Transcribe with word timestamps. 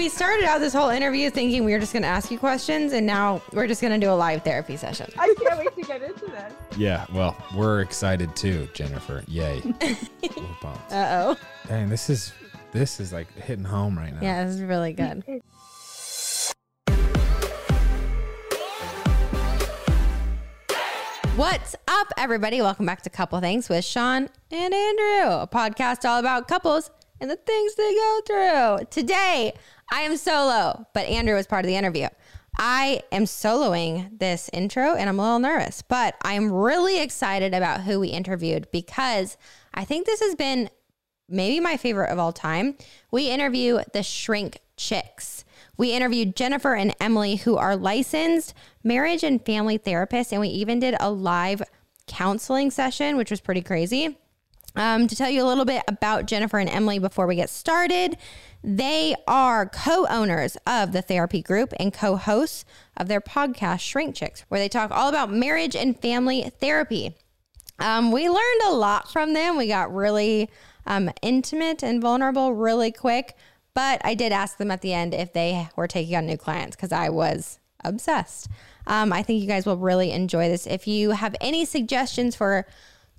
We 0.00 0.08
started 0.08 0.46
out 0.46 0.60
this 0.60 0.72
whole 0.72 0.88
interview 0.88 1.28
thinking 1.28 1.62
we 1.62 1.74
were 1.74 1.78
just 1.78 1.92
going 1.92 2.04
to 2.04 2.08
ask 2.08 2.30
you 2.30 2.38
questions, 2.38 2.94
and 2.94 3.04
now 3.04 3.42
we're 3.52 3.66
just 3.66 3.82
going 3.82 3.92
to 3.92 3.98
do 3.98 4.10
a 4.10 4.16
live 4.16 4.42
therapy 4.42 4.78
session. 4.78 5.10
I 5.18 5.34
can't 5.38 5.58
wait 5.58 5.76
to 5.76 5.82
get 5.82 6.00
into 6.02 6.24
this. 6.24 6.54
Yeah, 6.78 7.04
well, 7.12 7.36
we're 7.54 7.82
excited 7.82 8.34
too, 8.34 8.66
Jennifer. 8.72 9.22
Yay. 9.28 9.60
We're 9.82 10.56
pumped. 10.62 10.90
Uh 10.90 11.36
oh. 11.36 11.36
Dang, 11.68 11.90
this 11.90 12.08
is 12.08 12.32
this 12.72 12.98
is 12.98 13.12
like 13.12 13.30
hitting 13.34 13.66
home 13.66 13.98
right 13.98 14.14
now. 14.14 14.20
Yeah, 14.22 14.46
this 14.46 14.54
is 14.54 14.62
really 14.62 14.94
good. 14.94 15.22
What's 21.36 21.76
up, 21.88 22.06
everybody? 22.16 22.62
Welcome 22.62 22.86
back 22.86 23.02
to 23.02 23.10
Couple 23.10 23.38
Things 23.40 23.68
with 23.68 23.84
Shawn 23.84 24.30
and 24.50 24.72
Andrew, 24.72 25.42
a 25.42 25.46
podcast 25.46 26.08
all 26.08 26.18
about 26.18 26.48
couples 26.48 26.90
and 27.20 27.30
the 27.30 27.36
things 27.36 27.74
they 27.74 27.94
go 27.94 28.20
through. 28.26 28.86
Today, 28.90 29.52
I 29.90 30.02
am 30.02 30.16
solo, 30.16 30.86
but 30.94 31.06
Andrew 31.06 31.34
was 31.34 31.46
part 31.46 31.64
of 31.64 31.68
the 31.68 31.76
interview. 31.76 32.08
I 32.58 33.02
am 33.12 33.24
soloing 33.24 34.18
this 34.18 34.50
intro 34.52 34.94
and 34.94 35.08
I'm 35.08 35.18
a 35.18 35.22
little 35.22 35.38
nervous, 35.38 35.82
but 35.82 36.16
I'm 36.22 36.52
really 36.52 37.00
excited 37.00 37.54
about 37.54 37.82
who 37.82 38.00
we 38.00 38.08
interviewed 38.08 38.70
because 38.70 39.36
I 39.72 39.84
think 39.84 40.06
this 40.06 40.20
has 40.20 40.34
been 40.34 40.68
maybe 41.28 41.60
my 41.60 41.76
favorite 41.76 42.10
of 42.10 42.18
all 42.18 42.32
time. 42.32 42.76
We 43.10 43.30
interview 43.30 43.80
the 43.92 44.02
Shrink 44.02 44.58
Chicks. 44.76 45.44
We 45.76 45.92
interviewed 45.92 46.36
Jennifer 46.36 46.74
and 46.74 46.94
Emily, 47.00 47.36
who 47.36 47.56
are 47.56 47.76
licensed 47.76 48.52
marriage 48.84 49.22
and 49.22 49.44
family 49.44 49.78
therapists, 49.78 50.32
and 50.32 50.40
we 50.40 50.48
even 50.48 50.80
did 50.80 50.96
a 51.00 51.10
live 51.10 51.62
counseling 52.06 52.70
session, 52.70 53.16
which 53.16 53.30
was 53.30 53.40
pretty 53.40 53.62
crazy. 53.62 54.18
Um, 54.80 55.08
to 55.08 55.14
tell 55.14 55.28
you 55.28 55.42
a 55.42 55.44
little 55.44 55.66
bit 55.66 55.82
about 55.88 56.24
Jennifer 56.24 56.58
and 56.58 56.70
Emily 56.70 56.98
before 56.98 57.26
we 57.26 57.36
get 57.36 57.50
started, 57.50 58.16
they 58.64 59.14
are 59.28 59.66
co 59.66 60.06
owners 60.08 60.56
of 60.66 60.92
the 60.92 61.02
therapy 61.02 61.42
group 61.42 61.74
and 61.78 61.92
co 61.92 62.16
hosts 62.16 62.64
of 62.96 63.06
their 63.06 63.20
podcast, 63.20 63.80
Shrink 63.80 64.14
Chicks, 64.14 64.46
where 64.48 64.58
they 64.58 64.70
talk 64.70 64.90
all 64.90 65.10
about 65.10 65.30
marriage 65.30 65.76
and 65.76 66.00
family 66.00 66.50
therapy. 66.60 67.14
Um, 67.78 68.10
we 68.10 68.30
learned 68.30 68.62
a 68.68 68.72
lot 68.72 69.12
from 69.12 69.34
them. 69.34 69.58
We 69.58 69.68
got 69.68 69.94
really 69.94 70.48
um, 70.86 71.10
intimate 71.20 71.82
and 71.82 72.00
vulnerable 72.00 72.54
really 72.54 72.90
quick. 72.90 73.36
But 73.74 74.00
I 74.02 74.14
did 74.14 74.32
ask 74.32 74.56
them 74.56 74.70
at 74.70 74.80
the 74.80 74.94
end 74.94 75.12
if 75.12 75.34
they 75.34 75.68
were 75.76 75.88
taking 75.88 76.16
on 76.16 76.24
new 76.24 76.38
clients 76.38 76.74
because 76.74 76.90
I 76.90 77.10
was 77.10 77.58
obsessed. 77.84 78.48
Um, 78.86 79.12
I 79.12 79.22
think 79.22 79.42
you 79.42 79.46
guys 79.46 79.66
will 79.66 79.76
really 79.76 80.10
enjoy 80.10 80.48
this. 80.48 80.66
If 80.66 80.86
you 80.86 81.10
have 81.10 81.36
any 81.38 81.66
suggestions 81.66 82.34
for 82.34 82.66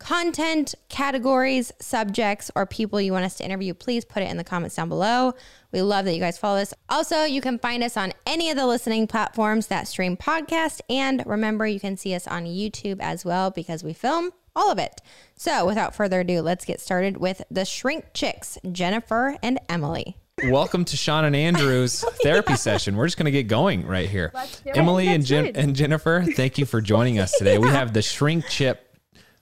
content, 0.01 0.75
categories, 0.89 1.71
subjects, 1.79 2.49
or 2.55 2.65
people 2.65 2.99
you 2.99 3.13
want 3.13 3.23
us 3.25 3.35
to 3.37 3.45
interview, 3.45 3.73
please 3.73 4.03
put 4.03 4.23
it 4.23 4.29
in 4.29 4.37
the 4.37 4.43
comments 4.43 4.75
down 4.75 4.89
below. 4.89 5.33
We 5.71 5.81
love 5.81 6.05
that 6.05 6.13
you 6.13 6.19
guys 6.19 6.37
follow 6.37 6.59
us. 6.59 6.73
Also, 6.89 7.23
you 7.23 7.39
can 7.39 7.59
find 7.59 7.83
us 7.83 7.95
on 7.95 8.11
any 8.25 8.49
of 8.49 8.57
the 8.57 8.65
listening 8.65 9.07
platforms 9.07 9.67
that 9.67 9.87
stream 9.87 10.17
podcast. 10.17 10.81
And 10.89 11.23
remember, 11.25 11.65
you 11.65 11.79
can 11.79 11.95
see 11.95 12.13
us 12.13 12.27
on 12.27 12.45
YouTube 12.45 12.97
as 12.99 13.23
well 13.23 13.51
because 13.51 13.83
we 13.83 13.93
film 13.93 14.31
all 14.55 14.71
of 14.71 14.79
it. 14.79 15.01
So, 15.35 15.65
without 15.65 15.95
further 15.95 16.21
ado, 16.21 16.41
let's 16.41 16.65
get 16.65 16.81
started 16.81 17.17
with 17.17 17.41
the 17.49 17.63
Shrink 17.63 18.07
Chicks, 18.13 18.57
Jennifer 18.71 19.37
and 19.41 19.59
Emily. 19.69 20.17
Welcome 20.43 20.85
to 20.85 20.97
Shawn 20.97 21.25
and 21.25 21.35
Andrew's 21.35 22.01
therapy 22.23 22.55
session. 22.55 22.95
We're 22.95 23.05
just 23.05 23.17
going 23.17 23.25
to 23.25 23.31
get 23.31 23.47
going 23.47 23.85
right 23.85 24.09
here. 24.09 24.31
Let's 24.33 24.59
do 24.61 24.69
it. 24.71 24.77
Emily 24.77 25.07
and, 25.07 25.23
Jen- 25.23 25.55
and 25.55 25.75
Jennifer, 25.75 26.25
thank 26.35 26.57
you 26.57 26.65
for 26.65 26.81
joining 26.81 27.19
us 27.19 27.31
today. 27.37 27.57
We 27.59 27.69
have 27.69 27.93
the 27.93 28.01
Shrink 28.01 28.47
Chip. 28.47 28.87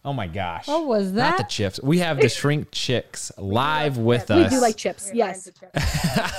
Oh 0.05 0.14
my 0.14 0.28
gosh. 0.28 0.67
What 0.67 0.86
was 0.86 1.14
that? 1.14 1.31
Not 1.31 1.38
the 1.38 1.44
chips. 1.44 1.80
We 1.83 2.00
have 2.00 2.22
the 2.22 2.30
Shrink 2.30 2.69
Chicks 2.72 3.31
live 3.38 3.97
with 3.97 4.30
We 4.30 4.36
us. 4.36 4.52
We 4.52 4.58
do 4.58 4.61
like 4.61 4.78
chips. 4.78 5.11
Yes. 5.14 5.50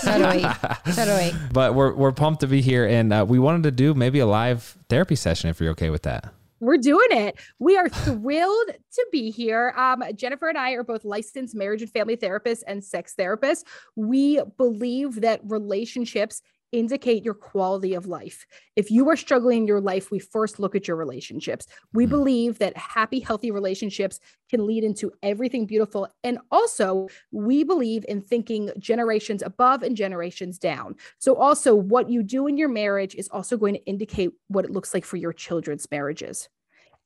So 0.01 0.19
do 0.19 0.39
we. 0.39 0.93
So 0.93 1.05
do 1.05 1.15
we. 1.17 1.39
but 1.53 1.75
we're, 1.75 1.93
we're 1.95 2.13
pumped 2.13 2.41
to 2.41 2.47
be 2.47 2.63
here. 2.63 2.87
And 2.87 3.13
uh, 3.13 3.27
we 3.29 3.39
wanted 3.39 3.65
to 3.65 3.71
do 3.71 3.93
maybe 3.93 4.19
a 4.21 4.27
live 4.27 4.79
therapy 4.89 5.15
session 5.15 5.51
if 5.51 5.61
you're 5.61 5.73
okay 5.73 5.91
with 5.91 6.03
that. 6.03 6.33
We're 6.61 6.79
doing 6.79 7.09
it. 7.11 7.39
We 7.59 7.77
are 7.77 7.89
thrilled 7.89 8.69
to 8.93 9.07
be 9.13 9.31
here. 9.31 9.75
Um, 9.77 10.03
Jennifer 10.15 10.49
and 10.49 10.59
I 10.59 10.73
are 10.73 10.85
both 10.85 11.05
licensed 11.05 11.55
marriage 11.55 11.83
and 11.83 11.91
family 11.91 12.17
therapists 12.17 12.63
and 12.67 12.83
sex 12.83 13.15
therapists. 13.19 13.65
We 13.97 14.41
believe 14.57 15.21
that 15.23 15.41
relationships 15.45 16.43
indicate 16.73 17.25
your 17.25 17.35
quality 17.35 17.95
of 17.95 18.07
life. 18.07 18.47
If 18.77 18.91
you 18.91 19.09
are 19.09 19.17
struggling 19.17 19.63
in 19.63 19.67
your 19.67 19.81
life, 19.81 20.11
we 20.11 20.19
first 20.19 20.59
look 20.59 20.75
at 20.75 20.87
your 20.89 20.97
relationships. 20.97 21.67
We 21.93 22.07
Mhm. 22.07 22.09
believe 22.09 22.59
that 22.59 22.77
happy, 22.77 23.21
healthy 23.21 23.51
relationships 23.51 24.21
can 24.49 24.67
lead 24.67 24.85
into 24.85 25.13
everything 25.23 25.67
beautiful. 25.67 26.09
And 26.25 26.39
also, 26.51 27.09
we 27.33 27.65
believe 27.65 28.05
in 28.09 28.21
thinking 28.21 28.71
generations 28.79 29.43
above 29.43 29.83
and 29.83 29.97
generations 29.97 30.59
down. 30.59 30.97
So, 31.19 31.35
also, 31.37 31.75
what 31.75 32.09
you 32.11 32.23
do 32.23 32.47
in 32.47 32.57
your 32.57 32.69
marriage 32.69 33.15
is 33.15 33.29
also 33.29 33.57
going 33.57 33.75
to 33.75 33.85
indicate 33.85 34.31
what 34.49 34.65
it 34.65 34.71
looks 34.71 34.95
like 34.95 35.05
for 35.05 35.17
your 35.17 35.33
children's 35.33 35.87
marriages. 35.91 36.49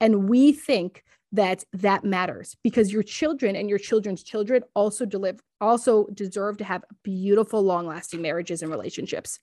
And 0.00 0.28
we 0.28 0.52
think 0.52 1.04
that 1.34 1.64
that 1.72 2.04
matters 2.04 2.56
because 2.62 2.92
your 2.92 3.02
children 3.02 3.56
and 3.56 3.68
your 3.68 3.78
children's 3.78 4.22
children 4.22 4.62
also 4.74 5.04
deliver 5.04 5.38
also 5.60 6.06
deserve 6.14 6.56
to 6.58 6.64
have 6.64 6.84
beautiful 7.02 7.62
long-lasting 7.62 8.22
marriages 8.22 8.62
and 8.62 8.70
relationships. 8.70 9.40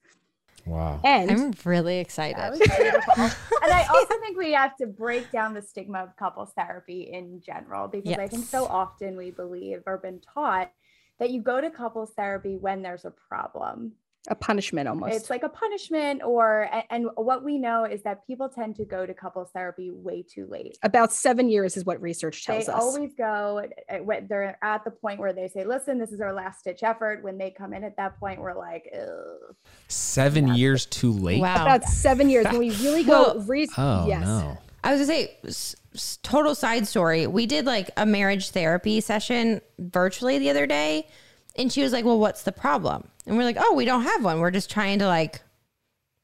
Wow. 0.65 1.01
And 1.03 1.31
I'm 1.31 1.53
really 1.65 1.99
excited. 1.99 2.37
was 2.37 2.61
and 2.61 3.73
I 3.73 3.87
also 3.89 4.19
think 4.19 4.37
we 4.37 4.53
have 4.53 4.77
to 4.77 4.85
break 4.85 5.31
down 5.31 5.53
the 5.53 5.61
stigma 5.61 6.03
of 6.03 6.15
couples 6.15 6.53
therapy 6.55 7.09
in 7.11 7.41
general 7.43 7.87
because 7.87 8.17
I 8.17 8.27
think 8.27 8.45
so 8.45 8.65
often 8.65 9.17
we 9.17 9.31
believe 9.31 9.81
or 9.85 9.97
been 9.97 10.21
taught 10.21 10.71
that 11.19 11.31
you 11.31 11.41
go 11.41 11.59
to 11.59 11.69
couples 11.69 12.11
therapy 12.15 12.57
when 12.57 12.81
there's 12.81 13.05
a 13.05 13.11
problem. 13.11 13.93
A 14.27 14.35
punishment 14.35 14.87
almost. 14.87 15.15
It's 15.15 15.29
like 15.31 15.41
a 15.43 15.49
punishment 15.49 16.21
or 16.23 16.69
and 16.91 17.07
what 17.15 17.43
we 17.43 17.57
know 17.57 17.85
is 17.85 18.03
that 18.03 18.25
people 18.27 18.49
tend 18.49 18.75
to 18.75 18.85
go 18.85 19.05
to 19.05 19.13
couples 19.13 19.49
therapy 19.51 19.89
way 19.91 20.21
too 20.23 20.45
late. 20.47 20.77
about 20.83 21.11
seven 21.11 21.49
years 21.49 21.75
is 21.75 21.85
what 21.85 21.99
research 22.01 22.45
tells 22.45 22.67
they 22.67 22.71
us. 22.73 22.79
They 22.79 22.85
always 22.85 23.13
go 23.15 23.61
uh, 23.89 24.19
they're 24.29 24.57
at 24.61 24.83
the 24.83 24.91
point 24.91 25.19
where 25.19 25.33
they 25.33 25.47
say, 25.47 25.63
"Listen, 25.65 25.97
this 25.97 26.11
is 26.11 26.21
our 26.21 26.33
last 26.33 26.63
ditch 26.63 26.83
effort." 26.83 27.23
When 27.23 27.37
they 27.39 27.49
come 27.49 27.73
in 27.73 27.83
at 27.83 27.97
that 27.97 28.19
point, 28.19 28.39
we're 28.39 28.57
like, 28.57 28.91
Ugh. 28.95 29.55
Seven 29.87 30.49
Yeah. 30.49 30.53
years 30.55 30.85
too 30.85 31.11
late. 31.11 31.41
Wow. 31.41 31.63
about 31.63 31.83
seven 31.85 32.29
years 32.29 32.45
when 32.45 32.59
we 32.59 32.69
really 32.83 33.03
go 33.03 33.33
Well, 33.35 33.39
re- 33.47 33.67
Oh, 33.77 34.07
yes. 34.07 34.23
no. 34.23 34.57
I 34.83 34.91
was 34.91 35.01
gonna 35.01 35.05
say, 35.19 35.37
s- 35.45 35.75
s- 35.95 36.17
total 36.23 36.53
side 36.55 36.87
story. 36.87 37.27
We 37.27 37.45
did 37.47 37.65
like 37.65 37.89
a 37.97 38.05
marriage 38.05 38.49
therapy 38.51 39.01
session 39.01 39.61
virtually 39.79 40.37
the 40.39 40.49
other 40.49 40.65
day, 40.67 41.07
and 41.57 41.71
she 41.71 41.81
was 41.83 41.91
like, 41.91 42.05
"Well, 42.05 42.19
what's 42.19 42.43
the 42.43 42.51
problem?" 42.51 43.07
And 43.25 43.37
we're 43.37 43.43
like, 43.43 43.57
"Oh, 43.59 43.73
we 43.73 43.85
don't 43.85 44.03
have 44.03 44.23
one. 44.23 44.39
We're 44.39 44.51
just 44.51 44.69
trying 44.71 44.99
to 44.99 45.07
like 45.07 45.41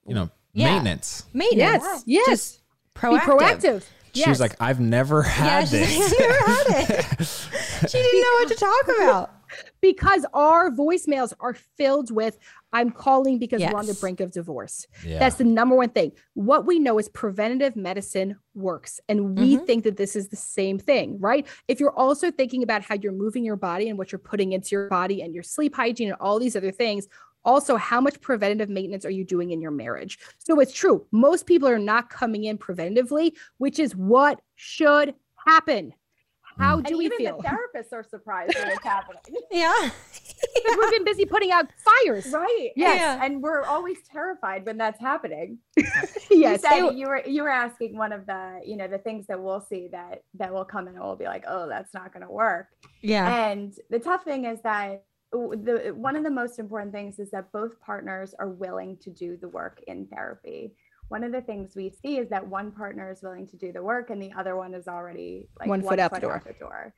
You 0.05 0.15
know, 0.15 0.29
Yeah. 0.53 0.71
maintenance. 0.73 1.25
maintenance, 1.33 1.83
Yes, 1.83 2.03
yes. 2.05 2.27
just 2.27 2.61
Be 2.93 3.01
proactive." 3.01 3.19
proactive. 3.37 3.83
She 4.13 4.21
yes. 4.21 4.29
was 4.29 4.39
like, 4.39 4.55
I've 4.59 4.79
never 4.79 5.21
had 5.21 5.67
she's 5.67 5.71
this. 5.71 5.99
like, 6.11 6.19
never 6.19 6.33
had 6.33 6.89
it. 6.89 7.27
she 7.89 7.97
didn't 8.01 8.21
know 8.21 8.31
what 8.39 8.47
to 8.47 8.55
talk 8.55 8.97
about. 8.97 9.31
because 9.81 10.25
our 10.33 10.71
voicemails 10.71 11.33
are 11.39 11.53
filled 11.53 12.09
with 12.09 12.39
I'm 12.73 12.91
calling 12.91 13.39
because 13.39 13.61
we're 13.61 13.77
on 13.77 13.85
the 13.85 13.93
brink 13.93 14.19
of 14.19 14.31
divorce. 14.31 14.85
yeah. 15.05 15.19
That's 15.19 15.35
the 15.37 15.43
number 15.45 15.75
one 15.75 15.89
thing. 15.89 16.11
What 16.33 16.65
we 16.65 16.79
know 16.79 16.99
is 16.99 17.07
preventative 17.09 17.75
medicine 17.75 18.37
works. 18.55 18.99
And 19.07 19.37
we 19.37 19.57
Mhm. 19.57 19.65
think 19.65 19.83
that 19.85 19.97
this 19.97 20.15
is 20.15 20.27
the 20.27 20.35
same 20.35 20.77
thing, 20.77 21.17
right? 21.19 21.47
If 21.67 21.79
you're 21.79 21.97
also 21.97 22.29
thinking 22.29 22.63
about 22.63 22.83
how 22.83 22.95
you're 22.95 23.13
moving 23.13 23.43
your 23.45 23.55
body 23.55 23.87
and 23.89 23.97
what 23.97 24.11
you're 24.11 24.19
putting 24.19 24.51
into 24.51 24.69
your 24.71 24.89
body 24.89 25.21
and 25.21 25.33
your 25.33 25.43
sleep 25.43 25.75
hygiene 25.75 26.09
and 26.09 26.17
all 26.19 26.39
these 26.39 26.55
other 26.55 26.71
things, 26.71 27.07
also 27.45 27.77
how 27.77 28.01
much 28.01 28.19
preventative 28.19 28.67
maintenance 28.69 29.05
are 29.05 29.09
you 29.11 29.23
doing 29.23 29.51
in 29.51 29.61
your 29.61 29.71
marriage? 29.71 30.19
So 30.37 30.59
it's 30.59 30.73
true. 30.73 31.05
Most 31.11 31.45
people 31.45 31.69
are 31.69 31.79
not 31.79 32.09
coming 32.09 32.43
in 32.43 32.57
preventatively, 32.57 33.31
which 33.57 33.79
is 33.79 33.95
what 33.95 34.41
should 34.55 35.15
happen. 35.45 35.93
How 36.57 36.77
Mm. 36.77 36.83
do 36.83 36.89
and 36.89 36.97
we 36.97 37.05
even 37.05 37.17
feel? 37.17 37.37
the 37.41 37.47
therapists 37.47 37.93
are 37.93 38.03
surprised 38.03 38.55
when 38.57 38.69
it's 38.69 38.83
happening. 38.83 39.21
Yeah, 39.51 39.73
Because 40.55 40.77
we've 40.77 40.91
been 40.91 41.03
busy 41.05 41.25
putting 41.25 41.51
out 41.51 41.67
fires. 41.77 42.31
Right. 42.31 42.71
Yes. 42.75 42.99
Yeah. 42.99 43.23
And 43.25 43.41
we're 43.41 43.63
always 43.63 43.97
terrified 44.11 44.65
when 44.65 44.77
that's 44.77 44.99
happening. 44.99 45.59
Yes. 46.29 46.61
You 46.63 46.69
said 46.69 46.91
you 46.91 47.07
were 47.07 47.21
you 47.25 47.43
were 47.43 47.49
asking 47.49 47.97
one 47.97 48.11
of 48.11 48.25
the, 48.25 48.59
you 48.65 48.75
know, 48.75 48.87
the 48.87 48.97
things 48.97 49.25
that 49.27 49.41
we'll 49.41 49.61
see 49.61 49.87
that 49.91 50.23
that 50.35 50.53
will 50.53 50.65
come 50.65 50.87
in 50.87 50.95
and 50.95 51.03
we'll 51.03 51.15
be 51.15 51.25
like, 51.25 51.45
oh, 51.47 51.67
that's 51.67 51.93
not 51.93 52.11
gonna 52.13 52.29
work. 52.29 52.67
yeah, 53.01 53.47
And 53.49 53.73
the 53.89 53.99
tough 53.99 54.23
thing 54.23 54.45
is 54.45 54.61
that 54.63 55.03
the 55.31 55.93
one 55.95 56.15
of 56.15 56.23
the 56.23 56.29
most 56.29 56.59
important 56.59 56.93
things 56.93 57.17
is 57.19 57.31
that 57.31 57.51
both 57.51 57.79
partners 57.81 58.33
are 58.39 58.49
willing 58.49 58.97
to 59.01 59.09
do 59.09 59.37
the 59.37 59.47
work 59.49 59.81
in 59.87 60.05
therapy. 60.07 60.75
One 61.09 61.23
of 61.23 61.31
the 61.31 61.41
things 61.41 61.75
we 61.75 61.89
see 61.89 62.17
is 62.17 62.29
that 62.29 62.45
one 62.45 62.71
partner 62.71 63.11
is 63.11 63.21
willing 63.21 63.47
to 63.47 63.57
do 63.57 63.71
the 63.71 63.81
work 63.81 64.09
and 64.09 64.21
the 64.21 64.31
other 64.37 64.55
one 64.55 64.73
is 64.73 64.87
already 64.87 65.47
like 65.59 65.69
One 65.69 65.81
foot 65.81 65.99
out 65.99 66.13
the 66.13 66.19
door. 66.19 66.43
the 66.45 66.53
door. 66.53 66.93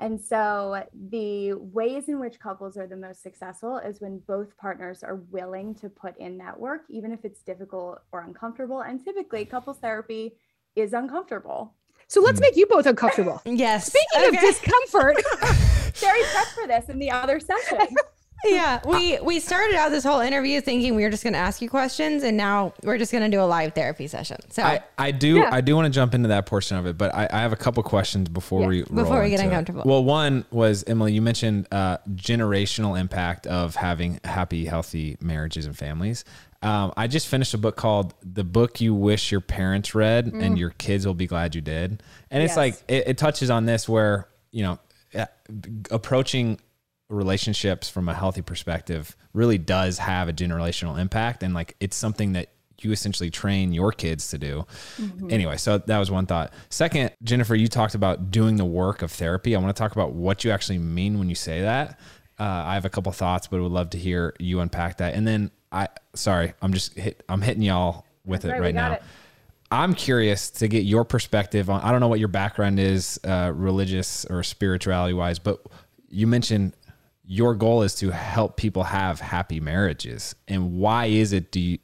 And 0.00 0.20
so 0.20 0.82
the 1.10 1.54
ways 1.54 2.08
in 2.08 2.18
which 2.18 2.40
couples 2.40 2.76
are 2.76 2.86
the 2.86 2.96
most 2.96 3.22
successful 3.22 3.78
is 3.78 4.00
when 4.00 4.20
both 4.26 4.56
partners 4.56 5.02
are 5.02 5.16
willing 5.30 5.74
to 5.76 5.88
put 5.88 6.18
in 6.18 6.36
that 6.38 6.58
work, 6.58 6.82
even 6.90 7.12
if 7.12 7.24
it's 7.24 7.42
difficult 7.42 8.00
or 8.10 8.22
uncomfortable. 8.22 8.80
And 8.80 9.02
typically, 9.02 9.44
couples 9.44 9.78
therapy 9.78 10.32
is 10.74 10.92
uncomfortable. 10.92 11.74
So 12.08 12.20
let's 12.20 12.38
hmm. 12.38 12.42
make 12.42 12.56
you 12.56 12.66
both 12.66 12.86
uncomfortable. 12.86 13.40
yes. 13.44 13.86
Speaking 13.86 14.34
of 14.34 14.40
discomfort, 14.40 15.16
Sherry 15.94 16.22
prepped 16.22 16.54
for 16.54 16.66
this 16.66 16.88
in 16.88 16.98
the 16.98 17.10
other 17.10 17.38
session. 17.38 17.78
yeah, 18.44 18.80
we 18.86 19.18
we 19.20 19.40
started 19.40 19.76
out 19.76 19.90
this 19.90 20.04
whole 20.04 20.20
interview 20.20 20.60
thinking 20.60 20.94
we 20.94 21.02
were 21.02 21.10
just 21.10 21.22
going 21.22 21.32
to 21.32 21.38
ask 21.38 21.60
you 21.62 21.68
questions, 21.70 22.22
and 22.22 22.36
now 22.36 22.72
we're 22.82 22.98
just 22.98 23.10
going 23.12 23.24
to 23.28 23.34
do 23.36 23.40
a 23.42 23.44
live 23.46 23.74
therapy 23.74 24.06
session. 24.06 24.36
So 24.50 24.62
I, 24.62 24.82
I 24.98 25.10
do 25.10 25.36
Yeah. 25.36 25.48
I 25.52 25.60
do 25.60 25.74
want 25.76 25.86
to 25.86 25.90
jump 25.90 26.14
into 26.14 26.28
that 26.28 26.46
portion 26.46 26.76
of 26.76 26.86
it, 26.86 26.96
but 26.98 27.14
I, 27.14 27.28
I 27.32 27.40
have 27.40 27.52
a 27.52 27.56
couple 27.56 27.82
questions 27.82 28.28
before 28.28 28.62
Yeah, 28.62 28.66
we 28.68 28.82
before 28.82 29.04
roll 29.16 29.22
we 29.22 29.30
get 29.30 29.40
into 29.40 29.44
it. 29.54 29.58
uncomfortable. 29.58 29.82
Well, 29.90 30.04
one 30.04 30.44
was 30.50 30.84
Emily. 30.86 31.12
You 31.12 31.22
mentioned 31.22 31.66
uh, 31.72 31.98
generational 32.14 32.98
impact 32.98 33.46
of 33.46 33.76
having 33.76 34.20
happy, 34.24 34.64
healthy 34.64 35.16
marriages 35.20 35.66
and 35.66 35.76
families. 35.76 36.24
Um, 36.62 36.92
I 36.96 37.08
just 37.08 37.28
finished 37.28 37.52
a 37.54 37.58
book 37.58 37.76
called 37.76 38.14
"The 38.22 38.44
Book 38.44 38.80
You 38.80 38.94
Wish 38.94 39.30
Your 39.30 39.42
Parents 39.42 39.94
Read," 39.94 40.28
and 40.32 40.58
your 40.58 40.70
kids 40.70 41.06
will 41.06 41.12
be 41.14 41.26
glad 41.26 41.54
you 41.54 41.60
did. 41.60 42.02
And 42.30 42.42
it's 42.42 42.52
Yes. 42.52 42.56
like 42.56 42.74
it, 42.88 43.08
it 43.08 43.18
touches 43.18 43.50
on 43.50 43.66
this 43.66 43.86
where 43.88 44.28
you 44.50 44.62
know 44.62 44.78
uh, 45.14 45.26
approaching 45.90 46.58
relationships 47.08 47.88
from 47.88 48.08
a 48.08 48.14
healthy 48.14 48.42
perspective 48.42 49.16
really 49.32 49.58
does 49.58 49.98
have 49.98 50.28
a 50.28 50.32
generational 50.32 50.98
impact 50.98 51.42
and 51.42 51.54
like 51.54 51.76
it's 51.80 51.96
something 51.96 52.32
that 52.32 52.50
you 52.80 52.92
essentially 52.92 53.30
train 53.30 53.72
your 53.72 53.92
kids 53.92 54.30
to 54.30 54.38
do. 54.38 54.66
Anyway, 55.30 55.56
so 55.56 55.78
that 55.78 55.98
was 55.98 56.10
one 56.10 56.26
thought. 56.26 56.52
Second, 56.70 57.12
Jennifer, 57.22 57.54
you 57.54 57.68
talked 57.68 57.94
about 57.94 58.30
doing 58.30 58.56
the 58.56 58.64
work 58.64 59.02
of 59.02 59.12
therapy. 59.12 59.54
I 59.54 59.60
want 59.60 59.74
to 59.74 59.80
talk 59.80 59.92
about 59.92 60.12
what 60.12 60.44
you 60.44 60.50
actually 60.50 60.78
mean 60.78 61.18
when 61.18 61.28
you 61.28 61.34
say 61.34 61.62
that. 61.62 62.00
Uh, 62.38 62.42
I 62.42 62.74
have 62.74 62.84
a 62.84 62.90
couple 62.90 63.12
thoughts, 63.12 63.46
but 63.46 63.60
would 63.60 63.70
love 63.70 63.90
to 63.90 63.98
hear 63.98 64.34
you 64.40 64.60
unpack 64.60 64.98
that. 64.98 65.14
And 65.14 65.26
then 65.26 65.50
I, 65.70 65.88
sorry, 66.14 66.52
I'm 66.60 66.72
just 66.72 66.94
hit, 66.94 67.22
I'm 67.28 67.42
hitting 67.42 67.62
y'all 67.62 68.04
with 68.26 68.42
That's 68.42 68.50
it 68.50 68.54
right, 68.54 68.66
right 68.66 68.74
now. 68.74 68.92
it. 68.94 69.02
I'm 69.70 69.94
curious 69.94 70.50
to 70.50 70.68
get 70.68 70.84
your 70.84 71.04
perspective 71.04 71.70
on. 71.70 71.80
I 71.80 71.90
don't 71.90 72.00
know 72.00 72.08
what 72.08 72.18
your 72.18 72.28
background 72.28 72.80
is, 72.80 73.18
uh, 73.24 73.52
religious 73.54 74.24
or 74.24 74.42
spirituality 74.42 75.14
wise, 75.14 75.38
but 75.38 75.64
you 76.10 76.26
mentioned 76.26 76.74
your 77.26 77.54
goal 77.54 77.82
is 77.82 77.94
to 77.96 78.10
help 78.10 78.56
people 78.56 78.84
have 78.84 79.20
happy 79.20 79.60
marriages. 79.60 80.34
And 80.46 80.78
why 80.78 81.06
is 81.06 81.32
it? 81.32 81.50
Do 81.50 81.60
you, 81.60 81.78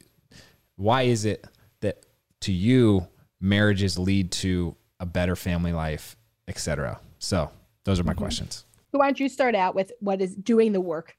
why 0.75 1.03
is 1.03 1.25
it 1.25 1.45
that 1.81 2.05
to 2.41 2.51
you 2.51 3.07
marriages 3.39 3.97
lead 3.97 4.31
to 4.33 4.75
a 4.99 5.05
better 5.05 5.35
family 5.35 5.73
life, 5.73 6.15
etc.? 6.47 6.99
So 7.19 7.49
those 7.83 7.99
are 7.99 8.03
my 8.03 8.11
mm-hmm. 8.11 8.19
questions. 8.19 8.65
Why 8.91 9.07
don't 9.07 9.19
you 9.19 9.29
start 9.29 9.55
out 9.55 9.73
with 9.73 9.91
what 9.99 10.21
is 10.21 10.35
doing 10.35 10.73
the 10.73 10.81
work? 10.81 11.15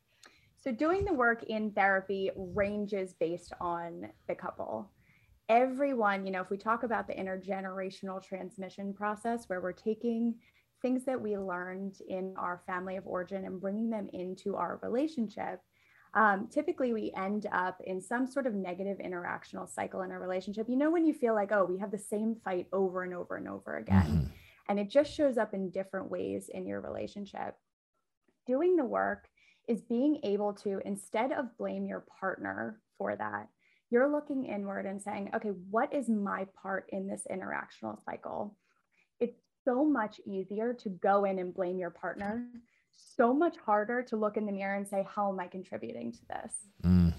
So, 0.62 0.70
doing 0.70 1.04
the 1.04 1.12
work 1.12 1.42
in 1.44 1.72
therapy 1.72 2.30
ranges 2.36 3.14
based 3.18 3.52
on 3.60 4.08
the 4.28 4.34
couple. 4.34 4.88
Everyone, 5.48 6.24
you 6.24 6.30
know, 6.30 6.40
if 6.40 6.50
we 6.50 6.56
talk 6.56 6.84
about 6.84 7.08
the 7.08 7.14
intergenerational 7.14 8.22
transmission 8.22 8.94
process 8.94 9.48
where 9.48 9.60
we're 9.60 9.72
taking 9.72 10.36
things 10.82 11.04
that 11.04 11.20
we 11.20 11.38
learned 11.38 11.96
in 12.08 12.34
our 12.36 12.62
family 12.66 12.96
of 12.96 13.06
origin 13.06 13.44
and 13.44 13.60
bringing 13.60 13.88
them 13.88 14.08
into 14.12 14.56
our 14.56 14.78
relationship, 14.82 15.60
um, 16.14 16.48
typically 16.48 16.92
we 16.92 17.12
end 17.16 17.46
up 17.52 17.80
in 17.86 18.00
some 18.00 18.26
sort 18.26 18.46
of 18.46 18.54
negative 18.54 18.98
interactional 18.98 19.68
cycle 19.68 20.02
in 20.02 20.10
a 20.10 20.18
relationship. 20.18 20.68
You 20.68 20.76
know, 20.76 20.90
when 20.90 21.06
you 21.06 21.14
feel 21.14 21.34
like, 21.34 21.52
oh, 21.52 21.64
we 21.64 21.78
have 21.78 21.90
the 21.90 21.98
same 21.98 22.36
fight 22.44 22.66
over 22.72 23.02
and 23.02 23.14
over 23.14 23.36
and 23.36 23.48
over 23.48 23.76
again, 23.76 24.30
and 24.68 24.78
it 24.78 24.90
just 24.90 25.12
shows 25.12 25.38
up 25.38 25.54
in 25.54 25.70
different 25.70 26.10
ways 26.10 26.50
in 26.52 26.66
your 26.66 26.80
relationship. 26.80 27.56
Doing 28.46 28.76
the 28.76 28.84
work 28.84 29.28
is 29.68 29.80
being 29.80 30.20
able 30.24 30.52
to, 30.52 30.80
instead 30.84 31.32
of 31.32 31.56
blame 31.56 31.86
your 31.86 32.04
partner 32.20 32.80
for 32.98 33.16
that, 33.16 33.48
you're 33.90 34.10
looking 34.10 34.46
inward 34.46 34.86
and 34.86 35.00
saying, 35.00 35.30
okay, 35.34 35.50
what 35.70 35.94
is 35.94 36.08
my 36.08 36.46
part 36.60 36.86
in 36.88 37.06
this 37.06 37.26
interactional 37.30 38.02
cycle? 38.04 38.56
It's 39.20 39.38
so 39.64 39.84
much 39.84 40.20
easier 40.26 40.72
to 40.74 40.88
go 40.88 41.24
in 41.24 41.38
and 41.38 41.54
blame 41.54 41.78
your 41.78 41.90
partner, 41.90 42.46
so 42.96 43.32
much 43.32 43.56
harder 43.64 44.02
to 44.02 44.16
look 44.16 44.36
in 44.36 44.46
the 44.46 44.52
mirror 44.52 44.76
and 44.76 44.86
say, 44.86 45.06
how 45.08 45.30
am 45.30 45.40
I 45.40 45.46
contributing 45.46 46.12
to 46.12 46.18
this? 46.28 46.54
Mm. 46.84 47.14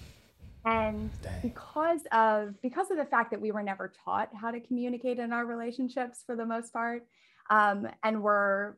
And 0.66 1.10
Dang. 1.22 1.42
because 1.42 2.02
of 2.14 2.62
because 2.62 2.90
of 2.90 2.98
the 2.98 3.06
fact 3.06 3.32
that 3.32 3.42
we 3.42 3.52
were 3.52 3.64
never 3.64 3.92
taught 4.06 4.30
how 4.34 4.50
to 4.50 4.62
communicate 4.62 5.20
in 5.20 5.34
our 5.34 5.46
relationships 5.46 6.24
for 6.26 6.38
the 6.38 6.46
most 6.46 6.72
part, 6.72 7.06
um, 7.50 7.88
and 8.04 8.24
we're 8.24 8.76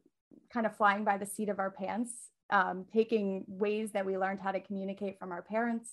kind 0.51 0.65
of 0.65 0.75
flying 0.75 1.03
by 1.03 1.17
the 1.17 1.25
seat 1.25 1.49
of 1.49 1.59
our 1.59 1.69
pants, 1.69 2.11
um, 2.49 2.85
taking 2.91 3.43
ways 3.47 3.91
that 3.91 4.05
we 4.05 4.17
learned 4.17 4.39
how 4.39 4.51
to 4.51 4.59
communicate 4.59 5.19
from 5.19 5.31
our 5.31 5.43
parents, 5.43 5.91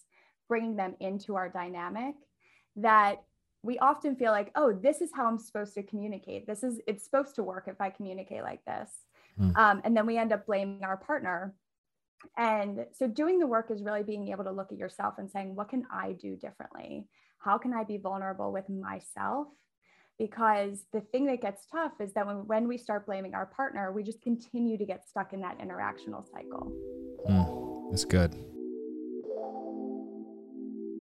bringing 0.48 0.76
them 0.76 0.94
into 1.00 1.36
our 1.36 1.50
dynamic, 1.50 2.14
that 2.76 3.22
we 3.62 3.78
often 3.78 4.16
feel 4.16 4.32
like, 4.32 4.50
oh, 4.56 4.72
this 4.72 5.00
is 5.00 5.10
how 5.14 5.26
I'm 5.26 5.38
supposed 5.38 5.74
to 5.74 5.82
communicate. 5.82 6.46
This 6.46 6.62
is 6.62 6.80
it's 6.86 7.04
supposed 7.04 7.34
to 7.36 7.42
work 7.42 7.64
if 7.68 7.80
I 7.80 7.90
communicate 7.90 8.42
like 8.42 8.64
this, 8.64 8.90
Hmm. 9.36 9.56
um, 9.56 9.80
and 9.84 9.96
then 9.96 10.06
we 10.06 10.18
end 10.18 10.32
up 10.32 10.46
blaming 10.46 10.84
our 10.84 10.96
partner 10.96 11.54
and 12.36 12.86
so 12.92 13.06
doing 13.06 13.38
the 13.38 13.46
work 13.46 13.70
is 13.70 13.82
really 13.82 14.02
being 14.02 14.28
able 14.28 14.44
to 14.44 14.50
look 14.50 14.72
at 14.72 14.78
yourself 14.78 15.14
and 15.18 15.30
saying, 15.30 15.54
what 15.54 15.68
can 15.68 15.84
I 15.92 16.12
do 16.12 16.36
differently? 16.36 17.08
How 17.38 17.58
can 17.58 17.74
I 17.74 17.84
be 17.84 17.98
vulnerable 17.98 18.52
with 18.52 18.68
myself? 18.68 19.48
Because 20.18 20.84
the 20.92 21.00
thing 21.00 21.26
that 21.26 21.40
gets 21.40 21.66
tough 21.66 21.92
is 22.00 22.12
that 22.12 22.26
when, 22.26 22.46
when 22.46 22.68
we 22.68 22.78
start 22.78 23.06
blaming 23.06 23.34
our 23.34 23.46
partner, 23.46 23.92
we 23.92 24.02
just 24.02 24.22
continue 24.22 24.78
to 24.78 24.84
get 24.84 25.08
stuck 25.08 25.32
in 25.32 25.40
that 25.40 25.58
interactional 25.58 26.24
cycle. 26.30 26.72
Mm. 27.28 27.90
That's 27.90 28.04
good. 28.04 28.34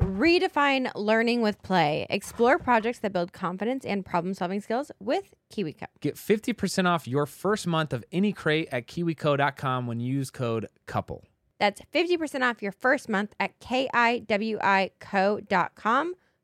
Redefine 0.00 0.90
learning 0.94 1.40
with 1.40 1.62
play. 1.62 2.06
Explore 2.10 2.58
projects 2.58 2.98
that 3.00 3.12
build 3.12 3.32
confidence 3.32 3.84
and 3.84 4.04
problem 4.04 4.34
solving 4.34 4.60
skills 4.60 4.90
with 4.98 5.34
KiwiCo. 5.52 5.86
Get 6.00 6.16
50% 6.16 6.86
off 6.86 7.06
your 7.06 7.26
first 7.26 7.66
month 7.66 7.92
of 7.92 8.04
any 8.12 8.32
crate 8.32 8.68
at 8.72 8.86
kiwico.com 8.86 9.86
when 9.86 10.00
you 10.00 10.12
use 10.14 10.30
code 10.30 10.68
COUPLE. 10.86 11.24
That's 11.58 11.80
50% 11.94 12.42
off 12.42 12.62
your 12.62 12.72
first 12.72 13.08
month 13.08 13.34
at 13.38 13.58
kiwico.com. 13.60 14.24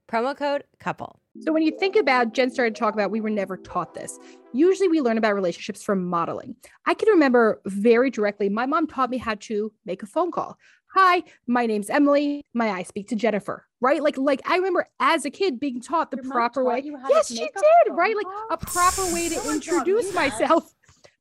Promo 0.08 0.36
code 0.36 0.64
couple. 0.80 1.20
So 1.38 1.52
when 1.52 1.62
you 1.62 1.70
think 1.78 1.94
about 1.94 2.34
Jen 2.34 2.50
started 2.50 2.74
to 2.74 2.80
talk 2.80 2.94
about 2.94 3.12
we 3.12 3.20
were 3.20 3.30
never 3.30 3.56
taught 3.56 3.94
this. 3.94 4.18
Usually 4.52 4.88
we 4.88 5.00
learn 5.00 5.16
about 5.16 5.34
relationships 5.34 5.82
from 5.82 6.04
modeling. 6.04 6.56
I 6.86 6.94
can 6.94 7.08
remember 7.08 7.60
very 7.66 8.10
directly 8.10 8.48
my 8.48 8.66
mom 8.66 8.88
taught 8.88 9.10
me 9.10 9.18
how 9.18 9.36
to 9.40 9.72
make 9.84 10.02
a 10.02 10.06
phone 10.06 10.32
call. 10.32 10.58
Hi, 10.94 11.22
my 11.46 11.66
name's 11.66 11.88
Emily. 11.90 12.44
May 12.52 12.70
I 12.70 12.82
speak 12.82 13.08
to 13.08 13.16
Jennifer? 13.16 13.66
right? 13.80 14.02
Like, 14.02 14.18
like 14.18 14.42
I 14.48 14.56
remember 14.56 14.88
as 15.00 15.24
a 15.24 15.30
kid 15.30 15.58
being 15.58 15.80
taught 15.80 16.10
the 16.10 16.18
Your 16.22 16.30
proper 16.30 16.64
way. 16.64 16.82
how 17.02 17.08
to 17.08 17.14
Yes, 17.14 17.28
she 17.28 17.36
did, 17.36 17.92
right? 17.92 18.14
Like 18.14 18.26
a 18.50 18.56
proper 18.58 19.02
way 19.12 19.28
to 19.28 19.50
introduce 19.50 20.14
myself. 20.14 20.72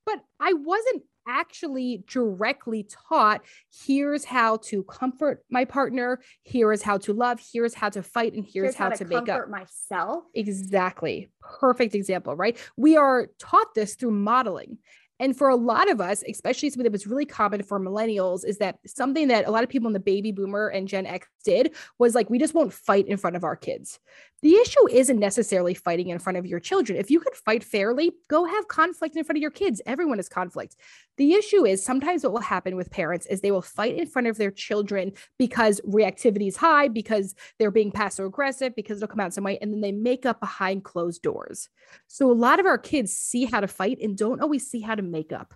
But 0.05 0.19
I 0.39 0.53
wasn't 0.53 1.03
actually 1.27 2.03
directly 2.07 2.87
taught 3.07 3.41
here's 3.85 4.25
how 4.25 4.57
to 4.57 4.83
comfort 4.85 5.43
my 5.51 5.63
partner, 5.65 6.19
here 6.41 6.73
is 6.73 6.81
how 6.81 6.97
to 6.97 7.13
love, 7.13 7.39
here's 7.53 7.75
how 7.75 7.89
to 7.89 8.01
fight, 8.01 8.33
and 8.33 8.43
here's, 8.43 8.73
Here's 8.73 8.75
how, 8.75 8.89
to, 8.89 9.05
make 9.05 9.29
up. 9.29 9.47
myself. 9.49 10.23
Exactly. 10.33 11.29
Perfect 11.41 11.93
example, 11.93 12.35
right? 12.35 12.57
We 12.75 12.97
are 12.97 13.27
taught 13.37 13.75
this 13.75 13.93
through 13.93 14.11
modeling. 14.11 14.79
And 15.19 15.37
for 15.37 15.49
a 15.49 15.55
lot 15.55 15.89
of 15.89 15.99
us, 15.99 16.23
especially 16.27 16.69
something 16.69 16.83
that 16.83 16.91
was 16.91 17.07
really 17.07 17.25
common 17.25 17.61
for 17.63 17.79
millennials, 17.79 18.45
is 18.45 18.57
that 18.59 18.79
something 18.85 19.27
that 19.27 19.47
a 19.47 19.51
lot 19.51 19.63
of 19.63 19.69
people 19.69 19.87
in 19.87 19.93
the 19.93 19.99
baby 19.99 20.31
boomer 20.31 20.67
and 20.69 20.87
Gen 20.87 21.05
X 21.05 21.27
did 21.43 21.75
was 21.97 22.15
like, 22.15 22.29
we 22.29 22.39
just 22.39 22.53
won't 22.53 22.73
fight 22.73 23.07
in 23.07 23.17
front 23.17 23.35
of 23.35 23.43
our 23.43 23.55
kids. 23.55 23.99
The 24.41 24.55
issue 24.55 24.87
isn't 24.89 25.19
necessarily 25.19 25.73
fighting 25.73 26.09
in 26.09 26.19
front 26.19 26.37
of 26.37 26.45
your 26.45 26.61
children. 26.61 26.97
If 26.97 27.11
you 27.11 27.19
could 27.19 27.35
fight 27.35 27.63
fairly, 27.63 28.13
go 28.29 28.45
have 28.45 28.69
conflict 28.69 29.17
in 29.17 29.23
front 29.25 29.37
of 29.37 29.41
your 29.41 29.51
kids. 29.51 29.81
Everyone 29.85 30.17
has 30.17 30.29
conflict. 30.29 30.77
The 31.17 31.33
issue 31.33 31.65
is 31.65 31.83
sometimes 31.83 32.23
what 32.23 32.31
will 32.31 32.39
happen 32.39 32.77
with 32.77 32.89
parents 32.89 33.25
is 33.25 33.41
they 33.41 33.51
will 33.51 33.61
fight 33.61 33.95
in 33.97 34.07
front 34.07 34.27
of 34.29 34.37
their 34.37 34.51
children 34.51 35.11
because 35.37 35.81
reactivity 35.81 36.47
is 36.47 36.55
high, 36.55 36.87
because 36.87 37.35
they're 37.57 37.69
being 37.69 37.91
passive 37.91 38.25
aggressive, 38.25 38.73
because 38.75 38.97
it'll 38.97 39.09
come 39.11 39.19
out 39.19 39.33
some 39.33 39.43
way, 39.43 39.57
and 39.61 39.73
then 39.73 39.81
they 39.81 39.91
make 39.91 40.25
up 40.25 40.39
behind 40.39 40.85
closed 40.85 41.21
doors. 41.21 41.67
So 42.07 42.31
a 42.31 42.33
lot 42.33 42.61
of 42.61 42.65
our 42.65 42.77
kids 42.77 43.11
see 43.11 43.43
how 43.43 43.59
to 43.59 43.67
fight 43.67 43.97
and 44.01 44.17
don't 44.17 44.41
always 44.41 44.65
see 44.65 44.79
how 44.79 44.95
to 44.95 45.01
make 45.01 45.33
up 45.33 45.53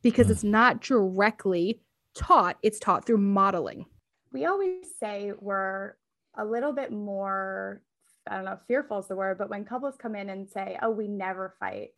because 0.00 0.28
Mm. 0.28 0.30
it's 0.30 0.44
not 0.44 0.80
directly 0.80 1.82
taught, 2.14 2.56
it's 2.62 2.78
taught 2.78 3.04
through 3.04 3.18
modeling. 3.18 3.84
we 4.32 4.46
always 4.46 4.86
say 4.98 5.32
we're 5.38 5.94
a 6.36 6.44
little 6.44 6.72
bit 6.72 6.90
more 6.90 7.82
i 8.28 8.36
don't 8.36 8.44
know 8.44 8.58
fearful 8.66 8.98
is 8.98 9.08
the 9.08 9.16
word 9.16 9.38
but 9.38 9.50
when 9.50 9.64
couples 9.64 9.96
come 9.98 10.14
in 10.14 10.30
and 10.30 10.48
say 10.48 10.78
oh 10.82 10.90
we 10.90 11.08
never 11.08 11.54
fight 11.60 11.90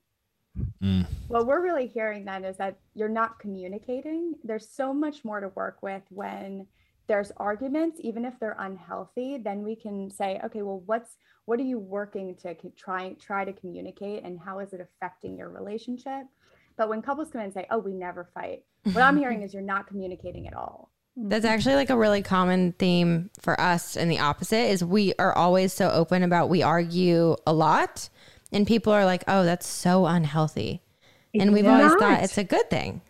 Mm. 0.82 1.06
what 1.28 1.46
we're 1.46 1.62
really 1.62 1.86
hearing 1.86 2.24
then 2.24 2.44
is 2.44 2.56
that 2.56 2.78
you're 2.94 3.08
not 3.08 3.38
communicating. 3.38 4.34
There's 4.44 4.68
so 4.68 4.92
much 4.92 5.24
more 5.24 5.40
to 5.40 5.48
work 5.48 5.78
with 5.82 6.02
when 6.10 6.66
there's 7.08 7.30
arguments 7.36 7.98
even 8.02 8.24
if 8.24 8.38
they're 8.40 8.56
unhealthy 8.58 9.38
then 9.38 9.62
we 9.62 9.76
can 9.76 10.10
say 10.10 10.40
okay 10.44 10.62
well 10.62 10.82
what's 10.86 11.16
what 11.44 11.60
are 11.60 11.64
you 11.64 11.78
working 11.78 12.34
to 12.36 12.54
try 12.76 13.14
try 13.20 13.44
to 13.44 13.52
communicate 13.52 14.24
and 14.24 14.40
how 14.40 14.58
is 14.58 14.72
it 14.72 14.80
affecting 14.80 15.36
your 15.36 15.48
relationship? 15.50 16.24
But 16.76 16.88
when 16.88 17.02
couples 17.02 17.30
come 17.30 17.40
in 17.40 17.46
and 17.46 17.54
say 17.54 17.66
oh 17.70 17.78
we 17.78 17.92
never 17.92 18.28
fight 18.34 18.64
what 18.92 19.02
i'm 19.02 19.16
hearing 19.22 19.42
is 19.42 19.52
you're 19.54 19.62
not 19.62 19.86
communicating 19.86 20.46
at 20.46 20.54
all 20.54 20.90
That's 21.16 21.46
actually 21.46 21.76
like 21.76 21.90
a 21.90 21.96
really 21.96 22.22
common 22.22 22.72
theme 22.72 23.30
for 23.40 23.58
us 23.58 23.96
and 23.96 24.10
the 24.10 24.18
opposite 24.18 24.70
is 24.70 24.84
we 24.84 25.14
are 25.18 25.34
always 25.34 25.72
so 25.72 25.90
open 25.90 26.22
about 26.22 26.50
we 26.50 26.62
argue 26.62 27.36
a 27.46 27.54
lot 27.54 28.10
and 28.52 28.66
people 28.66 28.92
are 28.92 29.04
like, 29.04 29.24
"Oh, 29.26 29.44
that's 29.44 29.66
so 29.66 30.06
unhealthy." 30.06 30.82
And 31.34 31.52
we've 31.52 31.66
always 31.66 31.94
thought 31.94 32.22
it's 32.22 32.38
a 32.38 32.44
good 32.44 32.68
thing. 32.70 33.00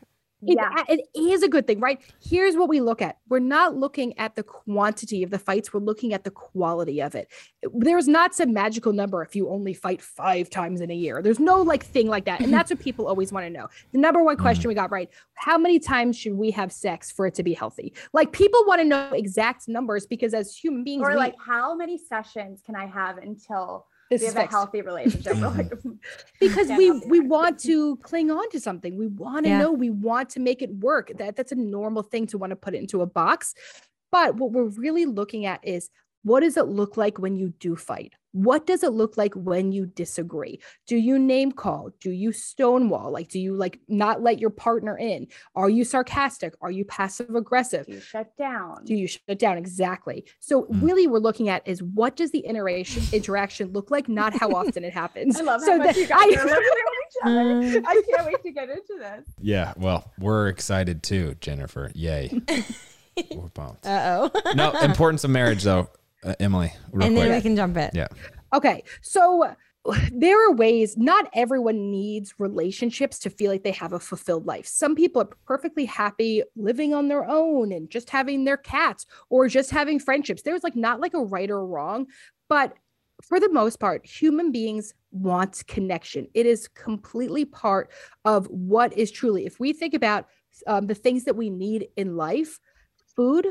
It, 0.42 0.58
yeah 0.58 0.84
it 0.88 1.00
is 1.14 1.42
a 1.42 1.48
good 1.48 1.66
thing, 1.66 1.80
right? 1.80 2.00
Here's 2.22 2.56
what 2.56 2.68
we 2.68 2.80
look 2.80 3.02
at. 3.02 3.18
We're 3.28 3.38
not 3.38 3.76
looking 3.76 4.18
at 4.18 4.36
the 4.36 4.42
quantity 4.42 5.22
of 5.22 5.30
the 5.30 5.38
fights, 5.38 5.72
we're 5.72 5.80
looking 5.80 6.12
at 6.12 6.24
the 6.24 6.30
quality 6.30 7.00
of 7.00 7.14
it. 7.14 7.28
There's 7.74 8.08
not 8.08 8.34
some 8.34 8.52
magical 8.52 8.92
number 8.92 9.22
if 9.22 9.34
you 9.34 9.48
only 9.48 9.74
fight 9.74 10.02
five 10.02 10.50
times 10.50 10.80
in 10.80 10.90
a 10.90 10.94
year. 10.94 11.22
There's 11.22 11.40
no 11.40 11.62
like 11.62 11.84
thing 11.84 12.08
like 12.08 12.24
that. 12.26 12.40
And 12.40 12.48
mm-hmm. 12.48 12.56
that's 12.56 12.70
what 12.70 12.80
people 12.80 13.06
always 13.08 13.32
want 13.32 13.46
to 13.46 13.50
know. 13.50 13.68
The 13.92 13.98
number 13.98 14.22
one 14.22 14.36
mm-hmm. 14.36 14.42
question 14.42 14.68
we 14.68 14.74
got 14.74 14.90
right 14.90 15.10
How 15.34 15.58
many 15.58 15.78
times 15.78 16.16
should 16.16 16.34
we 16.34 16.50
have 16.52 16.72
sex 16.72 17.10
for 17.10 17.26
it 17.26 17.34
to 17.34 17.42
be 17.42 17.54
healthy? 17.54 17.92
Like 18.12 18.32
people 18.32 18.64
want 18.66 18.80
to 18.80 18.84
know 18.84 19.10
exact 19.12 19.68
numbers 19.68 20.06
because 20.06 20.34
as 20.34 20.56
human 20.56 20.84
beings, 20.84 21.02
or 21.02 21.10
we, 21.10 21.16
like 21.16 21.34
how 21.44 21.74
many 21.74 21.98
sessions 21.98 22.62
can 22.64 22.74
i 22.74 22.86
have 22.86 23.18
until 23.18 23.86
this 24.10 24.20
we 24.20 24.26
is 24.28 24.34
have 24.34 24.44
a 24.46 24.50
healthy 24.50 24.82
relationship. 24.82 25.34
We're 25.36 25.48
like, 25.48 25.70
mm, 25.84 25.98
because 26.40 26.68
we 26.68 26.86
healthy 26.86 27.06
we 27.08 27.18
sex. 27.18 27.28
want 27.28 27.58
to 27.60 27.96
cling 27.98 28.30
on 28.30 28.48
to 28.50 28.60
something. 28.60 28.96
We 28.96 29.08
want 29.08 29.44
to 29.46 29.50
Yeah. 29.50 29.58
know. 29.58 29.72
We 29.72 29.90
want 29.90 30.28
to 30.30 30.40
make 30.40 30.62
it 30.62 30.74
work. 30.76 31.12
That 31.18 31.36
that's 31.36 31.52
a 31.52 31.56
normal 31.56 32.02
thing 32.02 32.26
to 32.28 32.38
want 32.38 32.50
to 32.50 32.56
put 32.56 32.74
it 32.74 32.78
into 32.78 33.02
a 33.02 33.06
box. 33.06 33.54
But 34.12 34.36
what 34.36 34.52
we're 34.52 34.64
really 34.68 35.06
looking 35.06 35.46
at 35.46 35.60
is 35.66 35.90
what 36.22 36.40
does 36.40 36.56
it 36.56 36.66
look 36.66 36.96
like 36.96 37.18
when 37.18 37.36
you 37.36 37.50
do 37.58 37.76
fight 37.76 38.12
what 38.36 38.66
does 38.66 38.82
it 38.82 38.92
look 38.92 39.16
like 39.16 39.32
when 39.34 39.72
you 39.72 39.86
disagree? 39.86 40.60
Do 40.86 40.96
you 40.96 41.18
name 41.18 41.52
call? 41.52 41.90
Do 42.00 42.10
you 42.10 42.32
stonewall? 42.32 43.10
Like 43.10 43.28
do 43.28 43.40
you 43.40 43.54
like 43.54 43.80
not 43.88 44.22
let 44.22 44.38
your 44.38 44.50
partner 44.50 44.96
in? 44.98 45.26
Are 45.54 45.70
you 45.70 45.84
sarcastic? 45.84 46.54
Are 46.60 46.70
you 46.70 46.84
passive 46.84 47.34
aggressive 47.34 47.86
you 47.88 48.00
shut 48.00 48.36
down? 48.36 48.84
Do 48.84 48.94
you 48.94 49.06
shut 49.06 49.38
down? 49.38 49.56
Exactly. 49.56 50.24
So 50.40 50.64
Mm. 50.64 50.82
really 50.82 51.06
we're 51.06 51.18
looking 51.18 51.48
at 51.48 51.66
is 51.66 51.82
what 51.82 52.16
does 52.16 52.30
the 52.30 52.40
interaction 52.40 53.02
interaction 53.12 53.72
look 53.72 53.90
like 53.90 54.08
not 54.08 54.34
how 54.34 54.50
often 54.50 54.84
it 54.84 54.92
happens. 54.92 55.38
I 55.38 55.42
love 55.42 55.60
how 55.62 55.66
so 55.66 55.78
much 55.78 55.96
you 55.96 56.06
guys 56.06 56.18
I- 56.20 56.36
are 56.40 56.44
looking 56.46 56.54
at 56.54 56.60
each 57.06 57.16
other. 57.24 57.32
Mm. 57.80 57.84
i 57.86 58.02
can't 58.10 58.26
wait 58.26 58.42
to 58.42 58.50
get 58.52 58.68
into 58.68 58.96
this. 58.98 59.26
Yeah, 59.40 59.72
well, 59.76 60.12
we're 60.18 60.48
excited 60.48 61.02
too, 61.02 61.36
Jennifer. 61.40 61.90
Yay. 61.94 62.38
we're 63.34 63.48
pumped. 63.48 63.86
Uh 63.86 64.30
oh. 64.34 64.52
No, 64.54 64.72
importance 64.80 65.24
of 65.24 65.30
marriage 65.30 65.62
though, 65.62 65.88
uh, 66.26 66.34
Emily. 66.40 66.72
Real 66.92 67.06
and 67.06 67.16
then 67.16 67.26
quick. 67.26 67.38
we 67.38 67.42
can 67.42 67.56
jump 67.56 67.76
in. 67.76 67.90
Yeah. 67.94 68.08
Okay. 68.52 68.82
So 69.02 69.54
there 70.12 70.48
are 70.48 70.52
ways, 70.52 70.96
not 70.96 71.28
everyone 71.34 71.90
needs 71.90 72.34
relationships 72.38 73.18
to 73.20 73.30
feel 73.30 73.50
like 73.50 73.62
they 73.62 73.72
have 73.72 73.92
a 73.92 74.00
fulfilled 74.00 74.46
life. 74.46 74.66
Some 74.66 74.94
people 74.94 75.22
are 75.22 75.30
perfectly 75.46 75.84
happy 75.84 76.42
living 76.56 76.94
on 76.94 77.08
their 77.08 77.28
own 77.28 77.72
and 77.72 77.90
just 77.90 78.10
having 78.10 78.44
their 78.44 78.56
cats 78.56 79.06
or 79.30 79.48
just 79.48 79.70
having 79.70 79.98
friendships. 79.98 80.42
There's 80.42 80.64
like 80.64 80.76
not 80.76 81.00
like 81.00 81.14
a 81.14 81.24
right 81.24 81.50
or 81.50 81.66
wrong, 81.66 82.06
but 82.48 82.74
for 83.22 83.40
the 83.40 83.50
most 83.50 83.80
part, 83.80 84.04
human 84.04 84.52
beings 84.52 84.92
want 85.10 85.62
connection. 85.66 86.26
It 86.34 86.44
is 86.44 86.68
completely 86.68 87.46
part 87.46 87.90
of 88.24 88.46
what 88.48 88.92
is 88.92 89.10
truly, 89.10 89.46
if 89.46 89.58
we 89.58 89.72
think 89.72 89.94
about 89.94 90.26
um, 90.66 90.86
the 90.86 90.94
things 90.94 91.24
that 91.24 91.36
we 91.36 91.50
need 91.50 91.88
in 91.96 92.16
life 92.16 92.58
food, 93.14 93.46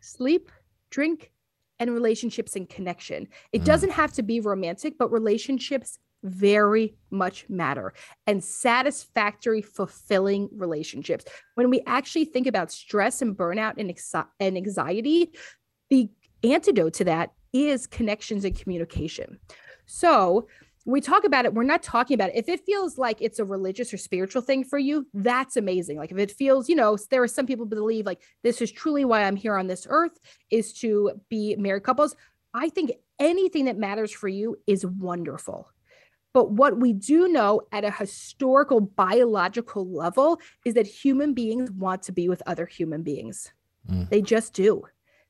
sleep, 0.00 0.50
drink, 0.90 1.32
and 1.80 1.92
relationships 1.92 2.56
and 2.56 2.68
connection. 2.68 3.28
It 3.52 3.62
Mm. 3.62 3.66
doesn't 3.66 3.90
have 3.90 4.12
to 4.14 4.22
be 4.22 4.40
romantic, 4.40 4.98
but 4.98 5.10
relationships 5.12 5.98
very 6.24 6.96
much 7.10 7.48
matter 7.48 7.92
and 8.26 8.42
satisfactory, 8.42 9.62
fulfilling 9.62 10.48
relationships. 10.52 11.24
When 11.54 11.70
we 11.70 11.80
actually 11.86 12.24
think 12.24 12.46
about 12.48 12.72
stress 12.72 13.22
and 13.22 13.36
burnout 13.36 13.74
and, 13.78 13.88
exi- 13.88 14.26
and 14.40 14.56
anxiety, 14.56 15.32
the 15.90 16.10
antidote 16.42 16.94
to 16.94 17.04
that 17.04 17.32
is 17.52 17.86
connections 17.86 18.44
and 18.44 18.58
communication. 18.58 19.38
So, 19.86 20.48
when 20.88 20.94
we 20.94 21.02
talk 21.02 21.24
about 21.24 21.44
it, 21.44 21.52
we're 21.52 21.64
not 21.64 21.82
talking 21.82 22.14
about 22.14 22.30
it. 22.30 22.36
If 22.36 22.48
it 22.48 22.64
feels 22.64 22.96
like 22.96 23.20
it's 23.20 23.38
a 23.38 23.44
religious 23.44 23.92
or 23.92 23.98
spiritual 23.98 24.40
thing 24.40 24.64
for 24.64 24.78
you, 24.78 25.06
that's 25.12 25.58
amazing. 25.58 25.98
Like 25.98 26.12
if 26.12 26.16
it 26.16 26.30
feels, 26.30 26.66
you 26.66 26.74
know, 26.74 26.96
there 27.10 27.22
are 27.22 27.28
some 27.28 27.44
people 27.44 27.66
believe 27.66 28.06
like 28.06 28.22
this 28.42 28.62
is 28.62 28.72
truly 28.72 29.04
why 29.04 29.24
I'm 29.24 29.36
here 29.36 29.54
on 29.58 29.66
this 29.66 29.86
earth 29.90 30.18
is 30.50 30.72
to 30.80 31.20
be 31.28 31.54
married 31.56 31.82
couples. 31.82 32.16
I 32.54 32.70
think 32.70 32.92
anything 33.18 33.66
that 33.66 33.76
matters 33.76 34.10
for 34.10 34.28
you 34.28 34.56
is 34.66 34.86
wonderful. 34.86 35.70
But 36.32 36.52
what 36.52 36.78
we 36.78 36.94
do 36.94 37.28
know 37.28 37.60
at 37.70 37.84
a 37.84 37.90
historical 37.90 38.80
biological 38.80 39.86
level 39.86 40.40
is 40.64 40.72
that 40.72 40.86
human 40.86 41.34
beings 41.34 41.70
want 41.70 42.00
to 42.04 42.12
be 42.12 42.30
with 42.30 42.42
other 42.46 42.64
human 42.64 43.02
beings. 43.02 43.52
Mm. 43.90 44.08
They 44.08 44.22
just 44.22 44.54
do. 44.54 44.84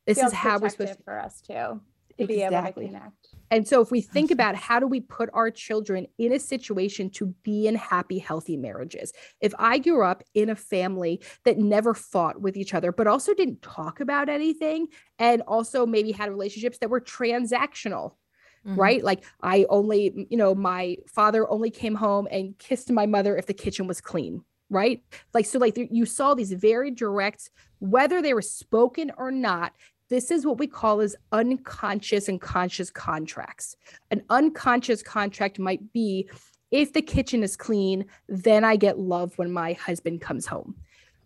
This 0.06 0.18
is 0.18 0.32
how 0.32 0.60
we're 0.60 0.68
supposed 0.68 0.76
protective 0.76 0.98
to 0.98 1.02
for 1.02 1.18
us 1.18 1.40
too 1.40 1.54
to 1.54 1.80
be 2.26 2.42
able 2.42 2.62
to 2.62 2.72
Exactly. 2.72 2.86
connect 2.86 3.28
and 3.50 3.66
so, 3.66 3.80
if 3.80 3.90
we 3.90 4.00
think 4.02 4.30
about 4.30 4.56
how 4.56 4.78
do 4.78 4.86
we 4.86 5.00
put 5.00 5.30
our 5.32 5.50
children 5.50 6.06
in 6.18 6.32
a 6.32 6.38
situation 6.38 7.08
to 7.12 7.28
be 7.42 7.66
in 7.66 7.76
happy, 7.76 8.18
healthy 8.18 8.56
marriages? 8.58 9.12
If 9.40 9.54
I 9.58 9.78
grew 9.78 10.04
up 10.04 10.22
in 10.34 10.50
a 10.50 10.54
family 10.56 11.22
that 11.44 11.58
never 11.58 11.94
fought 11.94 12.42
with 12.42 12.56
each 12.58 12.74
other, 12.74 12.92
but 12.92 13.06
also 13.06 13.32
didn't 13.34 13.62
talk 13.62 14.00
about 14.00 14.28
anything, 14.28 14.88
and 15.18 15.42
also 15.42 15.86
maybe 15.86 16.12
had 16.12 16.30
relationships 16.30 16.78
that 16.78 16.90
were 16.90 17.00
transactional, 17.00 18.16
Mhm. 18.64 18.76
right? 18.76 19.02
Like 19.02 19.24
I 19.42 19.66
only, 19.70 20.26
you 20.30 20.36
know, 20.36 20.54
my 20.54 20.96
father 21.08 21.48
only 21.50 21.70
came 21.70 21.94
home 21.94 22.28
and 22.30 22.56
kissed 22.58 22.90
my 22.90 23.06
mother 23.06 23.36
if 23.36 23.46
the 23.46 23.54
kitchen 23.54 23.86
was 23.86 24.00
clean, 24.00 24.44
right? 24.70 25.02
Like, 25.34 25.46
so 25.46 25.58
like 25.58 25.76
you 25.76 26.06
saw 26.06 26.34
these 26.34 26.52
very 26.52 26.90
direct, 26.90 27.50
whether 27.78 28.20
they 28.20 28.34
were 28.34 28.42
spoken 28.42 29.10
or 29.16 29.30
not, 29.30 29.72
this 30.08 30.30
is 30.30 30.46
what 30.46 30.58
we 30.58 30.66
call 30.66 31.00
as 31.00 31.16
unconscious 31.32 32.28
and 32.28 32.40
conscious 32.40 32.90
contracts. 32.90 33.76
An 34.10 34.22
unconscious 34.30 35.02
contract 35.02 35.58
might 35.58 35.92
be 35.92 36.28
if 36.70 36.92
the 36.92 37.02
kitchen 37.02 37.42
is 37.42 37.56
clean, 37.56 38.06
then 38.28 38.64
I 38.64 38.76
get 38.76 38.98
love 38.98 39.36
when 39.36 39.52
my 39.52 39.74
husband 39.74 40.20
comes 40.20 40.46
home. 40.46 40.76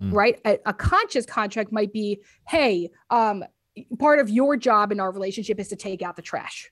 Mm. 0.01 0.13
Right? 0.13 0.41
A, 0.45 0.59
a 0.67 0.73
conscious 0.73 1.27
contract 1.27 1.73
might 1.73 1.93
be, 1.93 2.21
hey, 2.49 2.91
um, 3.11 3.45
part 3.99 4.19
of 4.19 4.29
your 4.29 4.57
job 4.57 4.93
in 4.93 5.01
our 5.01 5.13
relationship 5.13 5.61
is 5.61 5.69
to 5.69 5.77
take 5.77 6.03
out 6.03 6.17
the 6.17 6.23
trash. 6.23 6.72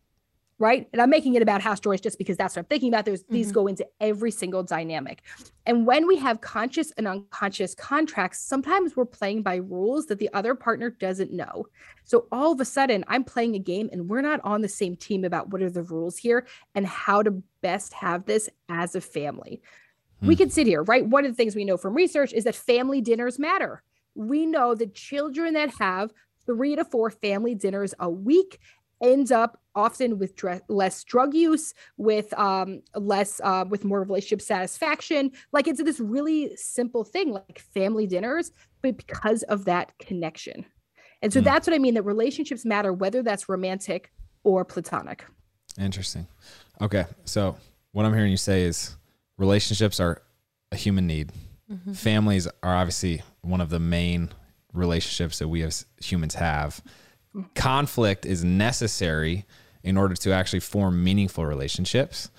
Right? 0.61 0.87
And 0.93 1.00
I'm 1.00 1.09
making 1.09 1.35
it 1.35 1.43
about 1.43 1.62
house 1.62 1.81
chores 1.81 2.02
just 2.02 2.19
because 2.19 2.37
that's 2.37 2.55
what 2.55 2.61
I'm 2.61 2.67
thinking 2.67 2.90
about. 2.90 3.07
There's 3.07 3.25
these 3.31 3.47
mm-hmm. 3.47 3.55
go 3.55 3.67
into 3.67 3.87
every 3.99 4.31
single 4.31 4.62
dynamic. 4.62 5.23
And 5.64 5.87
when 5.87 6.07
we 6.07 6.17
have 6.19 6.43
conscious 6.43 6.93
and 6.93 7.09
unconscious 7.09 7.75
contracts, 7.75 8.40
sometimes 8.40 8.95
we're 8.95 9.07
playing 9.07 9.43
by 9.43 9.57
rules 9.57 10.07
that 10.07 10.19
the 10.19 10.29
other 10.35 10.55
partner 10.55 10.90
doesn't 10.90 11.33
know. 11.33 11.64
So 12.05 12.26
all 12.31 12.52
of 12.52 12.61
a 12.61 12.67
sudden, 12.67 13.05
I'm 13.09 13.25
playing 13.25 13.55
a 13.57 13.59
game 13.59 13.88
and 13.90 14.09
we're 14.09 14.21
not 14.21 14.40
on 14.45 14.61
the 14.61 14.69
same 14.69 14.97
team 14.97 15.25
about 15.25 15.49
what 15.49 15.62
are 15.62 15.71
the 15.71 15.83
rules 15.83 16.19
here 16.19 16.47
and 16.75 16.87
how 16.87 17.23
to 17.23 17.43
best 17.62 17.95
have 17.95 18.26
this 18.26 18.50
as 18.69 18.95
a 18.95 19.00
family. 19.00 19.62
We 20.21 20.35
hmm. 20.35 20.40
can 20.40 20.50
sit 20.50 20.67
here, 20.67 20.83
right? 20.83 21.07
One 21.07 21.25
of 21.25 21.33
the 21.33 21.37
things 21.37 21.57
we 21.57 21.64
know 21.64 21.79
from 21.79 21.95
research 21.95 22.35
is 22.35 22.45
that 22.45 22.55
family 22.55 23.00
dinners 23.00 23.38
matter. 23.38 23.83
We 24.14 24.45
know 24.45 24.75
that 24.75 24.95
children 24.95 25.55
that 25.55 25.71
have 25.79 26.12
three 26.45 26.76
to 26.76 26.85
four 26.85 27.11
family 27.11 27.55
dinners 27.55 27.95
a 27.99 28.11
week 28.11 28.59
ends 29.02 29.31
up 29.31 29.60
often 29.74 30.18
with 30.18 30.34
dre- 30.36 30.60
less 30.68 31.04
drug 31.04 31.34
use 31.34 31.74
with 31.96 32.32
um 32.38 32.82
less 32.94 33.40
uh 33.44 33.64
with 33.68 33.84
more 33.84 34.00
relationship 34.02 34.42
satisfaction 34.42 35.30
like 35.52 35.68
it's 35.68 35.82
this 35.82 36.00
really 36.00 36.54
simple 36.56 37.04
thing 37.04 37.32
like 37.32 37.58
family 37.58 38.06
dinners 38.06 38.50
but 38.82 38.96
because 38.96 39.42
of 39.44 39.64
that 39.66 39.92
connection 39.98 40.64
and 41.22 41.32
so 41.32 41.40
Mm. 41.40 41.44
that's 41.44 41.66
what 41.66 41.74
i 41.74 41.78
mean 41.78 41.94
that 41.94 42.02
relationships 42.02 42.64
matter 42.64 42.92
whether 42.92 43.22
that's 43.22 43.48
romantic 43.48 44.10
or 44.44 44.64
platonic 44.64 45.24
Interesting. 45.78 46.26
Okay. 46.80 47.04
So 47.24 47.56
what 47.92 48.04
I'm 48.04 48.12
hearing 48.12 48.32
you 48.32 48.36
say 48.36 48.62
is 48.64 48.96
relationships 49.38 50.00
are 50.00 50.20
a 50.72 50.76
human 50.76 51.06
need. 51.06 51.30
Families 51.94 52.48
are 52.64 52.74
obviously 52.74 53.22
one 53.42 53.60
of 53.60 53.70
the 53.70 53.78
main 53.78 54.30
relationships 54.72 55.38
that 55.38 55.46
we 55.46 55.62
as 55.62 55.86
humans 56.02 56.34
have. 56.34 56.82
Conflict 57.54 58.26
is 58.26 58.42
necessary 58.42 59.44
in 59.82 59.96
order 59.96 60.14
to 60.14 60.32
actually 60.32 60.60
form 60.60 61.02
meaningful 61.02 61.46
relationships. 61.46 62.30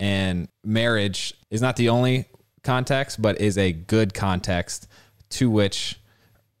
And 0.00 0.48
marriage 0.64 1.34
is 1.50 1.60
not 1.60 1.76
the 1.76 1.88
only 1.88 2.26
context, 2.62 3.20
but 3.20 3.40
is 3.40 3.58
a 3.58 3.72
good 3.72 4.14
context 4.14 4.88
to 5.30 5.50
which 5.50 6.00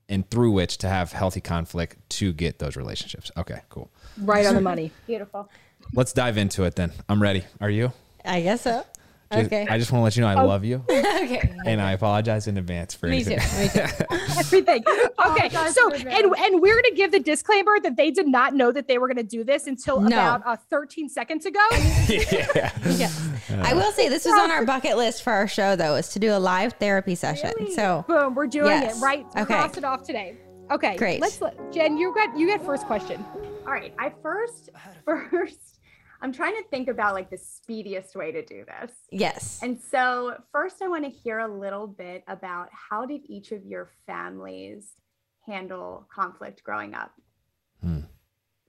and 0.08 0.28
through 0.30 0.50
which 0.52 0.78
to 0.78 0.88
have 0.88 1.12
healthy 1.12 1.40
conflict 1.40 1.96
to 2.08 2.32
get 2.32 2.58
those 2.58 2.76
relationships. 2.76 3.30
Okay, 3.36 3.60
cool. 3.68 3.90
right 4.22 4.46
on 4.46 4.54
the 4.54 4.60
money 4.60 4.90
Beautiful. 5.06 5.48
Let's 5.94 6.12
dive 6.12 6.36
into 6.36 6.64
it 6.64 6.76
then. 6.76 6.92
I'm 7.08 7.22
ready. 7.22 7.44
Are 7.60 7.70
you? 7.70 7.92
I 8.24 8.40
guess 8.42 8.62
so. 8.62 8.84
Just- 9.30 9.46
Okay. 9.46 9.66
I 9.68 9.76
just 9.78 9.92
want 9.92 10.00
to 10.00 10.04
let 10.04 10.16
you 10.16 10.22
know 10.22 10.28
I 10.28 10.42
love 10.42 10.64
you 10.64 10.82
okay. 10.90 11.54
and 11.66 11.82
I 11.82 11.92
apologize 11.92 12.46
in 12.46 12.56
advance 12.56 12.94
for 12.94 13.08
Me 13.08 13.22
too. 13.22 13.30
Me 13.58 13.68
too. 13.68 13.80
everything. 14.38 14.82
Okay, 15.28 15.48
so 15.50 15.90
and 15.92 16.06
and 16.34 16.62
we're 16.62 16.74
gonna 16.80 16.94
give 16.94 17.10
the 17.10 17.18
disclaimer 17.20 17.78
that 17.82 17.96
they 17.96 18.10
did 18.10 18.26
not 18.28 18.54
know 18.54 18.70
that 18.72 18.86
they 18.88 18.96
were 18.98 19.08
gonna 19.08 19.22
do 19.22 19.42
this 19.44 19.66
until 19.66 20.00
No. 20.00 20.06
about 20.06 20.42
uh, 20.46 20.56
13 20.70 21.08
seconds 21.08 21.44
ago. 21.44 21.58
yeah. 22.08 22.72
Yes. 22.86 23.28
I 23.62 23.74
will 23.74 23.90
say 23.92 24.08
this 24.08 24.24
was 24.24 24.34
on 24.40 24.50
our 24.50 24.64
bucket 24.64 24.96
list 24.96 25.22
for 25.24 25.32
our 25.32 25.48
show 25.48 25.76
though, 25.76 25.96
is 25.96 26.08
to 26.10 26.18
do 26.18 26.32
a 26.34 26.38
live 26.38 26.74
therapy 26.74 27.14
session. 27.16 27.52
So 27.74 28.04
Boom, 28.08 28.34
we're 28.34 28.46
doing 28.46 28.70
Yes. 28.70 28.96
it 28.98 29.02
right. 29.04 29.26
Okay. 29.36 29.44
Cross 29.44 29.76
it 29.76 29.84
off 29.84 30.04
today. 30.04 30.36
Okay, 30.70 30.96
Great. 30.96 31.20
Let's 31.20 31.40
let 31.40 31.72
Jen. 31.72 31.96
You 31.98 32.14
got 32.14 32.38
you 32.38 32.46
get 32.46 32.64
first 32.64 32.86
question. 32.86 33.24
All 33.66 33.72
right. 33.72 33.92
I 33.98 34.12
first, 34.22 34.70
first, 35.04 35.77
I'm 36.20 36.32
trying 36.32 36.56
to 36.56 36.62
think 36.68 36.88
about 36.88 37.14
like 37.14 37.30
the 37.30 37.38
speediest 37.38 38.16
way 38.16 38.32
to 38.32 38.44
do 38.44 38.64
this. 38.64 38.92
yes. 39.10 39.60
And 39.62 39.78
so, 39.80 40.34
first, 40.52 40.82
I 40.82 40.88
want 40.88 41.04
to 41.04 41.10
hear 41.10 41.38
a 41.38 41.48
little 41.48 41.86
bit 41.86 42.24
about 42.26 42.68
how 42.72 43.06
did 43.06 43.22
each 43.26 43.52
of 43.52 43.64
your 43.64 43.90
families 44.06 44.94
handle 45.46 46.06
conflict 46.12 46.62
growing 46.64 46.94
up? 46.94 47.12
Hmm. 47.82 48.00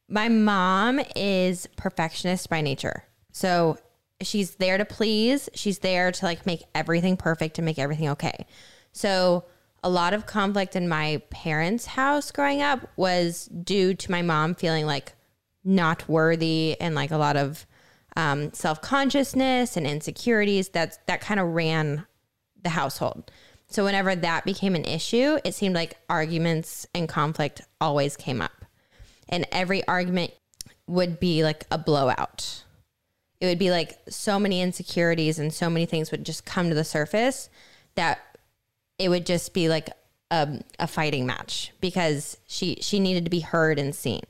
My 0.08 0.30
mom 0.30 1.02
is 1.16 1.68
perfectionist 1.76 2.50
by 2.50 2.62
nature. 2.62 3.04
So 3.32 3.78
she's 4.22 4.56
there 4.56 4.78
to 4.78 4.86
please. 4.86 5.50
She's 5.54 5.80
there 5.80 6.12
to 6.12 6.26
like 6.26 6.46
make 6.46 6.64
everything 6.74 7.18
perfect 7.18 7.58
and 7.58 7.66
make 7.66 7.80
everything 7.80 8.10
okay. 8.10 8.48
So 8.92 9.46
a 9.84 9.90
lot 9.90 10.14
of 10.14 10.26
conflict 10.26 10.76
in 10.76 10.90
my 10.90 11.22
parents' 11.30 11.86
house 11.86 12.32
growing 12.32 12.62
up 12.62 12.90
was 12.96 13.46
due 13.46 13.94
to 13.94 14.12
my 14.12 14.22
mom 14.22 14.56
feeling 14.56 14.86
like 14.86 15.14
not 15.64 16.08
worthy 16.08 16.76
and 16.80 16.96
like 16.96 17.12
a 17.12 17.18
lot 17.18 17.38
of 17.38 17.66
um, 18.16 18.54
self 18.54 18.82
consciousness 18.82 19.78
and 19.78 19.86
insecurities. 19.86 20.70
That's 20.70 20.98
that 21.08 21.22
kind 21.22 21.40
of 21.40 21.48
ran 21.48 22.06
the 22.62 22.70
household. 22.70 23.32
So 23.68 23.86
whenever 23.86 24.16
that 24.16 24.46
became 24.46 24.76
an 24.76 24.86
issue, 24.86 25.38
it 25.44 25.54
seemed 25.54 25.76
like 25.76 25.98
arguments 26.10 26.88
and 26.96 27.08
conflict 27.08 27.62
always 27.80 28.18
came 28.18 28.42
up 28.42 28.66
and 29.30 29.46
every 29.52 29.88
argument 29.88 30.32
would 30.88 31.20
be 31.20 31.44
like 31.44 31.66
a 31.72 31.78
blowout. 31.78 32.64
It 33.40 33.46
would 33.46 33.60
be 33.60 33.72
like 33.72 33.98
so 34.10 34.40
many 34.40 34.62
insecurities 34.62 35.40
and 35.40 35.54
so 35.54 35.70
many 35.70 35.86
things 35.86 36.12
would 36.12 36.26
just 36.26 36.46
come 36.46 36.68
to 36.70 36.76
the 36.76 36.84
surface 36.84 37.50
that 37.96 38.20
it 38.98 39.08
would 39.08 39.26
just 39.26 39.54
be 39.54 39.70
like 39.70 39.90
a, 40.32 40.62
a 40.80 40.88
fighting 40.88 41.26
match 41.26 41.72
because 41.80 42.38
she 42.48 42.78
she 42.82 43.00
needed 43.00 43.24
to 43.24 43.32
be 43.32 43.40
heard 43.40 43.80
and 43.80 43.96
seen. 43.96 44.24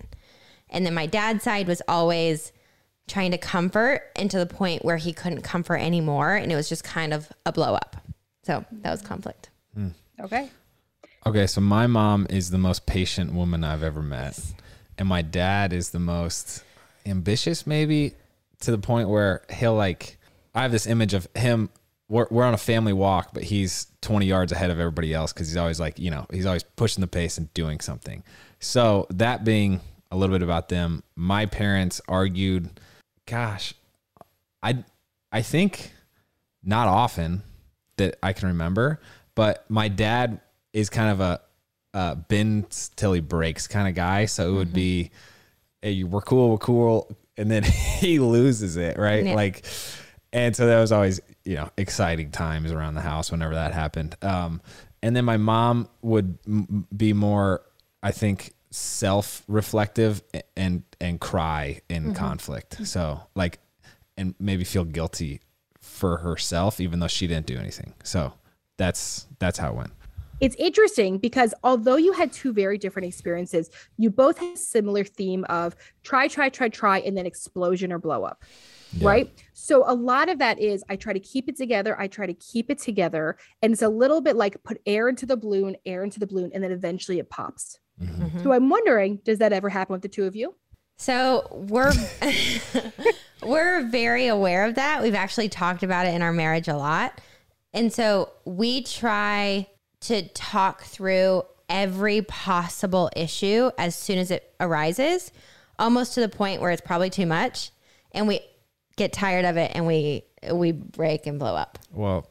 And 0.69 0.85
then 0.85 0.93
my 0.93 1.05
dad's 1.05 1.43
side 1.43 1.67
was 1.67 1.81
always 1.87 2.51
trying 3.07 3.31
to 3.31 3.37
comfort 3.37 4.03
and 4.15 4.29
to 4.31 4.37
the 4.37 4.45
point 4.45 4.85
where 4.85 4.97
he 4.97 5.11
couldn't 5.11 5.41
comfort 5.41 5.77
anymore 5.77 6.35
and 6.35 6.51
it 6.51 6.55
was 6.55 6.69
just 6.69 6.83
kind 6.83 7.13
of 7.13 7.29
a 7.45 7.51
blow 7.51 7.73
up. 7.73 7.95
So 8.43 8.63
that 8.71 8.91
was 8.91 9.01
conflict. 9.01 9.49
Hmm. 9.73 9.89
Okay. 10.19 10.49
Okay, 11.25 11.47
so 11.47 11.59
my 11.59 11.87
mom 11.87 12.27
is 12.29 12.49
the 12.49 12.57
most 12.57 12.85
patient 12.85 13.33
woman 13.33 13.63
I've 13.63 13.83
ever 13.83 14.01
met. 14.01 14.39
And 14.97 15.07
my 15.07 15.21
dad 15.21 15.73
is 15.73 15.89
the 15.89 15.99
most 15.99 16.63
ambitious, 17.05 17.67
maybe 17.67 18.13
to 18.61 18.71
the 18.71 18.77
point 18.77 19.09
where 19.09 19.43
he'll 19.49 19.75
like, 19.75 20.17
I 20.53 20.61
have 20.61 20.71
this 20.71 20.87
image 20.87 21.13
of 21.13 21.27
him. 21.35 21.69
We're, 22.07 22.27
we're 22.31 22.43
on 22.43 22.53
a 22.53 22.57
family 22.57 22.93
walk, 22.93 23.33
but 23.33 23.43
he's 23.43 23.87
20 24.01 24.25
yards 24.25 24.51
ahead 24.51 24.71
of 24.71 24.79
everybody 24.79 25.13
else 25.13 25.31
because 25.31 25.47
he's 25.47 25.57
always 25.57 25.79
like, 25.79 25.99
you 25.99 26.09
know, 26.09 26.25
he's 26.31 26.45
always 26.45 26.63
pushing 26.63 27.01
the 27.01 27.07
pace 27.07 27.37
and 27.37 27.53
doing 27.53 27.79
something. 27.79 28.23
So, 28.59 29.05
that 29.11 29.43
being 29.43 29.79
a 30.11 30.17
little 30.17 30.35
bit 30.35 30.43
about 30.43 30.69
them, 30.69 31.03
my 31.15 31.45
parents 31.45 32.01
argued, 32.07 32.69
gosh, 33.25 33.73
I, 34.63 34.83
I 35.31 35.41
think 35.41 35.91
not 36.63 36.87
often 36.87 37.43
that 37.97 38.17
I 38.23 38.33
can 38.33 38.49
remember, 38.49 38.99
but 39.35 39.69
my 39.69 39.87
dad 39.87 40.41
is 40.73 40.89
kind 40.89 41.11
of 41.11 41.21
a 41.21 41.41
uh, 41.93 42.15
bends 42.15 42.89
till 42.95 43.13
he 43.13 43.21
breaks 43.21 43.67
kind 43.67 43.87
of 43.87 43.95
guy. 43.95 44.25
So 44.25 44.49
it 44.49 44.53
would 44.53 44.73
be, 44.73 45.11
hey, 45.81 46.03
we're 46.03 46.21
cool, 46.21 46.51
we're 46.51 46.57
cool, 46.57 47.15
and 47.37 47.49
then 47.49 47.63
he 47.99 48.19
loses 48.19 48.77
it, 48.77 48.97
right? 48.97 49.25
Yeah. 49.25 49.35
Like, 49.35 49.65
and 50.31 50.55
so 50.55 50.67
that 50.67 50.79
was 50.79 50.91
always 50.91 51.19
you 51.43 51.55
know 51.55 51.69
exciting 51.77 52.31
times 52.31 52.71
around 52.71 52.95
the 52.95 53.01
house 53.01 53.31
whenever 53.31 53.55
that 53.55 53.73
happened. 53.73 54.15
Um, 54.21 54.61
and 55.01 55.15
then 55.15 55.25
my 55.25 55.37
mom 55.37 55.87
would 56.01 56.37
m- 56.45 56.85
be 56.95 57.13
more, 57.13 57.61
I 58.03 58.11
think, 58.11 58.53
self-reflective 58.71 60.21
and 60.55 60.83
and 61.01 61.19
cry 61.19 61.81
in 61.89 62.03
mm-hmm. 62.03 62.13
conflict. 62.13 62.85
So 62.85 63.21
like, 63.35 63.59
and 64.17 64.35
maybe 64.39 64.63
feel 64.63 64.85
guilty 64.85 65.41
for 65.79 66.17
herself, 66.17 66.79
even 66.79 66.99
though 66.99 67.07
she 67.07 67.27
didn't 67.27 67.45
do 67.45 67.57
anything. 67.57 67.93
So 68.03 68.33
that's 68.77 69.27
that's 69.39 69.57
how 69.57 69.69
it 69.69 69.75
went. 69.75 69.91
It's 70.39 70.55
interesting 70.55 71.17
because 71.17 71.53
although 71.63 71.97
you 71.97 72.13
had 72.13 72.31
two 72.31 72.53
very 72.53 72.77
different 72.77 73.07
experiences, 73.07 73.69
you 73.97 74.09
both 74.09 74.37
had 74.37 74.53
a 74.53 74.57
similar 74.57 75.03
theme 75.03 75.45
of 75.49 75.75
try, 76.03 76.29
try, 76.29 76.47
try, 76.47 76.69
try, 76.69 76.99
and 76.99 77.17
then 77.17 77.25
explosion 77.25 77.91
or 77.91 77.99
blow 77.99 78.23
up. 78.23 78.43
Yeah. 78.93 79.07
Right. 79.07 79.43
So 79.53 79.83
a 79.85 79.93
lot 79.93 80.29
of 80.29 80.39
that 80.39 80.59
is 80.59 80.83
I 80.89 80.95
try 80.95 81.13
to 81.13 81.19
keep 81.19 81.49
it 81.49 81.57
together. 81.57 81.99
I 81.99 82.07
try 82.07 82.25
to 82.25 82.33
keep 82.33 82.71
it 82.71 82.79
together. 82.79 83.37
And 83.61 83.73
it's 83.73 83.81
a 83.81 83.89
little 83.89 84.21
bit 84.21 84.35
like 84.35 84.63
put 84.63 84.81
air 84.85 85.09
into 85.09 85.25
the 85.25 85.37
balloon, 85.37 85.75
air 85.85 86.03
into 86.03 86.19
the 86.19 86.25
balloon, 86.25 86.51
and 86.53 86.63
then 86.63 86.71
eventually 86.71 87.19
it 87.19 87.29
pops. 87.29 87.77
Mhm. 88.01 88.43
So 88.43 88.51
I'm 88.53 88.69
wondering, 88.69 89.17
does 89.23 89.39
that 89.39 89.51
ever 89.53 89.69
happen 89.69 89.93
with 89.93 90.01
the 90.01 90.07
two 90.07 90.25
of 90.25 90.35
you? 90.35 90.55
So 90.97 91.47
we're 91.69 91.93
we're 93.43 93.83
very 93.87 94.27
aware 94.27 94.65
of 94.65 94.75
that. 94.75 95.01
We've 95.01 95.15
actually 95.15 95.49
talked 95.49 95.83
about 95.83 96.05
it 96.07 96.13
in 96.13 96.21
our 96.21 96.33
marriage 96.33 96.67
a 96.67 96.75
lot. 96.75 97.19
And 97.73 97.93
so 97.93 98.31
we 98.45 98.83
try 98.83 99.67
to 100.01 100.27
talk 100.29 100.83
through 100.83 101.43
every 101.69 102.21
possible 102.23 103.09
issue 103.15 103.69
as 103.77 103.95
soon 103.95 104.17
as 104.17 104.31
it 104.31 104.53
arises, 104.59 105.31
almost 105.77 106.13
to 106.15 106.21
the 106.21 106.29
point 106.29 106.61
where 106.61 106.71
it's 106.71 106.81
probably 106.81 107.09
too 107.09 107.25
much 107.27 107.71
and 108.11 108.27
we 108.27 108.41
get 108.95 109.13
tired 109.13 109.45
of 109.45 109.55
it 109.55 109.71
and 109.75 109.85
we 109.85 110.23
we 110.51 110.71
break 110.71 111.27
and 111.27 111.37
blow 111.37 111.55
up. 111.55 111.77
Well, 111.93 112.27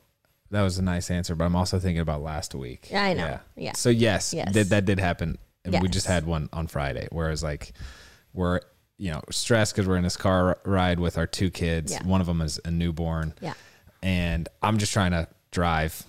that 0.50 0.62
was 0.62 0.78
a 0.78 0.82
nice 0.82 1.10
answer, 1.10 1.34
but 1.34 1.44
I'm 1.44 1.54
also 1.56 1.78
thinking 1.78 2.00
about 2.00 2.22
last 2.22 2.54
week. 2.54 2.88
I 2.92 3.12
know. 3.14 3.38
Yeah. 3.56 3.72
So 3.74 3.90
yes, 3.90 4.32
Yes. 4.34 4.52
That, 4.54 4.70
that 4.70 4.84
did 4.86 4.98
happen, 4.98 5.38
and 5.64 5.80
we 5.82 5.88
just 5.88 6.06
had 6.06 6.26
one 6.26 6.48
on 6.52 6.66
Friday. 6.66 7.08
Whereas 7.12 7.42
like 7.42 7.72
we're 8.32 8.60
you 8.96 9.10
know 9.12 9.22
stressed 9.30 9.74
because 9.74 9.86
we're 9.86 9.96
in 9.96 10.02
this 10.04 10.16
car 10.16 10.58
ride 10.64 10.98
with 11.00 11.18
our 11.18 11.26
two 11.26 11.50
kids. 11.50 11.92
Yeah. 11.92 12.02
One 12.04 12.20
of 12.20 12.26
them 12.26 12.40
is 12.40 12.60
a 12.64 12.70
newborn. 12.70 13.34
Yeah. 13.40 13.54
and 14.02 14.48
I'm 14.62 14.78
just 14.78 14.92
trying 14.92 15.10
to 15.12 15.28
drive, 15.50 16.02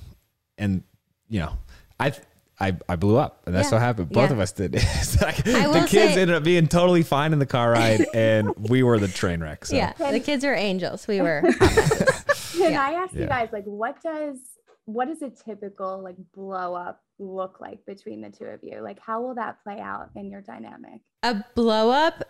and 0.58 0.84
you 1.28 1.40
know, 1.40 1.58
I 2.00 2.14
I, 2.62 2.76
I 2.90 2.98
blew 2.98 3.16
up, 3.16 3.44
and 3.46 3.56
that's 3.56 3.70
Yeah. 3.72 3.76
what 3.78 3.82
happened. 3.82 4.10
Both 4.10 4.30
Yeah. 4.30 4.34
of 4.34 4.40
us 4.40 4.52
did. 4.52 4.74
Like, 5.22 5.38
the 5.44 5.86
kids 5.88 6.14
say- 6.14 6.22
ended 6.22 6.32
up 6.36 6.44
being 6.44 6.68
totally 6.68 7.04
fine 7.04 7.32
in 7.34 7.40
the 7.40 7.46
car 7.46 7.72
ride, 7.72 8.06
and 8.14 8.54
we 8.58 8.84
were 8.84 9.00
the 9.00 9.08
train 9.08 9.40
wreck. 9.42 9.66
So. 9.66 9.76
Yeah, 9.78 9.94
the 10.12 10.20
kids 10.20 10.44
are 10.44 10.54
angels. 10.54 11.08
We 11.08 11.22
were. 11.22 11.42
Can 11.60 12.74
Yeah. 12.74 12.84
I 12.84 12.92
ask 13.02 13.14
Yeah. 13.14 13.22
you 13.22 13.28
guys, 13.28 13.50
like, 13.54 13.64
what 13.66 14.02
does 14.04 14.38
what 14.86 15.08
is 15.08 15.22
a 15.22 15.30
typical 15.30 16.02
like 16.04 16.16
blow 16.34 16.74
up 16.76 17.02
look 17.20 17.60
like 17.60 17.86
between 17.86 18.22
the 18.22 18.30
two 18.30 18.46
of 18.46 18.60
you? 18.64 18.82
Like, 18.82 19.00
how 19.00 19.22
will 19.22 19.36
that 19.36 19.62
play 19.64 19.80
out 19.80 20.10
in 20.16 20.30
your 20.32 20.42
dynamic? 20.42 21.02
a 21.22 21.44
blow 21.54 21.92
up 21.92 22.24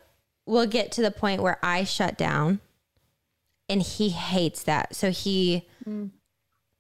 will 0.48 0.66
get 0.66 0.92
to 0.94 1.02
the 1.04 1.12
point 1.12 1.44
where 1.44 1.60
I 1.62 1.84
shut 1.84 2.18
down 2.18 2.60
and 3.70 3.82
he 3.84 4.10
hates 4.10 4.64
that. 4.64 4.96
So 4.96 5.12
he 5.12 5.68
Mm. 5.88 6.10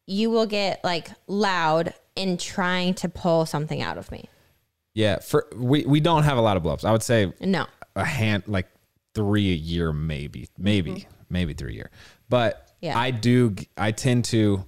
you 0.07 0.31
will 0.31 0.47
get 0.47 0.83
like 0.83 1.09
loud 1.27 1.93
in 2.15 2.37
trying 2.37 2.95
to 2.95 3.07
pull 3.09 3.45
something 3.45 3.81
out 3.81 3.97
of 3.99 4.11
me. 4.11 4.25
Yeah, 4.95 5.19
for 5.19 5.47
we 5.55 5.85
we 5.85 5.99
don't 5.99 6.23
have 6.23 6.37
a 6.37 6.41
lot 6.41 6.57
of 6.57 6.63
blowups. 6.63 6.83
I 6.83 6.91
would 6.91 7.03
say 7.03 7.31
No. 7.39 7.67
a 7.95 8.03
hand 8.05 8.43
like 8.47 8.67
three 9.13 9.51
a 9.51 9.55
year, 9.55 9.93
maybe, 9.93 10.47
maybe, 10.57 11.07
maybe 11.29 11.53
three 11.53 11.73
a 11.73 11.75
year. 11.75 11.91
But 12.27 12.55
Mm-hmm. 12.55 12.65
Yeah. 12.85 12.97
I 12.97 13.11
do. 13.11 13.55
I 13.77 13.91
tend 13.91 14.23
to 14.25 14.65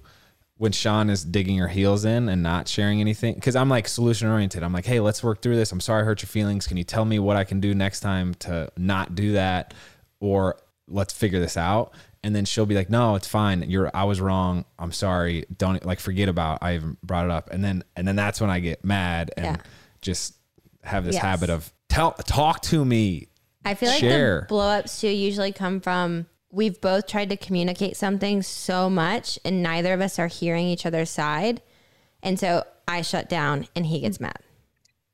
when 0.62 0.70
Shawn 0.70 1.10
is 1.10 1.24
digging 1.24 1.58
her 1.58 1.66
heels 1.66 2.04
in 2.04 2.28
and 2.28 2.40
not 2.40 2.68
sharing 2.68 3.00
anything 3.00 3.34
because 3.34 3.56
I'm 3.56 3.68
like 3.68 3.88
solution 3.88 4.28
oriented. 4.28 4.62
I'm 4.62 4.72
like, 4.72 4.86
hey, 4.86 5.00
let's 5.00 5.20
work 5.20 5.42
through 5.42 5.56
this. 5.56 5.72
I'm 5.72 5.80
sorry 5.80 6.02
I 6.02 6.04
hurt 6.04 6.22
your 6.22 6.28
feelings. 6.28 6.68
Can 6.68 6.76
you 6.76 6.84
tell 6.84 7.04
me 7.04 7.18
what 7.18 7.36
I 7.36 7.42
can 7.42 7.58
do 7.58 7.74
next 7.74 7.98
time 7.98 8.34
to 8.34 8.70
not 8.76 9.16
do 9.16 9.32
that, 9.32 9.74
or 10.20 10.60
let's 10.86 11.12
figure 11.12 11.40
this 11.40 11.56
out. 11.56 11.92
And 12.22 12.32
then 12.32 12.44
she'll 12.44 12.64
be 12.64 12.76
like, 12.76 12.88
no, 12.88 13.16
it's 13.16 13.26
fine. 13.26 13.68
You're 13.68 13.90
I 13.92 14.04
was 14.04 14.20
wrong. 14.20 14.64
I'm 14.78 14.92
sorry. 14.92 15.46
Don't 15.58 15.84
like 15.84 15.98
forget 15.98 16.28
about 16.28 16.60
I 16.62 16.76
even 16.76 16.96
brought 17.02 17.24
it 17.24 17.32
up. 17.32 17.50
And 17.50 17.64
then 17.64 17.82
and 17.96 18.06
then 18.06 18.14
that's 18.14 18.40
when 18.40 18.48
I 18.48 18.60
get 18.60 18.84
mad 18.84 19.32
and 19.36 19.44
Yeah. 19.44 19.56
just 20.00 20.36
have 20.84 21.04
this 21.04 21.14
Yes. 21.16 21.22
habit 21.24 21.50
of 21.50 21.72
tell 21.88 22.12
talk 22.12 22.62
to 22.62 22.84
me. 22.84 23.26
I 23.64 23.74
feel 23.74 23.88
like 23.88 23.98
Share. 23.98 24.42
the 24.42 24.46
blow 24.46 24.68
ups 24.78 25.00
too 25.00 25.08
usually 25.08 25.50
come 25.50 25.80
from 25.80 26.26
we've 26.52 26.80
both 26.80 27.06
tried 27.06 27.30
to 27.30 27.36
communicate 27.36 27.96
something 27.96 28.42
so 28.42 28.88
much 28.88 29.38
and 29.44 29.62
neither 29.62 29.92
of 29.94 30.00
us 30.00 30.18
are 30.18 30.28
hearing 30.28 30.66
each 30.66 30.86
other's 30.86 31.10
side. 31.10 31.62
And 32.22 32.38
so 32.38 32.64
I 32.86 33.02
shut 33.02 33.28
down 33.28 33.66
and 33.74 33.86
he 33.86 34.00
gets 34.00 34.20
mad. 34.20 34.38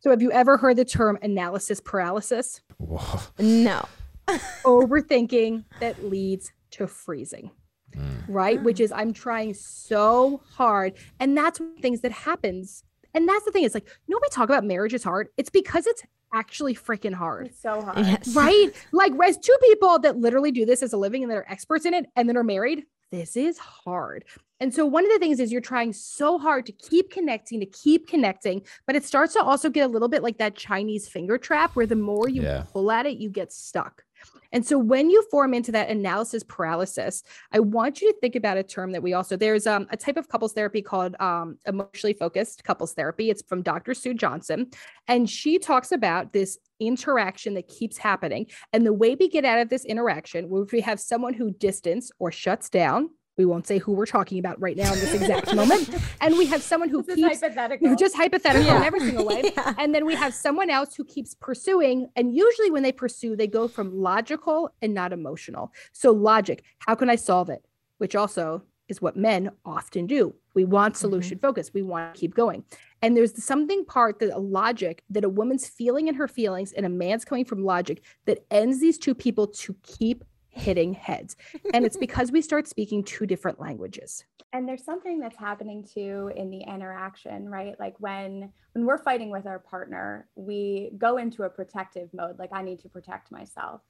So 0.00 0.10
have 0.10 0.20
you 0.20 0.30
ever 0.32 0.58
heard 0.58 0.76
the 0.76 0.84
term 0.84 1.18
analysis 1.22 1.80
paralysis? 1.80 2.60
Whoa. 2.76 3.20
No. 3.38 3.86
Overthinking 4.64 5.64
that 5.80 6.04
leads 6.04 6.52
to 6.72 6.86
freezing. 6.86 7.50
Hmm. 7.94 8.16
Right? 8.28 8.62
Which 8.62 8.80
is 8.80 8.92
I'm 8.92 9.12
trying 9.12 9.54
so 9.54 10.42
hard. 10.50 10.94
And 11.18 11.36
that's 11.36 11.58
one 11.60 11.70
of 11.70 11.76
the 11.76 11.82
things 11.82 12.00
that 12.02 12.12
happens. 12.12 12.84
And 13.14 13.28
that's 13.28 13.44
the 13.44 13.50
thing. 13.52 13.64
It's 13.64 13.74
like, 13.74 13.88
no, 14.08 14.18
we 14.20 14.28
talk 14.30 14.48
about 14.48 14.64
marriage 14.64 14.94
is 14.94 15.02
hard. 15.02 15.28
It's 15.36 15.50
because 15.50 15.86
it's 15.86 16.02
actually 16.34 16.74
freaking 16.74 17.14
hard. 17.14 17.46
It's 17.46 17.60
so 17.62 17.80
hard. 17.80 17.98
Yes. 18.06 18.34
Right? 18.34 18.70
Like, 18.92 19.12
as 19.26 19.38
two 19.38 19.56
people 19.62 19.98
that 20.00 20.18
literally 20.18 20.52
do 20.52 20.66
this 20.66 20.82
as 20.82 20.92
a 20.92 20.96
living 20.96 21.22
and 21.22 21.30
that 21.32 21.36
are 21.36 21.50
experts 21.50 21.86
in 21.86 21.94
it 21.94 22.06
and 22.16 22.28
then 22.28 22.36
are 22.36 22.44
married, 22.44 22.84
this 23.10 23.36
is 23.36 23.56
hard. 23.56 24.24
And 24.60 24.74
so, 24.74 24.84
one 24.84 25.04
of 25.06 25.10
the 25.12 25.18
things 25.18 25.40
is 25.40 25.50
you're 25.52 25.60
trying 25.60 25.92
so 25.92 26.36
hard 26.36 26.66
to 26.66 26.72
keep 26.72 27.10
connecting, 27.10 27.60
to 27.60 27.66
keep 27.66 28.08
connecting, 28.08 28.60
but 28.86 28.96
it 28.96 29.04
starts 29.04 29.32
to 29.34 29.42
also 29.42 29.70
get 29.70 29.82
a 29.86 29.88
little 29.88 30.08
bit 30.08 30.22
like 30.22 30.36
that 30.38 30.56
Chinese 30.56 31.08
finger 31.08 31.38
trap 31.38 31.74
where 31.76 31.86
the 31.86 31.94
more 31.96 32.28
you 32.28 32.42
Yeah. 32.42 32.64
pull 32.72 32.90
at 32.90 33.06
it, 33.06 33.16
you 33.18 33.30
get 33.30 33.52
stuck. 33.52 34.04
And 34.52 34.64
so 34.64 34.78
when 34.78 35.10
you 35.10 35.24
form 35.30 35.54
into 35.54 35.72
that 35.72 35.90
analysis 35.90 36.42
paralysis, 36.42 37.22
I 37.52 37.60
want 37.60 38.00
you 38.00 38.12
to 38.12 38.18
think 38.20 38.34
about 38.34 38.56
a 38.56 38.62
term 38.62 38.92
that 38.92 39.02
we 39.02 39.12
also 39.12 39.36
there's 39.36 39.66
um, 39.66 39.86
a 39.90 39.96
type 39.96 40.16
of 40.16 40.28
couples 40.28 40.52
therapy 40.52 40.82
called 40.82 41.14
um, 41.20 41.58
emotionally 41.66 42.14
focused 42.14 42.64
couples 42.64 42.94
therapy. 42.94 43.30
It's 43.30 43.42
from 43.42 43.62
Dr. 43.62 43.94
Sue 43.94 44.14
Johnson, 44.14 44.70
and 45.06 45.28
she 45.28 45.58
talks 45.58 45.92
about 45.92 46.32
this 46.32 46.58
interaction 46.80 47.54
that 47.54 47.68
keeps 47.68 47.98
happening. 47.98 48.46
And 48.72 48.86
the 48.86 48.92
way 48.92 49.16
we 49.18 49.28
get 49.28 49.44
out 49.44 49.58
of 49.58 49.68
this 49.68 49.84
interaction, 49.84 50.48
where 50.48 50.64
we 50.72 50.80
have 50.80 51.00
someone 51.00 51.34
who 51.34 51.50
distance 51.50 52.10
or 52.18 52.30
shuts 52.30 52.68
down, 52.68 53.10
we 53.38 53.46
won't 53.46 53.66
say 53.66 53.78
who 53.78 53.92
we're 53.92 54.06
talking 54.06 54.38
about 54.38 54.60
right 54.60 54.76
now 54.76 54.92
in 54.92 54.98
this 54.98 55.14
exact 55.14 55.54
moment, 55.54 55.88
and 56.20 56.36
we 56.36 56.44
have 56.46 56.62
someone 56.62 56.88
who 56.88 57.02
This 57.02 57.16
is 57.16 57.24
keeps 57.24 57.40
hypothetical. 57.40 57.96
just 57.96 58.16
hypothetical 58.16 58.68
in 58.68 58.82
Yeah. 58.82 58.86
every 58.86 59.00
single 59.00 59.24
way. 59.24 59.38
Yeah. 59.56 59.74
And 59.78 59.94
then 59.94 60.04
we 60.04 60.14
have 60.16 60.34
someone 60.34 60.68
else 60.68 60.94
who 60.94 61.04
keeps 61.04 61.34
pursuing. 61.34 62.10
And 62.16 62.34
usually, 62.34 62.70
when 62.70 62.82
they 62.82 62.92
pursue, 62.92 63.36
they 63.36 63.46
go 63.46 63.68
from 63.68 63.96
logical 63.96 64.70
and 64.82 64.92
not 64.92 65.12
emotional. 65.12 65.72
So, 65.92 66.10
logic, 66.10 66.64
how 66.80 66.96
can 66.96 67.08
I 67.08 67.14
solve 67.16 67.48
it? 67.48 67.64
Which 67.98 68.16
also 68.16 68.62
is 68.88 69.00
what 69.00 69.16
men 69.16 69.50
often 69.64 70.06
do. 70.06 70.34
We 70.54 70.64
want 70.64 70.94
mm-hmm. 70.94 71.00
solution 71.00 71.38
focus, 71.38 71.72
we 71.72 71.82
want 71.82 72.14
to 72.14 72.18
keep 72.20 72.34
going. 72.34 72.64
And 73.00 73.16
there's 73.16 73.42
something 73.42 73.84
part 73.84 74.18
that 74.18 74.34
a 74.34 74.38
logic 74.38 75.04
that 75.10 75.24
a 75.24 75.28
woman's 75.28 75.68
feeling 75.68 76.08
in 76.08 76.14
her 76.14 76.26
feelings 76.26 76.72
and 76.72 76.84
a 76.84 76.88
man's 76.88 77.24
coming 77.24 77.44
from 77.44 77.64
logic 77.64 78.02
that 78.26 78.44
ends 78.50 78.80
these 78.80 78.98
two 78.98 79.14
people 79.14 79.46
to 79.46 79.76
keep 79.82 80.24
hitting 80.58 80.92
heads. 80.92 81.36
And 81.72 81.84
it's 81.84 81.96
because 82.06 82.32
we 82.32 82.42
start 82.42 82.66
speaking 82.68 83.02
two 83.04 83.26
different 83.26 83.60
languages. 83.60 84.24
and 84.52 84.66
there's 84.66 84.84
something 84.84 85.18
that's 85.20 85.36
happening 85.36 85.84
too 85.84 86.30
in 86.34 86.50
the 86.50 86.62
interaction 86.62 87.48
right? 87.48 87.78
Like 87.78 87.94
when 87.98 88.50
when 88.72 88.86
we're 88.86 88.98
fighting 88.98 89.30
with 89.30 89.46
our 89.46 89.58
partner 89.58 90.28
we 90.34 90.90
go 90.96 91.18
into 91.18 91.42
a 91.42 91.50
protective 91.50 92.08
mode 92.14 92.38
like 92.38 92.50
i 92.52 92.62
need 92.62 92.80
to 92.80 92.88
protect 92.88 93.30
myself. 93.30 93.82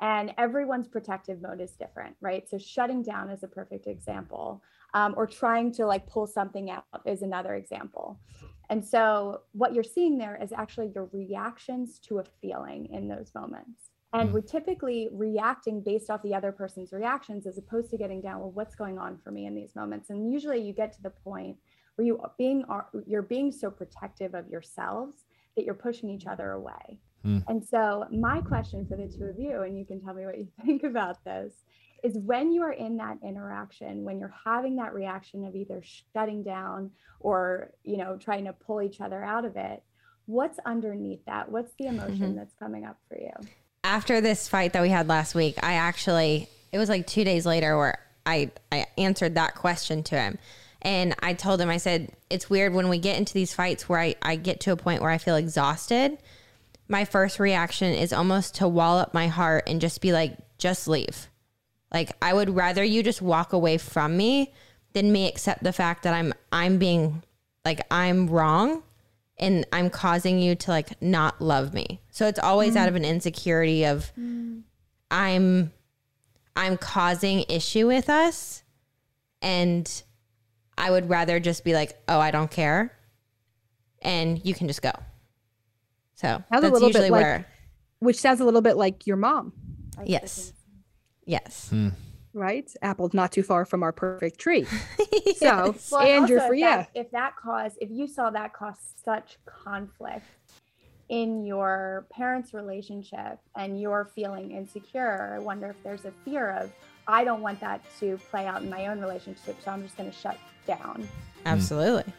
And 0.00 0.34
everyone's 0.36 0.88
protective 0.88 1.40
mode 1.40 1.60
is 1.60 1.72
different 1.72 2.14
right? 2.20 2.48
So 2.48 2.58
shutting 2.58 3.02
down 3.02 3.30
is 3.30 3.42
a 3.42 3.48
perfect 3.48 3.86
example 3.86 4.62
um, 4.94 5.14
or 5.16 5.26
trying 5.26 5.72
to 5.72 5.86
like 5.86 6.06
pull 6.06 6.26
something 6.26 6.70
out 6.70 6.84
is 7.06 7.22
another 7.22 7.54
example. 7.54 8.20
And 8.68 8.84
so 8.84 9.42
what 9.52 9.72
you're 9.74 9.84
seeing 9.96 10.18
there 10.18 10.38
is 10.42 10.52
actually 10.52 10.90
your 10.94 11.08
reactions 11.12 11.98
to 12.00 12.18
a 12.18 12.24
feeling 12.42 12.86
in 12.92 13.08
those 13.08 13.30
moments 13.34 13.90
and 14.20 14.30
Mm. 14.30 14.32
we're 14.32 14.40
typically 14.40 15.08
reacting 15.12 15.80
based 15.82 16.10
off 16.10 16.22
the 16.22 16.34
other 16.34 16.52
person's 16.52 16.92
reactions 16.92 17.46
as 17.46 17.58
opposed 17.58 17.90
to 17.90 17.96
getting 17.98 18.20
down 18.20 18.40
well 18.40 18.50
what's 18.50 18.74
going 18.74 18.98
on 18.98 19.18
for 19.18 19.30
me 19.30 19.46
in 19.46 19.54
these 19.54 19.74
moments 19.74 20.10
and 20.10 20.30
usually 20.32 20.60
you 20.60 20.72
get 20.72 20.92
to 20.92 21.02
the 21.02 21.10
point 21.10 21.56
where 21.96 22.06
you 22.06 22.20
being 22.38 22.64
are- 22.64 22.88
you're 23.06 23.22
being 23.22 23.50
so 23.52 23.70
protective 23.70 24.34
of 24.34 24.48
yourselves 24.48 25.24
that 25.56 25.64
you're 25.64 25.74
pushing 25.74 26.08
each 26.10 26.26
other 26.26 26.52
away 26.52 26.98
Hmm. 27.22 27.38
and 27.48 27.64
so 27.64 28.06
my 28.10 28.40
question 28.40 28.86
for 28.86 28.96
the 28.96 29.08
two 29.08 29.24
of 29.24 29.38
you 29.38 29.62
and 29.62 29.76
you 29.78 29.84
can 29.84 30.00
tell 30.00 30.14
me 30.14 30.24
what 30.26 30.38
you 30.38 30.46
think 30.64 30.82
about 30.84 31.22
this 31.24 31.64
is 32.04 32.18
when 32.18 32.52
you 32.52 32.62
are 32.62 32.72
in 32.72 32.96
that 32.98 33.18
interaction 33.22 34.04
when 34.04 34.18
you're 34.20 34.34
having 34.44 34.76
that 34.76 34.94
reaction 34.94 35.44
of 35.44 35.56
either 35.56 35.80
shutting 35.82 36.42
down 36.42 36.90
or 37.20 37.72
you 37.84 37.96
know 37.96 38.16
trying 38.16 38.44
to 38.44 38.52
pull 38.52 38.80
each 38.82 39.00
other 39.00 39.22
out 39.24 39.44
of 39.44 39.56
it 39.56 39.82
what's 40.26 40.58
underneath 40.66 41.24
that 41.24 41.50
what's 41.50 41.72
the 41.74 41.86
emotion 41.86 42.32
Mhm. 42.32 42.36
that's 42.36 42.54
coming 42.54 42.84
up 42.84 42.98
for 43.08 43.18
you 43.18 43.32
after 43.86 44.20
this 44.20 44.48
fight 44.48 44.72
that 44.72 44.82
we 44.82 44.88
had 44.88 45.06
last 45.06 45.34
week, 45.34 45.62
I 45.62 45.74
actually 45.74 46.48
it 46.72 46.78
was 46.78 46.88
like 46.88 47.06
two 47.06 47.24
days 47.24 47.46
later 47.46 47.78
where 47.78 47.98
I 48.26 48.50
I 48.72 48.86
answered 48.98 49.36
that 49.36 49.54
question 49.54 50.02
to 50.04 50.18
him. 50.18 50.38
And 50.82 51.14
I 51.20 51.34
told 51.34 51.60
him, 51.60 51.70
I 51.70 51.78
said, 51.78 52.12
it's 52.28 52.50
weird 52.50 52.74
when 52.74 52.88
we 52.88 52.98
get 52.98 53.16
into 53.16 53.32
these 53.32 53.54
fights 53.54 53.88
where 53.88 53.98
I, 53.98 54.14
I 54.22 54.36
get 54.36 54.60
to 54.60 54.72
a 54.72 54.76
point 54.76 55.02
where 55.02 55.10
I 55.10 55.18
feel 55.18 55.34
exhausted. 55.34 56.18
My 56.86 57.04
first 57.04 57.40
reaction 57.40 57.92
is 57.92 58.12
almost 58.12 58.56
to 58.56 58.68
wall 58.68 58.98
up 58.98 59.14
my 59.14 59.26
heart 59.26 59.64
and 59.66 59.80
just 59.80 60.00
be 60.00 60.12
like, 60.12 60.36
just 60.58 60.86
leave. 60.86 61.28
Like 61.92 62.12
I 62.20 62.34
would 62.34 62.50
rather 62.50 62.84
you 62.84 63.02
just 63.02 63.22
walk 63.22 63.52
away 63.52 63.78
from 63.78 64.16
me 64.16 64.52
than 64.92 65.12
me 65.12 65.28
accept 65.28 65.62
the 65.62 65.72
fact 65.72 66.02
that 66.02 66.14
I'm 66.14 66.34
I'm 66.52 66.78
being 66.78 67.22
like 67.64 67.80
I'm 67.90 68.28
wrong 68.28 68.82
and 69.38 69.66
I'm 69.72 69.90
causing 69.90 70.38
you 70.38 70.54
to 70.54 70.70
like 70.70 71.00
not 71.02 71.40
love 71.40 71.74
me. 71.74 72.00
So 72.10 72.26
it's 72.26 72.38
always 72.38 72.76
out 72.76 72.86
mm. 72.86 72.88
of 72.88 72.96
an 72.96 73.04
insecurity 73.04 73.84
of 73.84 74.10
mm. 74.18 74.62
I'm 75.10 75.72
I'm 76.54 76.76
causing 76.78 77.44
issue 77.48 77.86
with 77.86 78.08
us 78.08 78.62
and 79.42 80.02
I 80.78 80.90
would 80.90 81.08
rather 81.08 81.40
just 81.40 81.64
be 81.64 81.74
like, 81.74 81.98
"Oh, 82.08 82.18
I 82.18 82.30
don't 82.30 82.50
care." 82.50 82.92
And 84.02 84.44
you 84.44 84.54
can 84.54 84.68
just 84.68 84.82
go. 84.82 84.92
So, 86.14 86.28
Sounds 86.28 86.44
a 86.50 86.60
that's 86.60 86.72
little 86.72 86.80
bit 86.80 86.94
usually 86.94 87.10
like- 87.10 87.22
where 87.22 87.46
Which 87.98 88.20
sounds 88.20 88.40
a 88.40 88.44
little 88.44 88.60
bit 88.60 88.76
like 88.76 89.06
your 89.06 89.16
mom, 89.16 89.52
Like, 89.96 90.08
Yes. 90.08 90.52
yes. 91.24 91.68
Hmm. 91.70 91.90
Right? 92.36 92.70
Apple's 92.82 93.14
not 93.14 93.32
too 93.32 93.42
far 93.42 93.64
from 93.64 93.82
our 93.82 93.92
perfect 93.92 94.38
tree. 94.38 94.66
So, 95.36 95.74
Well, 95.90 96.00
and 96.00 96.22
Andrew, 96.22 96.36
also 96.36 96.46
for 96.48 96.54
if 96.54 96.60
you. 96.60 96.64
that, 96.66 96.90
if 96.94 97.10
that 97.10 97.36
caused, 97.36 97.76
if 97.80 97.90
you 97.90 98.06
saw 98.06 98.30
that 98.30 98.52
cause 98.54 98.76
such 99.04 99.36
conflict 99.44 100.24
in 101.08 101.44
your 101.44 102.06
parents' 102.10 102.54
relationship 102.54 103.38
and 103.56 103.80
you're 103.80 104.10
feeling 104.14 104.52
insecure, 104.52 105.34
I 105.36 105.38
wonder 105.40 105.68
if 105.68 105.76
there's 105.82 106.04
a 106.06 106.12
fear 106.24 106.52
of, 106.52 106.72
I 107.06 107.22
don't 107.24 107.42
want 107.42 107.60
that 107.60 107.82
to 108.00 108.18
play 108.30 108.46
out 108.46 108.62
in 108.62 108.70
my 108.70 108.86
own 108.86 109.00
relationship, 109.00 109.56
so 109.64 109.70
I'm 109.72 109.82
just 109.82 109.96
going 109.96 110.10
to 110.10 110.16
shut 110.16 110.38
down. 110.66 111.02
Hmm. 111.42 111.46
Absolutely. 111.48 112.12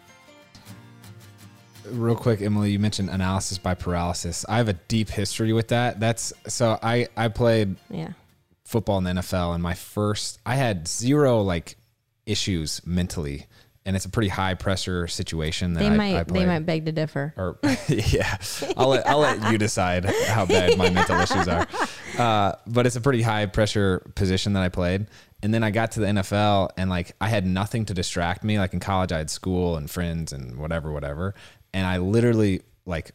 real 1.92 2.16
quick 2.16 2.42
emily 2.42 2.72
you 2.72 2.80
mentioned 2.80 3.10
analysis 3.10 3.58
by 3.58 3.74
paralysis 3.74 4.46
i 4.50 4.58
have 4.58 4.68
a 4.68 4.74
deep 4.74 5.10
history 5.10 5.54
with 5.54 5.70
that 5.70 6.00
that's 6.02 6.34
so 6.46 6.78
i 6.84 7.08
i 7.16 7.30
played 7.30 7.76
Yeah. 7.90 8.10
Football 8.68 8.98
in 8.98 9.04
the 9.06 9.12
nfl 9.12 9.54
and 9.54 9.64
my 9.64 9.74
first 9.74 10.40
i 10.46 10.56
had 10.56 10.88
zero 10.88 11.42
like 11.42 11.78
issues 12.26 12.82
mentally 12.86 13.48
and 13.88 13.96
it's 13.96 14.04
a 14.04 14.10
pretty 14.10 14.28
high 14.28 14.54
pressure 14.54 15.08
situation 15.08 15.74
that 15.74 15.80
They 15.80 15.88
I, 15.88 15.96
might 15.96 16.16
I 16.16 16.24
they 16.24 16.46
might 16.46 16.66
beg 16.66 16.86
to 16.88 16.92
differ. 16.92 17.34
or 17.38 17.58
yeah, 17.88 18.38
I'll 18.76 18.90
let 18.90 19.08
I'll 19.08 19.20
let 19.20 19.50
you 19.50 19.58
decide 19.58 20.04
how 20.04 20.46
bad 20.46 20.78
my 20.78 20.90
mental 20.90 21.20
issues 21.20 21.48
are. 21.48 21.66
Uh, 22.18 22.54
but 22.66 22.88
it's 22.88 22.96
a 22.96 23.02
pretty 23.02 23.22
high 23.22 23.46
pressure 23.46 24.00
position 24.16 24.54
that 24.54 24.64
I 24.64 24.70
played, 24.70 25.06
and 25.44 25.54
then 25.54 25.64
I 25.64 25.70
got 25.70 25.92
to 25.92 26.00
the 26.00 26.08
NFL 26.08 26.70
and 26.76 26.90
like 26.90 27.12
I 27.22 27.28
had 27.28 27.46
nothing 27.46 27.86
to 27.86 27.94
distract 27.94 28.44
me. 28.44 28.58
Like 28.58 28.74
in 28.74 28.80
college, 28.80 29.12
I 29.12 29.20
had 29.20 29.30
school 29.30 29.78
and 29.78 29.88
friends 29.90 30.34
and 30.34 30.58
whatever, 30.58 30.92
whatever, 30.92 31.36
and 31.76 31.86
I 31.86 31.98
literally 32.00 32.64
like 32.88 33.12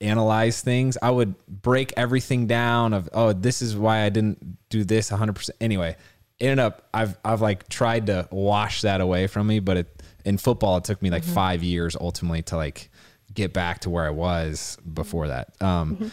analyze 0.00 0.60
things. 0.60 0.96
I 1.02 1.10
would 1.10 1.34
break 1.46 1.92
everything 1.96 2.46
down 2.46 2.94
of 2.94 3.08
oh 3.12 3.32
this 3.32 3.62
is 3.62 3.76
why 3.76 4.02
I 4.02 4.08
didn't 4.08 4.58
do 4.68 4.84
this 4.84 5.10
100%. 5.10 5.50
Anyway, 5.60 5.96
ended 6.40 6.58
up 6.58 6.88
I've 6.94 7.18
I've 7.24 7.40
like 7.40 7.68
tried 7.68 8.06
to 8.06 8.28
wash 8.30 8.82
that 8.82 9.00
away 9.00 9.26
from 9.26 9.46
me, 9.46 9.60
but 9.60 9.76
it 9.76 10.02
in 10.24 10.38
football 10.38 10.76
it 10.76 10.84
took 10.84 11.00
me 11.02 11.10
like 11.10 11.24
5 11.24 11.62
years 11.62 11.96
ultimately 11.98 12.42
to 12.42 12.56
like 12.56 12.90
get 13.32 13.52
back 13.52 13.80
to 13.80 13.90
where 13.90 14.06
I 14.06 14.10
was 14.10 14.76
before 14.92 15.28
that. 15.28 15.60
Um 15.60 16.10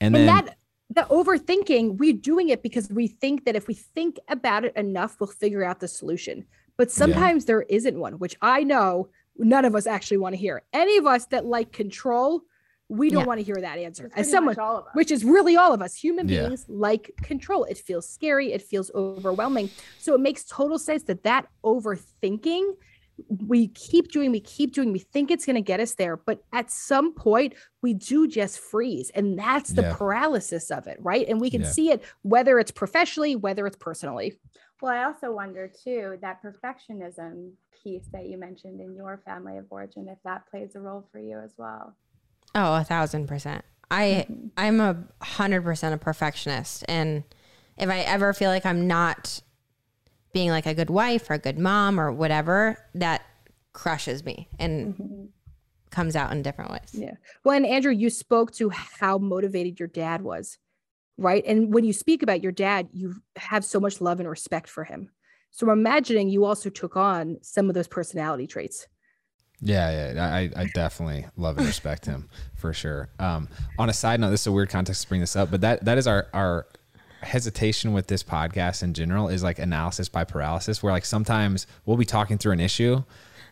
and 0.00 0.14
then 0.14 0.28
and 0.28 0.46
that 0.46 0.58
the 0.90 1.02
overthinking 1.02 1.98
we're 1.98 2.12
doing 2.12 2.48
it 2.48 2.62
because 2.62 2.88
we 2.88 3.06
think 3.06 3.44
that 3.44 3.54
if 3.56 3.68
we 3.68 3.74
think 3.74 4.18
about 4.28 4.64
it 4.64 4.74
enough 4.76 5.16
we'll 5.20 5.28
figure 5.28 5.62
out 5.62 5.80
the 5.80 5.88
solution 5.88 6.44
but 6.76 6.90
sometimes 6.90 7.44
there 7.44 7.62
isn't 7.62 7.98
one 7.98 8.14
which 8.14 8.36
i 8.40 8.62
know 8.62 9.08
none 9.36 9.64
of 9.64 9.74
us 9.74 9.86
actually 9.86 10.16
want 10.16 10.32
to 10.34 10.38
hear 10.38 10.62
any 10.72 10.96
of 10.96 11.06
us 11.06 11.26
that 11.26 11.44
like 11.44 11.72
control 11.72 12.42
we 12.88 13.10
don't 13.10 13.22
Yeah. 13.22 13.26
want 13.26 13.38
to 13.40 13.44
hear 13.44 13.60
that 13.60 13.78
answer 13.78 14.10
as 14.16 14.30
someone 14.30 14.58
all 14.58 14.78
of 14.78 14.86
us. 14.86 14.94
which 14.94 15.10
is 15.10 15.24
really 15.24 15.56
all 15.56 15.72
of 15.74 15.82
us 15.82 15.94
human 15.94 16.26
Yeah. 16.28 16.46
beings 16.46 16.64
like 16.68 17.10
control 17.22 17.64
it 17.64 17.76
feels 17.78 18.08
scary 18.08 18.52
it 18.52 18.62
feels 18.62 18.90
overwhelming 18.94 19.70
so 19.98 20.14
it 20.14 20.20
makes 20.20 20.44
total 20.44 20.78
sense 20.78 21.02
that 21.04 21.22
that 21.24 21.48
overthinking 21.64 22.74
we 23.46 23.68
keep 23.68 24.10
doing 24.12 24.30
we 24.30 24.40
keep 24.40 24.72
doing 24.72 24.92
we 24.92 25.00
think 25.00 25.30
it's 25.30 25.44
going 25.44 25.56
to 25.56 25.60
get 25.62 25.80
us 25.80 25.94
there 25.96 26.16
but 26.16 26.40
at 26.52 26.70
some 26.70 27.12
point 27.12 27.52
we 27.82 27.92
do 27.92 28.26
just 28.28 28.58
freeze 28.60 29.10
and 29.10 29.38
that's 29.38 29.70
the 29.70 29.82
Yeah. 29.82 29.94
paralysis 29.96 30.70
of 30.70 30.86
it 30.86 30.96
right 31.00 31.28
and 31.28 31.40
we 31.40 31.50
can 31.50 31.62
Yeah. 31.62 31.66
see 31.70 31.90
it 31.90 32.02
whether 32.22 32.58
it's 32.58 32.70
professionally 32.70 33.34
whether 33.36 33.66
it's 33.66 33.76
personally 33.76 34.38
Well, 34.80 34.92
I 34.92 35.02
also 35.02 35.32
wonder 35.32 35.66
too 35.84 36.18
that 36.22 36.40
perfectionism 36.40 37.50
piece 37.82 38.06
that 38.12 38.26
you 38.26 38.38
mentioned 38.38 38.80
in 38.80 38.94
your 38.94 39.20
family 39.24 39.58
of 39.58 39.66
origin, 39.70 40.06
if 40.08 40.18
that 40.22 40.48
plays 40.48 40.76
a 40.76 40.80
role 40.80 41.04
for 41.10 41.18
you 41.18 41.36
as 41.40 41.52
well. 41.58 41.96
Oh, 42.58 42.74
a 42.74 42.84
thousand 42.84 43.26
percent. 43.28 43.64
I 43.90 44.26
Mm-hmm. 44.28 44.46
I'm 44.56 44.80
a 44.80 44.96
hundred 45.22 45.62
percent 45.62 45.94
a 45.94 45.98
perfectionist, 45.98 46.84
and 46.88 47.22
if 47.78 47.88
I 47.88 48.00
ever 48.00 48.32
feel 48.32 48.50
like 48.50 48.66
I'm 48.66 48.86
not 48.86 49.40
being 50.32 50.50
like 50.50 50.66
a 50.66 50.74
good 50.74 50.90
wife 50.90 51.30
or 51.30 51.34
a 51.34 51.38
good 51.38 51.58
mom 51.58 51.98
or 51.98 52.12
whatever, 52.12 52.76
that 52.94 53.22
crushes 53.72 54.24
me 54.24 54.48
and 54.58 55.30
comes 55.90 56.16
out 56.16 56.32
in 56.32 56.42
different 56.42 56.70
ways. 56.70 56.90
yeah 56.92 57.12
well 57.44 57.54
and 57.56 57.64
andrew 57.64 57.92
you 57.92 58.10
spoke 58.10 58.50
to 58.52 58.68
how 58.70 59.16
motivated 59.18 59.78
your 59.78 59.88
dad 59.88 60.20
was 60.20 60.58
right 61.16 61.44
and 61.46 61.72
when 61.72 61.84
you 61.84 61.92
speak 61.92 62.22
about 62.22 62.42
your 62.42 62.52
dad 62.52 62.88
you 62.92 63.14
have 63.36 63.64
so 63.64 63.78
much 63.80 64.00
love 64.00 64.18
and 64.20 64.28
respect 64.28 64.68
for 64.68 64.84
him 64.84 65.10
so 65.50 65.66
i'm 65.70 65.78
imagining 65.78 66.28
you 66.28 66.44
also 66.44 66.68
took 66.68 66.96
on 66.96 67.38
some 67.40 67.68
of 67.68 67.74
those 67.74 67.88
personality 67.88 68.46
traits 68.46 68.86
Yeah, 69.60 70.12
yeah, 70.14 70.24
I, 70.34 70.50
I 70.54 70.64
definitely 70.74 71.26
love 71.36 71.58
and 71.58 71.66
respect 71.66 72.06
him 72.06 72.28
for 72.54 72.72
sure. 72.72 73.08
Um, 73.18 73.48
on 73.78 73.88
a 73.88 73.92
side 73.92 74.20
note, 74.20 74.30
this 74.30 74.42
is 74.42 74.46
a 74.46 74.52
weird 74.52 74.68
context 74.70 75.02
to 75.02 75.08
bring 75.08 75.20
this 75.20 75.34
up, 75.34 75.50
but 75.50 75.60
that 75.62 75.84
that 75.84 75.98
is 75.98 76.06
our 76.06 76.28
our 76.32 76.66
hesitation 77.22 77.92
with 77.92 78.06
this 78.06 78.22
podcast 78.22 78.82
in 78.84 78.94
general 78.94 79.28
is 79.28 79.42
like 79.42 79.58
analysis 79.58 80.08
by 80.08 80.22
paralysis, 80.24 80.82
where 80.82 80.92
like 80.92 81.04
sometimes 81.04 81.66
we'll 81.86 81.96
be 81.96 82.04
talking 82.04 82.38
through 82.38 82.52
an 82.52 82.60
issue 82.60 83.02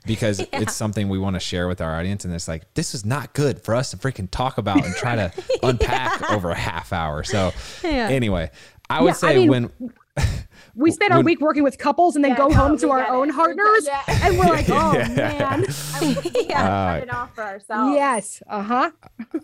because 0.06 0.38
it's 0.52 0.72
something 0.74 1.08
we 1.08 1.18
want 1.18 1.34
to 1.34 1.40
share 1.40 1.66
with 1.66 1.80
our 1.80 1.98
audience, 1.98 2.24
and 2.24 2.32
it's 2.32 2.46
like 2.46 2.72
this 2.74 2.94
is 2.94 3.04
not 3.04 3.32
good 3.32 3.60
for 3.62 3.74
us 3.74 3.90
to 3.90 3.96
freaking 3.96 4.28
talk 4.30 4.58
about 4.58 4.84
and 4.86 4.94
try 4.94 5.16
to 5.16 5.32
unpack 5.64 6.30
over 6.30 6.50
a 6.50 6.56
half 6.56 6.92
hour. 6.92 7.24
So 7.24 7.52
Yeah. 7.82 8.08
anyway, 8.10 8.50
I 8.88 9.00
would 9.02 9.08
Yeah, 9.08 9.10
I 9.10 9.14
say 9.14 9.38
mean, 9.38 9.48
when 9.48 9.72
we 10.74 10.90
spend 10.90 11.12
our 11.12 11.18
When- 11.18 11.26
week 11.26 11.40
working 11.40 11.62
with 11.62 11.78
couples 11.78 12.16
and 12.16 12.24
then 12.24 12.32
Yeah, 12.32 12.36
go 12.38 12.48
no, 12.48 12.54
home 12.56 12.78
to 12.78 12.90
our 12.90 13.06
own 13.08 13.30
it. 13.30 13.34
partners 13.34 13.86
Yeah. 13.86 14.02
and 14.22 14.38
we're 14.38 14.46
like 14.46 14.66
oh 14.70 14.92
Yeah. 14.94 15.08
man 15.08 15.64
yeah, 16.48 16.62
Uh, 16.64 16.94
cut 16.94 17.02
it 17.02 17.14
off 17.14 17.34
for 17.34 17.42
ourselves. 17.44 17.94
yes 17.94 18.42
uh-huh 18.48 18.90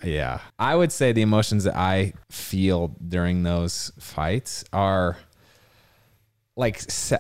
Yeah. 0.04 0.40
I 0.58 0.74
would 0.76 0.92
say 0.92 1.12
the 1.12 1.22
emotions 1.22 1.64
that 1.64 1.76
I 1.76 2.12
feel 2.30 2.96
during 3.06 3.42
those 3.42 3.92
fights 3.98 4.64
are 4.72 5.16
like 6.56 6.80
sa- 6.80 7.16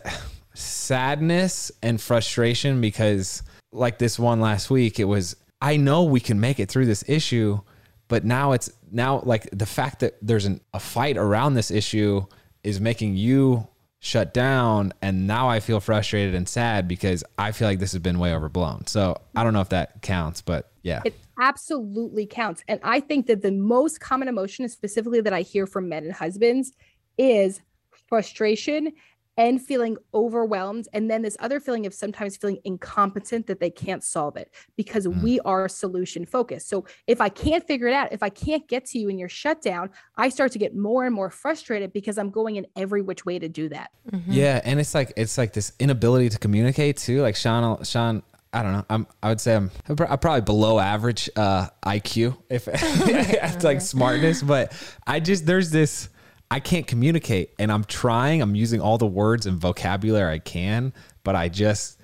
sadness 0.54 1.70
and 1.82 2.00
frustration 2.00 2.80
because, 2.80 3.42
like 3.72 3.98
this 3.98 4.18
one 4.18 4.40
last 4.40 4.70
week, 4.70 5.00
it 5.00 5.04
was, 5.04 5.34
I 5.62 5.76
know 5.78 6.02
we 6.04 6.20
can 6.20 6.38
make 6.40 6.60
it 6.60 6.68
through 6.70 6.84
this 6.86 7.02
issue, 7.08 7.60
but 8.08 8.24
now 8.24 8.52
it's 8.52 8.70
now 8.90 9.22
like 9.24 9.48
the 9.52 9.64
fact 9.64 10.00
that 10.00 10.16
there's 10.20 10.44
an, 10.44 10.60
a 10.74 10.80
fight 10.80 11.16
around 11.16 11.54
this 11.54 11.70
issue 11.70 12.26
is 12.64 12.80
making 12.80 13.16
you 13.16 13.66
shut 14.00 14.34
down. 14.34 14.92
And 15.00 15.26
now 15.26 15.48
I 15.48 15.60
feel 15.60 15.78
frustrated 15.80 16.34
and 16.34 16.48
sad 16.48 16.88
because 16.88 17.22
I 17.38 17.52
feel 17.52 17.68
like 17.68 17.78
this 17.78 17.92
has 17.92 18.00
been 18.00 18.18
way 18.18 18.34
overblown. 18.34 18.86
So 18.86 19.16
I 19.36 19.44
don't 19.44 19.52
know 19.52 19.60
if 19.60 19.68
that 19.68 20.02
counts, 20.02 20.42
but 20.42 20.70
yeah. 20.82 21.02
It 21.04 21.14
absolutely 21.40 22.26
counts. 22.26 22.64
And 22.66 22.80
I 22.82 22.98
think 22.98 23.26
that 23.28 23.42
the 23.42 23.52
most 23.52 24.00
common 24.00 24.28
emotion, 24.28 24.68
specifically 24.68 25.20
that 25.20 25.32
I 25.32 25.42
hear 25.42 25.66
from 25.66 25.88
men 25.88 26.04
and 26.04 26.12
husbands, 26.12 26.72
is 27.16 27.60
frustration 28.08 28.92
and 29.36 29.60
feeling 29.60 29.96
overwhelmed. 30.12 30.88
And 30.92 31.10
then 31.10 31.22
this 31.22 31.36
other 31.40 31.60
feeling 31.60 31.86
of 31.86 31.94
sometimes 31.94 32.36
feeling 32.36 32.58
incompetent 32.64 33.46
that 33.46 33.60
they 33.60 33.70
can't 33.70 34.04
solve 34.04 34.36
it 34.36 34.52
because 34.76 35.08
we 35.08 35.40
are 35.40 35.68
solution 35.68 36.26
focused. 36.26 36.68
So 36.68 36.84
if 37.06 37.20
I 37.20 37.28
can't 37.28 37.66
figure 37.66 37.88
it 37.88 37.94
out, 37.94 38.12
if 38.12 38.22
I 38.22 38.28
can't 38.28 38.66
get 38.68 38.84
to 38.86 38.98
you 38.98 39.08
in 39.08 39.18
your 39.18 39.28
shutdown, 39.28 39.90
I 40.16 40.28
start 40.28 40.52
to 40.52 40.58
get 40.58 40.76
more 40.76 41.04
and 41.04 41.14
more 41.14 41.30
frustrated 41.30 41.92
because 41.92 42.18
I'm 42.18 42.30
going 42.30 42.56
in 42.56 42.66
every 42.76 43.02
which 43.02 43.24
way 43.24 43.38
to 43.38 43.48
do 43.48 43.68
that. 43.70 43.90
Yeah, 44.26 44.60
and 44.64 44.78
it's 44.78 44.94
like 44.94 45.12
it's 45.16 45.38
like 45.38 45.52
this 45.52 45.72
inability 45.78 46.28
to 46.30 46.38
communicate 46.38 46.96
too. 46.98 47.22
Like 47.22 47.36
Shawn, 47.36 47.82
Shawn, 47.84 48.22
I 48.52 48.62
don't 48.62 48.72
know. 48.72 48.84
I'm 48.90 49.06
I 49.22 49.28
would 49.30 49.40
say 49.40 49.56
I'm, 49.56 49.70
I'm 49.88 49.96
probably 49.96 50.42
below 50.42 50.78
average 50.78 51.30
uh, 51.36 51.68
IQ 51.84 52.36
if 52.50 52.68
it's 52.72 53.64
like 53.64 53.80
smartness, 53.80 54.42
but 54.42 54.72
I 55.06 55.20
just 55.20 55.46
there's 55.46 55.70
this 55.70 56.10
I 56.52 56.60
can't 56.60 56.86
communicate, 56.86 57.54
and 57.58 57.72
I'm 57.72 57.82
trying. 57.84 58.42
I'm 58.42 58.54
using 58.54 58.78
all 58.82 58.98
the 58.98 59.06
words 59.06 59.46
and 59.46 59.58
vocabulary 59.58 60.34
I 60.34 60.38
can, 60.38 60.92
but 61.24 61.34
I 61.34 61.48
just 61.48 61.98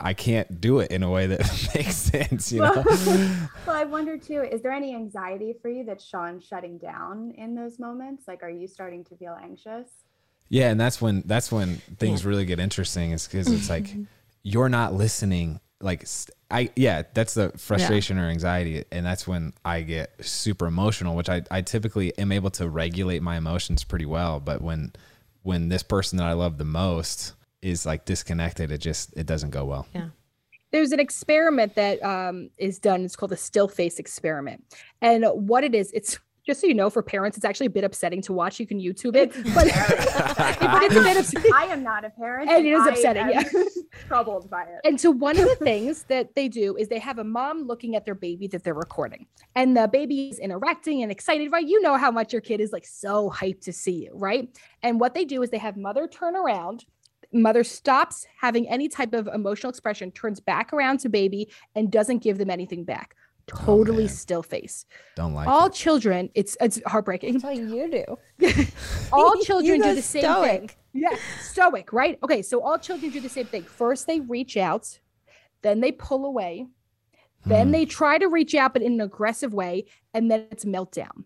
I 0.00 0.14
can't 0.14 0.62
do 0.62 0.78
it 0.78 0.90
in 0.90 1.02
a 1.02 1.10
way 1.10 1.26
that 1.26 1.40
makes 1.74 1.94
sense. 1.94 2.50
You 2.50 2.62
know? 2.62 2.72
well, 3.66 3.76
I 3.76 3.84
wonder 3.84 4.16
too, 4.16 4.40
is 4.40 4.62
there 4.62 4.72
any 4.72 4.94
anxiety 4.94 5.54
for 5.60 5.68
you 5.68 5.84
that 5.84 6.00
Shawn's 6.00 6.42
shutting 6.42 6.78
down 6.78 7.32
in 7.32 7.54
those 7.54 7.78
moments? 7.78 8.26
Like, 8.26 8.42
are 8.42 8.48
you 8.48 8.66
starting 8.66 9.04
to 9.04 9.16
feel 9.16 9.36
anxious? 9.42 9.88
Yeah, 10.48 10.70
and 10.70 10.80
that's 10.80 11.02
when 11.02 11.22
that's 11.26 11.52
when 11.52 11.76
things 11.98 12.24
really 12.24 12.46
get 12.46 12.58
interesting 12.58 13.10
is 13.10 13.28
because 13.28 13.46
it's 13.52 13.68
like 13.68 13.94
you're 14.42 14.70
not 14.70 14.94
listening. 14.94 15.60
Like 15.80 16.06
I 16.50 16.70
yeah, 16.76 17.02
that's 17.12 17.34
the 17.34 17.52
frustration 17.56 18.18
or 18.18 18.28
anxiety, 18.28 18.84
and 18.90 19.04
that's 19.04 19.26
when 19.28 19.52
I 19.64 19.82
get 19.82 20.24
super 20.24 20.66
emotional, 20.66 21.16
which 21.16 21.28
I 21.28 21.42
I 21.50 21.62
typically 21.62 22.16
am 22.18 22.32
able 22.32 22.50
to 22.52 22.68
regulate 22.68 23.22
my 23.22 23.36
emotions 23.36 23.84
pretty 23.84 24.06
well. 24.06 24.40
But 24.40 24.62
when 24.62 24.92
when 25.42 25.68
this 25.68 25.82
person 25.82 26.18
that 26.18 26.26
I 26.26 26.32
love 26.32 26.58
the 26.58 26.64
most 26.64 27.34
is 27.62 27.84
like 27.84 28.04
disconnected, 28.04 28.70
it 28.72 28.78
just 28.78 29.16
it 29.16 29.26
doesn't 29.26 29.50
go 29.50 29.64
well. 29.64 29.86
Yeah. 29.94 30.08
there's 30.72 30.92
an 30.92 31.00
experiment 31.00 31.74
that 31.74 32.02
um, 32.02 32.50
is 32.58 32.78
done. 32.78 33.04
It's 33.04 33.16
called 33.16 33.32
the 33.32 33.36
still 33.36 33.68
face 33.68 33.98
experiment. 33.98 34.64
And 35.00 35.24
what 35.32 35.62
it 35.64 35.74
is, 35.74 35.92
it's 35.92 36.18
just 36.46 36.60
so 36.60 36.66
you 36.68 36.74
know, 36.74 36.88
for 36.88 37.02
parents, 37.02 37.36
it's 37.36 37.44
actually 37.44 37.66
a 37.66 37.70
bit 37.70 37.82
upsetting 37.82 38.22
to 38.22 38.32
watch. 38.32 38.60
You 38.60 38.66
can 38.66 38.80
YouTube 38.80 39.16
it, 39.16 39.32
but, 39.52 39.66
but 40.60 40.82
it's 40.84 40.94
a 40.94 41.02
bit 41.02 41.16
upsetting. 41.16 41.52
I 41.52 41.64
am 41.64 41.82
not 41.82 42.04
a 42.04 42.10
parent. 42.10 42.48
And 42.48 42.64
it 42.64 42.70
is 42.70 42.80
I 42.80 42.90
upsetting, 42.90 43.28
yeah. 43.28 43.42
troubled 44.06 44.48
by 44.48 44.62
it. 44.62 44.80
And 44.84 45.00
so 45.00 45.10
one 45.10 45.36
of 45.36 45.44
the 45.48 45.56
things 45.56 46.04
that 46.04 46.36
they 46.36 46.46
do 46.46 46.76
is 46.76 46.86
they 46.86 47.00
have 47.00 47.18
a 47.18 47.24
mom 47.24 47.66
looking 47.66 47.96
at 47.96 48.04
their 48.04 48.14
baby 48.14 48.46
that 48.48 48.62
they're 48.62 48.74
recording. 48.74 49.26
And 49.56 49.76
the 49.76 49.88
baby 49.88 50.28
is 50.28 50.38
interacting 50.38 51.02
and 51.02 51.10
excited, 51.10 51.50
right? 51.50 51.66
You 51.66 51.82
know 51.82 51.96
how 51.96 52.12
much 52.12 52.32
your 52.32 52.42
kid 52.42 52.60
is 52.60 52.72
like 52.72 52.86
so 52.86 53.28
hyped 53.28 53.62
to 53.62 53.72
see 53.72 54.04
you, 54.04 54.12
right? 54.14 54.48
And 54.84 55.00
what 55.00 55.14
they 55.14 55.24
do 55.24 55.42
is 55.42 55.50
they 55.50 55.58
have 55.58 55.76
mother 55.76 56.06
turn 56.06 56.36
around. 56.36 56.84
Mother 57.32 57.64
stops 57.64 58.24
having 58.40 58.68
any 58.68 58.88
type 58.88 59.12
of 59.12 59.26
emotional 59.26 59.70
expression, 59.70 60.12
turns 60.12 60.38
back 60.38 60.72
around 60.72 61.00
to 61.00 61.08
baby, 61.08 61.50
and 61.74 61.90
doesn't 61.90 62.18
give 62.18 62.38
them 62.38 62.50
anything 62.50 62.84
back. 62.84 63.16
Totally 63.46 64.04
man. 64.04 64.12
still 64.12 64.42
face. 64.42 64.86
Don't 65.14 65.32
like 65.34 65.46
All 65.48 65.66
it. 65.66 65.72
children, 65.72 66.30
it's 66.34 66.56
it's 66.60 66.80
heartbreaking. 66.86 67.34
That's 67.34 67.44
what 67.44 67.56
you 67.56 67.90
do. 68.40 68.44
All 69.12 69.34
children 69.42 69.80
do 69.80 69.94
the 69.94 70.02
same 70.02 70.22
stoic. 70.22 70.60
thing. 70.60 70.70
Yeah, 70.92 71.16
stoic, 71.42 71.92
right? 71.92 72.18
Okay, 72.24 72.40
so 72.42 72.62
all 72.62 72.78
children 72.78 73.10
do 73.12 73.20
the 73.20 73.28
same 73.28 73.44
thing. 73.46 73.62
First, 73.64 74.06
they 74.06 74.20
reach 74.20 74.56
out, 74.56 74.98
then 75.62 75.80
they 75.80 75.92
pull 75.92 76.24
away, 76.24 76.66
then 77.44 77.66
Hmm. 77.66 77.72
they 77.72 77.84
try 77.84 78.16
to 78.16 78.28
reach 78.28 78.54
out, 78.54 78.72
but 78.72 78.80
in 78.82 78.94
an 78.94 79.00
aggressive 79.02 79.52
way, 79.52 79.84
and 80.14 80.30
then 80.30 80.46
it's 80.50 80.64
meltdown. 80.64 81.24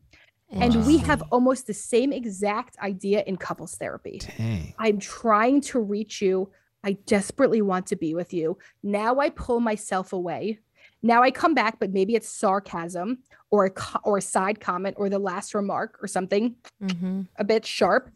And 0.53 0.85
we 0.85 0.97
have 0.99 1.23
almost 1.31 1.69
the 1.69 1.75
same 1.75 2.13
exact 2.13 2.77
idea 2.81 3.23
in 3.25 3.37
couples 3.37 3.77
therapy. 3.77 4.19
Dang. 4.37 4.75
I'm 4.81 4.99
trying 4.99 5.61
to 5.63 5.79
reach 5.79 6.21
you. 6.21 6.51
I 6.83 6.95
desperately 7.07 7.63
want 7.63 7.87
to 7.87 7.97
be 7.97 8.15
with 8.17 8.35
you. 8.35 8.59
Now 8.83 9.21
I 9.21 9.31
pull 9.31 9.61
myself 9.61 10.13
away. 10.13 10.59
Now 11.03 11.23
I 11.23 11.31
come 11.31 11.55
back, 11.55 11.79
but 11.81 11.91
maybe 11.93 12.15
it's 12.15 12.29
sarcasm 12.29 13.19
or 13.51 13.65
a, 13.67 13.71
co- 13.71 14.01
or 14.05 14.19
a 14.19 14.23
side 14.23 14.61
comment 14.61 14.97
or 14.99 15.09
the 15.09 15.19
last 15.19 15.55
remark 15.55 15.99
or 16.03 16.07
something 16.07 16.55
Mm-hmm. 16.83 17.23
a 17.37 17.45
bit 17.45 17.65
sharp. 17.67 18.11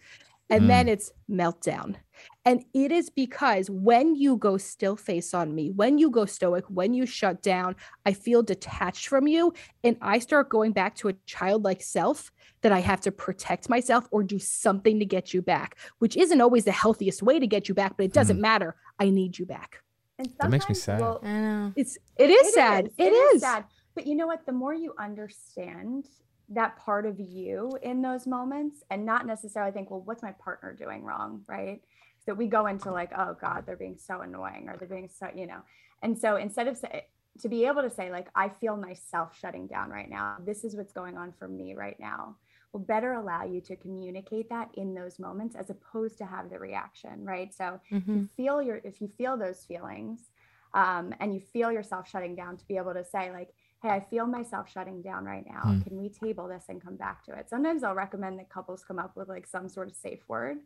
And 0.50 0.64
Mm. 0.64 0.68
then 0.68 0.88
it's 0.88 1.10
meltdown. 1.28 1.96
And 2.44 2.64
it 2.74 2.92
is 2.92 3.08
because 3.08 3.70
when 3.70 4.14
you 4.14 4.36
go 4.36 4.58
still 4.58 4.94
face 4.94 5.32
on 5.32 5.54
me, 5.54 5.70
when 5.70 5.96
you 5.96 6.10
go 6.10 6.26
stoic, 6.26 6.66
when 6.68 6.92
you 6.92 7.06
shut 7.06 7.40
down, 7.42 7.74
I 8.04 8.12
feel 8.12 8.42
detached 8.42 9.08
from 9.08 9.26
you. 9.26 9.54
And 9.82 9.96
I 10.02 10.18
start 10.18 10.50
going 10.50 10.72
back 10.72 10.94
to 10.96 11.08
a 11.08 11.14
childlike 11.24 11.82
self 11.82 12.30
that 12.60 12.72
I 12.72 12.80
have 12.80 13.00
to 13.02 13.10
protect 13.10 13.70
myself 13.70 14.06
or 14.10 14.22
do 14.22 14.38
something 14.38 14.98
to 14.98 15.06
get 15.06 15.32
you 15.32 15.40
back, 15.40 15.78
which 15.98 16.14
isn't 16.14 16.40
always 16.42 16.66
the 16.66 16.72
healthiest 16.72 17.22
way 17.22 17.38
to 17.38 17.46
get 17.46 17.66
you 17.66 17.74
back, 17.74 17.96
but 17.96 18.04
it 18.04 18.12
doesn't 18.12 18.40
matter. 18.40 18.76
I 19.00 19.08
need 19.08 19.38
you 19.38 19.46
back. 19.46 19.82
And 20.18 20.28
That 20.38 20.50
makes 20.50 20.68
me 20.68 20.74
sad. 20.74 21.00
we'll- 21.00 21.20
I 21.22 21.32
know. 21.40 21.72
It's 21.76 21.98
it 22.16 22.30
is 22.30 22.54
sad. 22.54 22.86
is. 22.86 22.92
it 22.98 23.12
is. 23.12 23.42
sad. 23.42 23.64
But 23.94 24.06
you 24.06 24.14
know 24.14 24.26
what? 24.26 24.46
The 24.46 24.52
more 24.52 24.74
you 24.74 24.94
understand 24.98 26.08
that 26.50 26.76
part 26.76 27.06
of 27.06 27.18
you 27.18 27.72
in 27.82 28.02
those 28.02 28.26
moments 28.26 28.82
and 28.90 29.04
not 29.06 29.26
necessarily 29.26 29.72
think, 29.72 29.90
well, 29.90 30.02
what's 30.02 30.22
my 30.22 30.32
partner 30.32 30.72
doing 30.74 31.02
wrong? 31.04 31.42
Right. 31.46 31.80
That 32.26 32.36
we 32.36 32.46
go 32.46 32.66
into 32.66 32.90
like, 32.90 33.10
oh 33.16 33.36
God, 33.40 33.64
they're 33.66 33.76
being 33.76 33.98
so 33.98 34.20
annoying 34.20 34.68
or 34.68 34.76
they're 34.76 34.88
being 34.88 35.08
so, 35.08 35.28
you 35.34 35.46
know. 35.46 35.60
And 36.02 36.18
so 36.18 36.36
instead 36.36 36.68
of 36.68 36.76
say, 36.76 37.06
to 37.40 37.48
be 37.48 37.66
able 37.66 37.82
to 37.82 37.90
say, 37.90 38.10
like, 38.10 38.28
I 38.34 38.48
feel 38.48 38.76
myself 38.76 39.36
shutting 39.38 39.66
down 39.66 39.90
right 39.90 40.08
now, 40.08 40.36
this 40.44 40.64
is 40.64 40.76
what's 40.76 40.92
going 40.92 41.16
on 41.16 41.32
for 41.38 41.48
me 41.48 41.74
right 41.74 41.98
now, 41.98 42.36
will 42.74 42.80
better 42.80 43.12
allow 43.14 43.44
you 43.44 43.60
to 43.62 43.76
communicate 43.76 44.48
that 44.50 44.68
in 44.74 44.92
those 44.94 45.18
moments 45.20 45.54
as 45.56 45.70
opposed 45.70 46.18
to 46.18 46.26
have 46.26 46.50
the 46.50 46.58
reaction. 46.58 47.24
Right. 47.24 47.54
So 47.54 47.80
Mm-hmm. 47.92 48.16
you 48.16 48.28
feel 48.36 48.60
your 48.60 48.80
if 48.84 49.00
you 49.00 49.08
feel 49.08 49.36
those 49.38 49.64
feelings 49.64 50.30
um, 50.74 51.14
and 51.20 51.32
you 51.32 51.40
feel 51.40 51.70
yourself 51.70 52.08
shutting 52.08 52.34
down 52.34 52.56
to 52.56 52.66
be 52.66 52.76
able 52.76 52.92
to 52.94 53.04
say 53.04 53.30
like 53.30 53.50
hey 53.82 53.90
i 53.90 54.00
feel 54.00 54.26
myself 54.26 54.68
shutting 54.68 55.02
down 55.02 55.24
right 55.24 55.44
now 55.46 55.62
Hmm. 55.62 55.80
can 55.82 55.96
we 55.96 56.08
table 56.08 56.48
this 56.48 56.64
and 56.68 56.82
come 56.82 56.96
back 56.96 57.22
to 57.24 57.32
it 57.38 57.48
sometimes 57.48 57.84
i'll 57.84 57.94
recommend 57.94 58.38
that 58.38 58.48
couples 58.50 58.82
come 58.82 58.98
up 58.98 59.12
with 59.16 59.28
like 59.28 59.46
some 59.46 59.68
sort 59.68 59.88
of 59.88 59.94
safe 59.94 60.20
word 60.26 60.56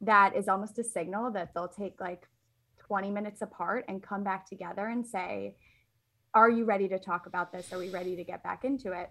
that 0.00 0.34
is 0.36 0.48
almost 0.48 0.78
a 0.78 0.84
signal 0.84 1.30
that 1.32 1.52
they'll 1.52 1.68
take 1.68 2.00
like 2.00 2.26
20 2.78 3.10
minutes 3.10 3.42
apart 3.42 3.84
and 3.88 4.02
come 4.02 4.24
back 4.24 4.46
together 4.48 4.86
and 4.86 5.06
say 5.06 5.56
are 6.32 6.48
you 6.50 6.64
ready 6.64 6.88
to 6.88 6.98
talk 6.98 7.26
about 7.26 7.52
this 7.52 7.70
are 7.72 7.78
we 7.78 7.90
ready 7.90 8.16
to 8.16 8.24
get 8.24 8.42
back 8.42 8.64
into 8.64 8.92
it 8.92 9.10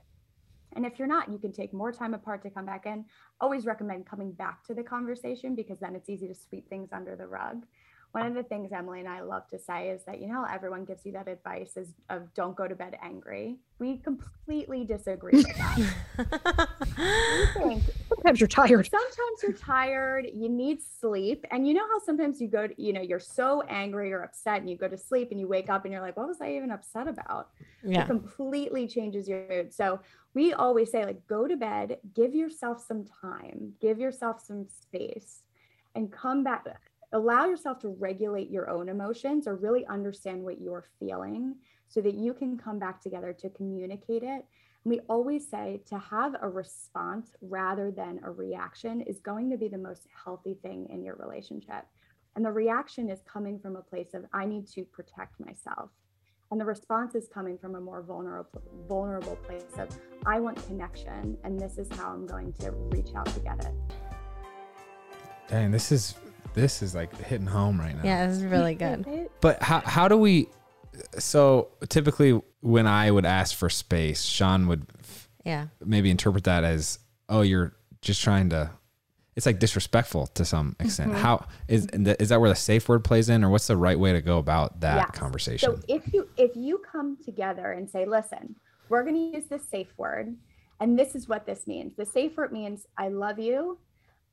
and 0.75 0.85
if 0.85 0.99
you're 0.99 1.07
not 1.07 1.31
you 1.31 1.37
can 1.37 1.51
take 1.51 1.73
more 1.73 1.91
time 1.91 2.13
apart 2.13 2.41
to 2.41 2.49
come 2.49 2.65
back 2.65 2.85
in 2.85 3.05
always 3.41 3.65
recommend 3.65 4.05
coming 4.05 4.31
back 4.31 4.63
to 4.63 4.73
the 4.73 4.83
conversation 4.83 5.55
because 5.55 5.79
then 5.79 5.95
it's 5.95 6.09
easy 6.09 6.27
to 6.27 6.35
sweep 6.35 6.69
things 6.69 6.89
under 6.91 7.15
the 7.15 7.27
rug. 7.27 7.65
One 8.13 8.27
of 8.27 8.35
the 8.35 8.43
things 8.43 8.71
Emily 8.71 8.99
and 8.99 9.09
I 9.09 9.21
love 9.21 9.47
to 9.49 9.57
say 9.57 9.89
is 9.89 10.03
that, 10.05 10.21
you 10.21 10.27
know, 10.27 10.45
everyone 10.49 10.85
gives 10.85 11.03
you 11.03 11.11
that 11.13 11.27
advice 11.27 11.75
is 11.77 11.89
of 12.11 12.31
don't 12.35 12.55
go 12.55 12.67
to 12.67 12.75
bed 12.75 12.95
angry. 13.01 13.57
We 13.79 13.97
completely 13.97 14.85
disagree 14.85 15.37
with 15.37 15.57
that. 15.57 16.69
think 17.53 17.83
Sometimes 18.09 18.39
you're 18.39 18.47
tired. 18.47 18.87
sometimes 18.87 19.41
you're 19.41 19.53
tired, 19.53 20.27
you 20.31 20.47
need 20.47 20.79
sleep. 20.81 21.43
And 21.49 21.67
you 21.67 21.73
know 21.73 21.85
how 21.91 21.97
sometimes 22.05 22.39
you 22.39 22.47
go 22.47 22.67
to, 22.67 22.81
you 22.81 22.93
know, 22.93 23.01
you're 23.01 23.19
so 23.19 23.63
angry 23.63 24.13
or 24.13 24.21
upset 24.21 24.61
and 24.61 24.69
you 24.69 24.77
go 24.77 24.87
to 24.87 24.97
sleep 24.97 25.29
and 25.31 25.39
you 25.39 25.47
wake 25.47 25.71
up 25.71 25.83
and 25.83 25.91
you're 25.91 26.01
like, 26.01 26.15
what 26.15 26.27
was 26.27 26.39
I 26.39 26.53
even 26.53 26.69
upset 26.69 27.07
about? 27.07 27.49
Yeah. 27.83 28.03
it 28.03 28.07
completely 28.07 28.87
changes 28.87 29.27
your 29.27 29.47
mood. 29.49 29.73
So 29.73 29.99
we 30.35 30.53
always 30.53 30.91
say, 30.91 31.03
like, 31.03 31.25
go 31.25 31.47
to 31.47 31.57
bed, 31.57 31.97
give 32.13 32.35
yourself 32.35 32.83
some 32.85 33.05
time, 33.05 33.73
give 33.81 33.99
yourself 33.99 34.39
some 34.39 34.67
space, 34.67 35.41
and 35.95 36.11
come 36.11 36.43
back. 36.43 36.65
Allow 37.13 37.45
yourself 37.45 37.79
to 37.79 37.89
regulate 37.89 38.49
your 38.49 38.69
own 38.69 38.89
emotions 38.89 39.47
or 39.47 39.55
really 39.55 39.85
understand 39.85 40.43
what 40.43 40.59
you're 40.59 40.85
feeling 40.99 41.55
so 41.87 42.01
that 42.01 42.15
you 42.15 42.33
can 42.33 42.57
come 42.57 42.79
back 42.79 43.01
together 43.01 43.33
to 43.33 43.49
communicate 43.49 44.23
it. 44.23 44.45
And 44.83 44.91
we 44.91 44.99
always 45.07 45.47
say 45.47 45.81
to 45.85 45.99
have 45.99 46.35
a 46.41 46.49
response 46.49 47.31
rather 47.41 47.91
than 47.91 48.19
a 48.23 48.31
reaction 48.31 49.01
is 49.01 49.19
going 49.19 49.49
to 49.51 49.57
be 49.57 49.67
the 49.67 49.77
most 49.77 50.07
healthy 50.23 50.55
thing 50.61 50.87
in 50.89 51.03
your 51.03 51.15
relationship. 51.15 51.85
And 52.35 52.43
the 52.43 52.51
reaction 52.51 53.09
is 53.09 53.21
coming 53.31 53.59
from 53.59 53.75
a 53.75 53.81
place 53.81 54.15
of, 54.15 54.25
I 54.33 54.45
need 54.45 54.67
to 54.69 54.83
protect 54.83 55.39
myself 55.39 55.91
and 56.51 56.61
the 56.61 56.65
response 56.65 57.15
is 57.15 57.27
coming 57.33 57.57
from 57.57 57.73
a 57.73 57.81
more 57.81 58.03
vulnerable 58.03 58.61
vulnerable 58.87 59.35
place 59.37 59.63
of 59.79 59.89
i 60.27 60.39
want 60.39 60.55
connection 60.67 61.35
and 61.43 61.59
this 61.59 61.79
is 61.79 61.89
how 61.93 62.09
i'm 62.09 62.27
going 62.27 62.53
to 62.53 62.69
reach 62.69 63.09
out 63.15 63.25
to 63.25 63.39
get 63.39 63.65
it 63.65 63.73
Dang, 65.47 65.71
this 65.71 65.91
is 65.91 66.15
this 66.53 66.81
is 66.81 66.93
like 66.95 67.15
hitting 67.25 67.47
home 67.47 67.79
right 67.79 67.95
now. 67.95 68.03
Yeah, 68.03 68.27
this 68.27 68.37
is 68.37 68.43
really 68.43 68.75
good. 68.75 69.29
But 69.41 69.61
how 69.61 69.79
how 69.79 70.07
do 70.07 70.17
we? 70.17 70.47
So 71.19 71.69
typically, 71.89 72.39
when 72.61 72.87
I 72.87 73.09
would 73.11 73.25
ask 73.25 73.55
for 73.55 73.69
space, 73.69 74.21
Shawn 74.23 74.67
would 74.67 74.85
Yeah. 75.43 75.67
maybe 75.83 76.09
interpret 76.11 76.43
that 76.45 76.63
as, 76.63 76.99
"Oh, 77.29 77.41
you're 77.41 77.73
just 78.01 78.21
trying 78.21 78.49
to." 78.51 78.71
It's 79.35 79.47
like 79.47 79.57
disrespectful 79.57 80.27
to 80.27 80.45
some 80.45 80.75
extent. 80.79 81.11
Mhm. 81.13 81.15
How 81.17 81.47
is 81.67 81.87
is 81.87 82.29
that 82.29 82.39
where 82.39 82.49
the 82.51 82.55
safe 82.55 82.87
word 82.87 83.03
plays 83.03 83.29
in, 83.29 83.43
or 83.43 83.49
what's 83.49 83.65
the 83.65 83.75
right 83.77 83.97
way 83.99 84.13
to 84.13 84.21
go 84.21 84.37
about 84.37 84.81
that 84.81 85.07
Yes. 85.09 85.19
conversation? 85.19 85.75
so 85.75 85.81
if 85.87 86.13
you 86.13 86.29
if 86.37 86.55
you 86.55 86.77
come 86.91 87.17
together 87.25 87.71
and 87.71 87.89
say 87.89 88.05
listen 88.05 88.55
we're 88.89 89.01
going 89.03 89.15
to 89.31 89.37
use 89.37 89.47
this 89.47 89.67
safe 89.67 89.91
word 89.97 90.35
and 90.79 90.99
this 90.99 91.15
is 91.15 91.27
what 91.27 91.45
this 91.47 91.65
means 91.65 91.95
the 91.95 92.05
safe 92.05 92.37
word 92.37 92.51
means 92.51 92.85
i 92.97 93.07
love 93.07 93.39
you 93.39 93.79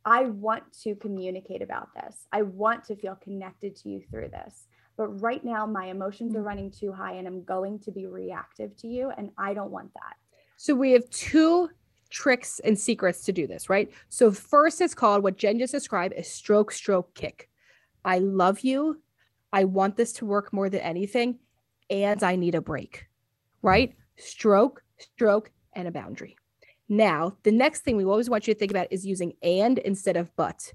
i 0.05 0.25
want 0.25 0.63
to 0.73 0.95
communicate 0.97 1.63
about 1.63 1.89
this 1.95 2.27
i 2.33 2.43
want 2.43 2.85
to 2.85 2.97
feel 2.97 3.17
connected 3.17 3.77
to 3.77 3.89
you 3.89 4.03
through 4.11 4.29
this 4.29 4.67
but 4.97 5.09
right 5.21 5.45
now 5.45 5.67
my 5.67 5.87
emotions 5.87 6.35
are 6.35 6.39
mm-hmm. 6.39 6.49
running 6.49 6.71
too 6.71 6.93
high 6.93 7.13
and 7.13 7.27
i'm 7.27 7.43
going 7.45 7.79
to 7.79 7.91
be 7.91 8.07
reactive 8.07 8.77
to 8.77 8.89
you 8.89 9.11
and 9.17 9.31
i 9.39 9.55
don't 9.55 9.71
want 9.71 9.93
that 9.95 10.17
So 10.57 10.75
we 10.75 10.93
have 10.93 11.09
two 11.11 11.71
tricks 12.11 12.61
and 12.61 12.79
secrets 12.79 13.25
to 13.25 13.33
do 13.33 13.47
this, 13.47 13.71
right? 13.71 13.91
So 14.09 14.31
first 14.31 14.81
it's 14.81 14.95
called 14.95 15.23
what 15.23 15.39
Jen 15.39 15.59
just 15.59 15.73
described 15.73 16.13
as 16.15 16.31
stroke, 16.31 16.73
stroke, 16.73 17.15
kick. 17.15 17.49
I 18.05 18.19
love 18.19 18.61
you. 18.61 19.01
I 19.53 19.65
want 19.65 19.97
this 19.97 20.13
to 20.15 20.27
work 20.27 20.53
more 20.53 20.69
than 20.69 20.81
anything. 20.81 21.39
And 21.89 22.23
I 22.23 22.37
need 22.37 22.55
a 22.55 22.61
break, 22.61 23.07
right? 23.63 23.95
Stroke, 24.17 24.83
stroke, 24.99 25.51
and 25.73 25.89
a 25.89 25.91
boundary. 25.91 26.37
Now, 26.91 27.37
the 27.45 27.53
next 27.53 27.83
thing 27.83 27.97
we 27.97 28.05
always 28.05 28.29
want 28.29 28.49
you 28.49 28.53
to 28.53 28.59
think 28.59 28.73
about 28.73 28.89
is 28.91 29.07
using 29.07 29.35
and 29.43 29.79
instead 29.79 30.17
of 30.17 30.35
but. 30.35 30.75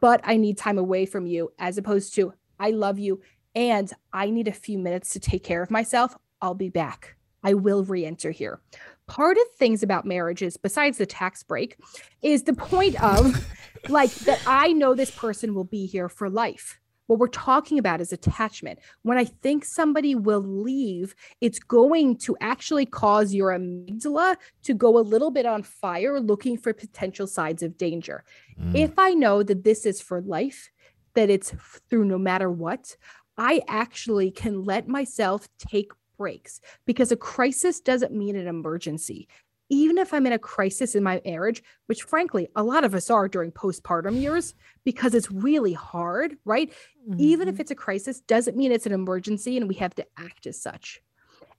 But 0.00 0.20
I 0.22 0.36
need 0.36 0.56
time 0.56 0.78
away 0.78 1.04
from 1.04 1.26
you, 1.26 1.52
as 1.58 1.76
opposed 1.76 2.14
to 2.14 2.32
I 2.60 2.70
love 2.70 3.00
you 3.00 3.20
and 3.56 3.92
I 4.12 4.30
need 4.30 4.46
a 4.46 4.52
few 4.52 4.78
minutes 4.78 5.12
to 5.12 5.20
take 5.20 5.42
care 5.42 5.60
of 5.60 5.70
myself. 5.70 6.16
I'll 6.40 6.54
be 6.54 6.68
back. 6.68 7.16
I 7.42 7.54
will 7.54 7.82
re 7.82 8.06
enter 8.06 8.30
here. 8.30 8.60
Part 9.08 9.36
of 9.36 9.42
things 9.56 9.82
about 9.82 10.06
marriages, 10.06 10.56
besides 10.56 10.98
the 10.98 11.06
tax 11.06 11.42
break, 11.42 11.76
is 12.22 12.44
the 12.44 12.54
point 12.54 13.02
of 13.02 13.44
like 13.88 14.14
that 14.20 14.40
I 14.46 14.72
know 14.72 14.94
this 14.94 15.10
person 15.10 15.54
will 15.54 15.64
be 15.64 15.86
here 15.86 16.08
for 16.08 16.30
life. 16.30 16.78
What 17.12 17.18
we're 17.18 17.28
talking 17.28 17.78
about 17.78 18.00
is 18.00 18.10
attachment. 18.10 18.78
When 19.02 19.18
I 19.18 19.26
think 19.26 19.66
somebody 19.66 20.14
will 20.14 20.40
leave, 20.40 21.14
it's 21.42 21.58
going 21.58 22.16
to 22.20 22.34
actually 22.40 22.86
cause 22.86 23.34
your 23.34 23.50
amygdala 23.50 24.36
to 24.62 24.72
go 24.72 24.96
a 24.96 25.00
little 25.00 25.30
bit 25.30 25.44
on 25.44 25.62
fire 25.62 26.18
looking 26.20 26.56
for 26.56 26.72
potential 26.72 27.26
signs 27.26 27.62
of 27.62 27.76
danger. 27.76 28.24
Mm. 28.58 28.74
If 28.78 28.98
I 28.98 29.10
know 29.10 29.42
that 29.42 29.62
this 29.62 29.84
is 29.84 30.00
for 30.00 30.22
life, 30.22 30.70
that 31.12 31.28
it's 31.28 31.52
through 31.90 32.06
no 32.06 32.16
matter 32.16 32.50
what, 32.50 32.96
I 33.36 33.60
actually 33.68 34.30
can 34.30 34.64
let 34.64 34.88
myself 34.88 35.48
take 35.58 35.92
breaks 36.16 36.62
because 36.86 37.12
a 37.12 37.16
crisis 37.16 37.80
doesn't 37.80 38.14
mean 38.14 38.36
an 38.36 38.46
emergency. 38.46 39.28
Even 39.72 39.96
if 39.96 40.12
I'm 40.12 40.26
in 40.26 40.34
a 40.34 40.38
crisis 40.38 40.94
in 40.94 41.02
my 41.02 41.22
marriage, 41.24 41.62
which 41.86 42.02
frankly, 42.02 42.46
a 42.54 42.62
lot 42.62 42.84
of 42.84 42.94
us 42.94 43.08
are 43.08 43.26
during 43.26 43.50
postpartum 43.52 44.20
years 44.20 44.54
because 44.84 45.14
it's 45.14 45.30
really 45.30 45.72
hard, 45.72 46.36
right? 46.44 46.70
Even 47.16 47.48
if 47.48 47.54
mm-hmm. 47.54 47.62
it's 47.62 47.70
a 47.70 47.74
crisis, 47.74 48.20
doesn't 48.20 48.54
mean 48.54 48.70
it's 48.70 48.84
an 48.84 48.92
emergency 48.92 49.56
and 49.56 49.68
we 49.68 49.74
have 49.76 49.94
to 49.94 50.04
act 50.18 50.46
as 50.46 50.60
such. 50.60 51.00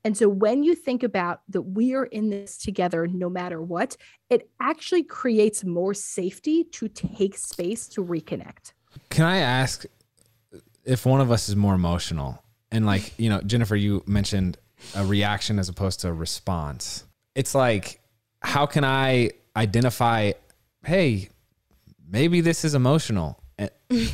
And 0.04 0.16
so 0.16 0.30
when 0.30 0.62
you 0.62 0.76
think 0.76 1.02
about 1.02 1.42
that 1.50 1.64
we 1.64 1.96
are 1.96 2.06
in 2.06 2.30
this 2.30 2.60
together 2.60 3.08
no 3.08 3.30
matter 3.30 3.60
what, 3.60 3.98
it 4.30 4.48
actually 4.60 5.04
creates 5.04 5.64
more 5.64 5.96
safety 5.96 6.66
to 6.66 6.88
take 6.90 7.36
space 7.36 7.88
to 7.88 8.04
reconnect. 8.04 8.74
Can 9.10 9.26
I 9.26 9.38
ask 9.38 9.86
if 10.86 11.04
one 11.04 11.20
of 11.20 11.32
us 11.32 11.50
is 11.50 11.56
more 11.56 11.74
emotional? 11.74 12.44
And 12.72 12.86
like, 12.86 13.18
you 13.18 13.30
know, 13.30 13.42
Jennifer, 13.42 13.76
you 13.76 14.04
mentioned 14.06 14.60
a 14.96 15.04
reaction 15.04 15.58
as 15.58 15.68
opposed 15.68 16.02
to 16.02 16.10
a 16.10 16.14
response. 16.14 17.06
It's 17.34 17.56
like, 17.56 18.02
how 18.44 18.66
can 18.66 18.84
I 18.84 19.32
identify, 19.56 20.34
hey, 20.86 21.30
maybe 22.10 22.42
this 22.42 22.66
is 22.66 22.76
emotional? 22.76 23.42
And- 23.58 23.72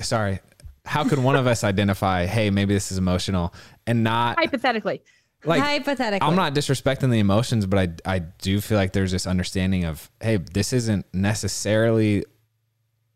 Sorry. 0.00 0.40
How 0.84 1.04
could 1.04 1.18
one 1.18 1.36
of 1.36 1.46
us 1.46 1.62
identify, 1.62 2.26
hey, 2.26 2.50
maybe 2.50 2.74
this 2.74 2.90
is 2.90 2.98
emotional 2.98 3.54
and 3.86 4.02
not 4.02 4.38
Hypothetically, 4.38 5.02
like 5.44 5.62
Hypothetically. 5.62 6.26
I'm 6.26 6.34
not 6.34 6.54
disrespecting 6.54 7.10
the 7.10 7.18
emotions, 7.20 7.66
but 7.66 7.78
I 8.06 8.14
I 8.16 8.18
do 8.20 8.60
feel 8.60 8.76
like 8.78 8.92
there's 8.92 9.12
this 9.12 9.26
understanding 9.26 9.84
of, 9.84 10.10
hey, 10.20 10.38
this 10.38 10.72
isn't 10.72 11.06
necessarily 11.12 12.24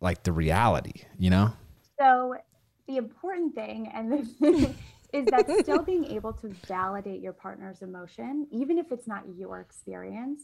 like 0.01 0.22
the 0.22 0.32
reality, 0.32 1.03
you 1.18 1.30
know? 1.30 1.53
So 1.99 2.37
the 2.87 2.97
important 2.99 3.55
thing 3.55 3.91
and 3.93 4.12
the 4.12 4.24
thing 4.24 4.74
is 5.15 5.27
that 5.27 5.49
still 5.61 5.83
being 5.83 6.05
able 6.07 6.33
to 6.33 6.49
validate 6.67 7.21
your 7.21 7.33
partner's 7.33 7.83
emotion, 7.83 8.49
even 8.51 8.79
if 8.79 8.91
it's 8.91 9.07
not 9.07 9.23
your 9.37 9.61
experience, 9.61 10.43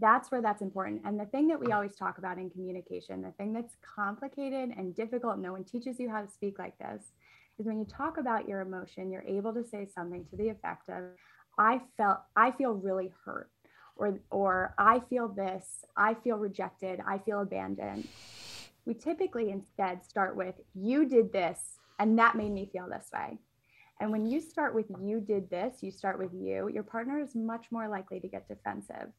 that's 0.00 0.30
where 0.32 0.42
that's 0.42 0.60
important. 0.60 1.02
And 1.04 1.18
the 1.18 1.26
thing 1.26 1.46
that 1.48 1.60
we 1.60 1.72
always 1.72 1.94
talk 1.94 2.18
about 2.18 2.36
in 2.36 2.50
communication, 2.50 3.22
the 3.22 3.30
thing 3.32 3.52
that's 3.52 3.76
complicated 3.80 4.70
and 4.76 4.94
difficult, 4.94 5.38
no 5.38 5.52
one 5.52 5.62
teaches 5.62 6.00
you 6.00 6.10
how 6.10 6.20
to 6.20 6.28
speak 6.28 6.58
like 6.58 6.76
this, 6.78 7.12
is 7.60 7.66
when 7.66 7.78
you 7.78 7.84
talk 7.84 8.18
about 8.18 8.48
your 8.48 8.60
emotion, 8.60 9.10
you're 9.10 9.22
able 9.22 9.54
to 9.54 9.64
say 9.64 9.86
something 9.86 10.24
to 10.30 10.36
the 10.36 10.48
effect 10.48 10.88
of, 10.88 11.04
I 11.56 11.80
felt, 11.96 12.18
I 12.34 12.50
feel 12.50 12.72
really 12.72 13.12
hurt, 13.24 13.50
or, 13.96 14.18
or 14.30 14.74
I 14.78 15.00
feel 15.10 15.28
this, 15.28 15.84
I 15.96 16.14
feel 16.14 16.38
rejected, 16.38 17.00
I 17.06 17.18
feel 17.18 17.40
abandoned. 17.40 18.08
We 18.84 18.94
typically 18.94 19.50
instead 19.50 20.04
start 20.04 20.36
with, 20.36 20.54
you 20.74 21.08
did 21.08 21.32
this, 21.32 21.78
and 21.98 22.18
that 22.18 22.36
made 22.36 22.52
me 22.52 22.68
feel 22.72 22.88
this 22.88 23.10
way. 23.12 23.38
And 24.00 24.12
when 24.12 24.26
you 24.26 24.40
start 24.40 24.74
with, 24.74 24.86
you 25.02 25.20
did 25.20 25.50
this, 25.50 25.82
you 25.82 25.90
start 25.90 26.18
with 26.18 26.32
you, 26.32 26.68
your 26.72 26.84
partner 26.84 27.18
is 27.18 27.34
much 27.34 27.66
more 27.70 27.88
likely 27.88 28.20
to 28.20 28.28
get 28.28 28.48
defensive 28.48 29.12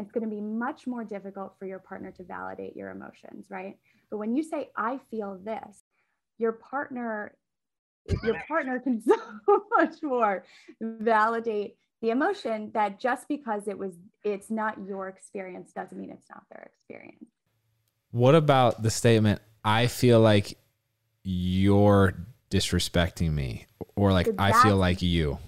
it's 0.00 0.10
going 0.10 0.28
to 0.28 0.34
be 0.34 0.40
much 0.40 0.86
more 0.86 1.04
difficult 1.04 1.54
for 1.58 1.66
your 1.66 1.78
partner 1.78 2.10
to 2.12 2.24
validate 2.24 2.76
your 2.76 2.90
emotions, 2.90 3.46
right? 3.50 3.76
But 4.10 4.18
when 4.18 4.34
you 4.34 4.42
say, 4.42 4.70
I 4.76 4.98
feel 5.10 5.38
this, 5.44 5.82
your 6.38 6.52
partner, 6.52 7.36
your 8.24 8.40
partner 8.48 8.80
can 8.80 9.00
so 9.06 9.16
much 9.76 10.02
more 10.02 10.44
validate 10.80 11.76
the 12.02 12.10
emotion 12.10 12.70
that 12.72 12.98
just 12.98 13.28
because 13.28 13.68
it 13.68 13.76
was 13.76 13.92
it's 14.24 14.50
not 14.50 14.78
your 14.86 15.08
experience 15.08 15.72
doesn't 15.72 15.98
mean 15.98 16.10
it's 16.10 16.30
not 16.30 16.44
their 16.50 16.70
experience. 16.74 17.26
What 18.10 18.34
about 18.34 18.82
the 18.82 18.90
statement, 18.90 19.42
I 19.62 19.86
feel 19.86 20.18
like 20.20 20.56
you're 21.22 22.26
disrespecting 22.50 23.32
me 23.32 23.66
or 23.96 24.12
like 24.12 24.26
so 24.26 24.34
I 24.38 24.52
feel 24.62 24.76
like 24.76 25.02
you? 25.02 25.38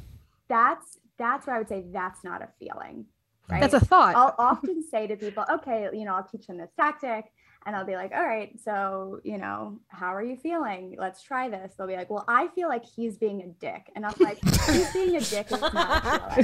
That's 0.48 0.98
that's 1.18 1.46
where 1.46 1.57
I 1.57 1.59
would 1.59 1.68
say 1.68 1.84
that's 1.92 2.24
not 2.24 2.42
a 2.42 2.48
feeling. 2.59 3.07
Right? 3.50 3.61
That's 3.61 3.74
a 3.74 3.80
thought. 3.80 4.16
I'll 4.16 4.34
often 4.38 4.82
say 4.82 5.07
to 5.07 5.16
people, 5.16 5.44
okay, 5.50 5.88
you 5.92 6.05
know, 6.05 6.14
I'll 6.14 6.24
teach 6.24 6.46
them 6.46 6.57
this 6.59 6.70
tactic 6.78 7.26
and 7.66 7.76
I'll 7.76 7.84
be 7.84 7.94
like, 7.94 8.12
all 8.12 8.26
right, 8.26 8.59
so, 8.61 9.20
you 9.24 9.38
know, 9.38 9.78
how 9.88 10.14
are 10.14 10.22
you 10.22 10.36
feeling? 10.36 10.96
Let's 10.98 11.22
try 11.22 11.48
this. 11.48 11.74
They'll 11.76 11.86
be 11.86 11.96
like, 11.96 12.11
well, 12.11 12.24
I 12.26 12.48
feel 12.48 12.68
like 12.68 12.84
he's 12.84 13.18
being 13.18 13.42
a 13.42 13.46
dick. 13.46 13.90
And 13.94 14.05
I'm 14.05 14.14
like, 14.18 14.38
he's 14.66 14.92
being 14.92 15.16
a 15.16 15.20
dick 15.20 15.53
is 15.53 15.61
not 15.61 16.36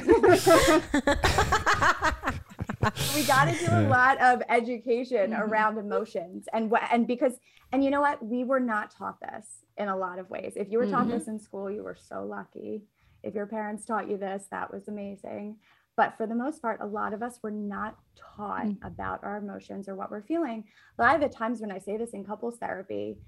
we 3.15 3.25
got 3.25 3.47
to 3.47 3.57
do 3.59 3.67
a 3.71 3.89
lot 3.89 4.21
of 4.21 4.43
education 4.49 5.33
mm-hmm. 5.33 5.43
around 5.43 5.79
emotions 5.79 6.47
and 6.53 6.71
what, 6.71 6.83
and 6.93 7.07
because, 7.07 7.33
and 7.73 7.83
you 7.83 7.91
know 7.91 8.01
what? 8.01 8.25
We 8.25 8.45
were 8.45 8.61
not 8.61 8.93
taught 8.93 9.19
this 9.21 9.65
in 9.79 9.89
a 9.89 9.97
lot 9.97 10.19
of 10.19 10.29
ways. 10.29 10.55
If 10.57 10.71
you 10.71 10.79
were 10.79 10.87
taught 10.87 11.07
mm-hmm. 11.07 11.19
this 11.19 11.29
in 11.29 11.39
school, 11.39 11.71
you 11.71 11.83
were 11.83 11.97
so 11.97 12.25
lucky. 12.25 12.83
If 13.23 13.35
your 13.35 13.47
parents 13.47 13.85
taught 13.85 14.09
you 14.09 14.17
this, 14.17 14.47
that 14.51 14.73
was 14.73 14.89
amazing. 14.89 15.57
But 15.97 16.17
for 16.17 16.27
the 16.27 16.35
most 16.35 16.63
part, 16.63 16.81
a 16.81 16.87
lot 16.87 17.13
of 17.13 17.23
us 17.23 17.41
were 17.43 17.51
not 17.51 17.97
taught 18.15 18.67
mm. 18.67 18.77
about 18.85 19.25
our 19.25 19.37
emotions 19.37 19.89
or 19.89 19.97
what 19.97 20.13
we're 20.13 20.23
feeling. 20.23 20.65
A 20.97 21.03
lot 21.03 21.17
of 21.17 21.21
the 21.21 21.29
times 21.29 21.61
when 21.61 21.73
I 21.73 21.81
say 21.81 21.97
this 21.97 22.11
in 22.11 22.25
couples 22.25 22.57
therapy, 22.59 23.19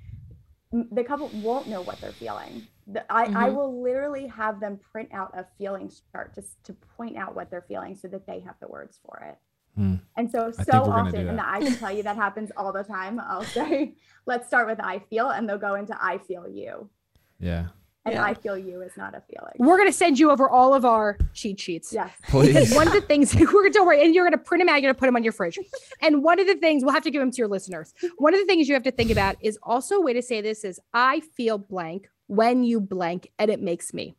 the 0.70 1.02
couple 1.02 1.28
won't 1.42 1.66
know 1.66 1.82
what 1.82 2.00
they're 2.00 2.12
feeling. 2.12 2.68
I, 3.08 3.24
mm-hmm. 3.24 3.36
I 3.36 3.48
will 3.50 3.82
literally 3.82 4.28
have 4.28 4.60
them 4.60 4.78
print 4.92 5.08
out 5.12 5.36
a 5.36 5.46
feelings 5.58 6.02
chart 6.12 6.32
just 6.34 6.62
to 6.64 6.72
point 6.72 7.16
out 7.16 7.34
what 7.34 7.50
they're 7.50 7.64
feeling 7.66 7.96
so 7.96 8.06
that 8.06 8.24
they 8.26 8.38
have 8.40 8.54
the 8.60 8.68
words 8.68 9.00
for 9.04 9.24
it. 9.28 9.36
Mm. 9.80 10.00
And 10.16 10.30
so, 10.30 10.50
so 10.50 10.82
often, 10.82 11.28
and 11.28 11.40
I 11.40 11.60
can 11.60 11.74
tell 11.78 11.90
you 11.90 12.02
that 12.02 12.16
happens 12.16 12.52
all 12.56 12.72
the 12.72 12.84
time. 12.84 13.18
I'll 13.18 13.44
say, 13.44 13.94
let's 14.26 14.46
start 14.46 14.66
with 14.66 14.78
I 14.80 14.98
feel, 14.98 15.30
and 15.30 15.48
they'll 15.48 15.58
go 15.58 15.74
into 15.74 15.96
I 16.00 16.18
feel 16.18 16.46
you. 16.46 16.90
Yeah. 17.38 17.68
And 18.04 18.14
yeah. 18.14 18.24
I 18.24 18.32
feel 18.32 18.56
you 18.56 18.80
is 18.80 18.96
not 18.96 19.14
a 19.14 19.20
feeling. 19.20 19.52
We're 19.58 19.76
gonna 19.76 19.92
send 19.92 20.18
you 20.18 20.30
over 20.30 20.48
all 20.48 20.72
of 20.74 20.84
our 20.84 21.18
cheat 21.34 21.60
sheets. 21.60 21.92
Yes. 21.92 22.10
Because 22.32 22.74
one 22.74 22.86
of 22.86 22.94
the 22.94 23.00
things 23.00 23.34
we're 23.34 23.46
gonna 23.46 23.70
don't 23.70 23.86
worry, 23.86 24.02
and 24.04 24.14
you're 24.14 24.24
gonna 24.24 24.38
print 24.38 24.60
them 24.60 24.68
out, 24.68 24.82
you're 24.82 24.90
gonna 24.90 24.98
put 24.98 25.06
them 25.06 25.16
on 25.16 25.22
your 25.22 25.32
fridge. 25.32 25.58
and 26.02 26.22
one 26.22 26.38
of 26.38 26.46
the 26.46 26.56
things 26.56 26.82
we'll 26.82 26.94
have 26.94 27.02
to 27.04 27.10
give 27.10 27.20
them 27.20 27.30
to 27.30 27.36
your 27.36 27.48
listeners. 27.48 27.94
One 28.16 28.34
of 28.34 28.40
the 28.40 28.46
things 28.46 28.68
you 28.68 28.74
have 28.74 28.82
to 28.84 28.90
think 28.90 29.10
about 29.10 29.36
is 29.40 29.58
also 29.62 29.96
a 29.96 30.00
way 30.00 30.12
to 30.12 30.22
say 30.22 30.40
this 30.40 30.64
is 30.64 30.80
I 30.92 31.20
feel 31.20 31.58
blank 31.58 32.08
when 32.26 32.64
you 32.64 32.80
blank, 32.80 33.30
and 33.38 33.50
it 33.50 33.60
makes 33.60 33.92
me. 33.92 34.14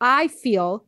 I 0.00 0.28
feel 0.28 0.84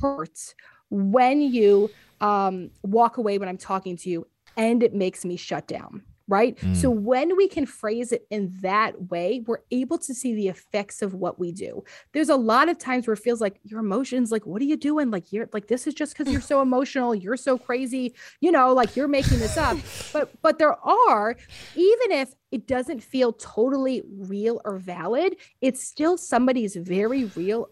hurt 0.00 0.54
when 0.90 1.40
you 1.40 1.90
um, 2.20 2.70
walk 2.82 3.18
away 3.18 3.38
when 3.38 3.48
I'm 3.48 3.58
talking 3.58 3.96
to 3.98 4.10
you, 4.10 4.26
and 4.56 4.82
it 4.82 4.94
makes 4.94 5.24
me 5.24 5.36
shut 5.36 5.66
down 5.66 6.02
right? 6.28 6.56
Mm. 6.58 6.76
So 6.76 6.90
when 6.90 7.36
we 7.36 7.48
can 7.48 7.66
phrase 7.66 8.12
it 8.12 8.26
in 8.30 8.52
that 8.60 9.10
way, 9.10 9.44
we're 9.46 9.60
able 9.70 9.98
to 9.98 10.14
see 10.14 10.34
the 10.34 10.48
effects 10.48 11.02
of 11.02 11.14
what 11.14 11.38
we 11.38 11.52
do. 11.52 11.84
There's 12.12 12.28
a 12.28 12.36
lot 12.36 12.68
of 12.68 12.78
times 12.78 13.06
where 13.06 13.14
it 13.14 13.20
feels 13.20 13.40
like 13.40 13.60
your 13.62 13.80
emotions, 13.80 14.32
like, 14.32 14.44
what 14.44 14.60
are 14.60 14.64
you 14.64 14.76
doing? 14.76 15.10
Like, 15.10 15.32
you're 15.32 15.48
like, 15.52 15.68
this 15.68 15.86
is 15.86 15.94
just 15.94 16.16
because 16.16 16.32
you're 16.32 16.40
so 16.40 16.60
emotional, 16.60 17.14
you're 17.14 17.36
so 17.36 17.56
crazy, 17.56 18.14
you 18.40 18.50
know, 18.50 18.72
like 18.72 18.96
you're 18.96 19.08
making 19.08 19.38
this 19.38 19.56
up. 19.56 19.76
but 20.12 20.30
but 20.42 20.58
there 20.58 20.74
are, 20.84 21.36
even 21.74 22.12
if 22.12 22.34
it 22.50 22.66
doesn't 22.66 23.02
feel 23.02 23.32
totally 23.32 24.02
real 24.06 24.60
or 24.64 24.78
valid, 24.78 25.36
it's 25.60 25.82
still 25.82 26.16
somebody's 26.16 26.74
very 26.74 27.26
real 27.36 27.68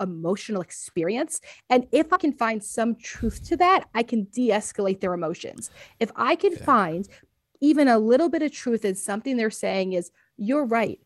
emotional 0.00 0.62
experience. 0.62 1.40
And 1.70 1.86
if 1.92 2.12
I 2.12 2.18
can 2.18 2.32
find 2.32 2.62
some 2.62 2.94
truth 2.96 3.44
to 3.48 3.56
that, 3.56 3.88
I 3.94 4.02
can 4.02 4.24
de 4.32 4.50
escalate 4.50 5.00
their 5.00 5.14
emotions. 5.14 5.70
If 6.00 6.10
I 6.16 6.36
can 6.36 6.52
yeah. 6.52 6.64
find 6.64 7.08
even 7.60 7.88
a 7.88 7.98
little 7.98 8.28
bit 8.28 8.42
of 8.42 8.52
truth 8.52 8.84
in 8.84 8.94
something 8.94 9.36
they're 9.36 9.50
saying 9.50 9.94
is, 9.94 10.10
you're 10.36 10.64
right. 10.64 11.00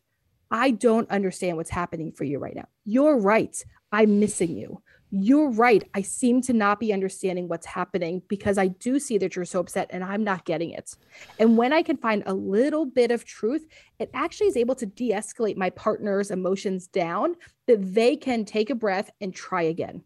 I 0.51 0.69
don't 0.69 1.09
understand 1.09 1.57
what's 1.57 1.71
happening 1.71 2.11
for 2.11 2.25
you 2.25 2.37
right 2.37 2.55
now. 2.55 2.67
You're 2.85 3.17
right. 3.17 3.55
I'm 3.91 4.19
missing 4.19 4.55
you. 4.55 4.82
You're 5.15 5.51
right. 5.51 5.87
I 5.93 6.01
seem 6.01 6.41
to 6.41 6.53
not 6.53 6.79
be 6.79 6.91
understanding 6.91 7.47
what's 7.47 7.67
happening 7.67 8.23
because 8.29 8.57
I 8.57 8.69
do 8.69 8.97
see 8.97 9.19
that 9.19 9.35
you're 9.35 9.45
so 9.45 9.59
upset 9.59 9.87
and 9.91 10.03
I'm 10.03 10.23
not 10.23 10.43
getting 10.43 10.71
it. 10.71 10.95
And 11.37 11.55
when 11.55 11.71
I 11.71 11.83
can 11.83 11.97
find 11.97 12.23
a 12.25 12.33
little 12.33 12.87
bit 12.87 13.11
of 13.11 13.23
truth, 13.23 13.67
it 13.99 14.09
actually 14.15 14.47
is 14.47 14.57
able 14.57 14.73
to 14.73 14.87
de 14.87 15.11
escalate 15.11 15.55
my 15.55 15.69
partner's 15.69 16.31
emotions 16.31 16.87
down 16.87 17.35
that 17.67 17.93
they 17.93 18.15
can 18.15 18.43
take 18.43 18.71
a 18.71 18.75
breath 18.75 19.11
and 19.21 19.35
try 19.35 19.61
again. 19.61 20.01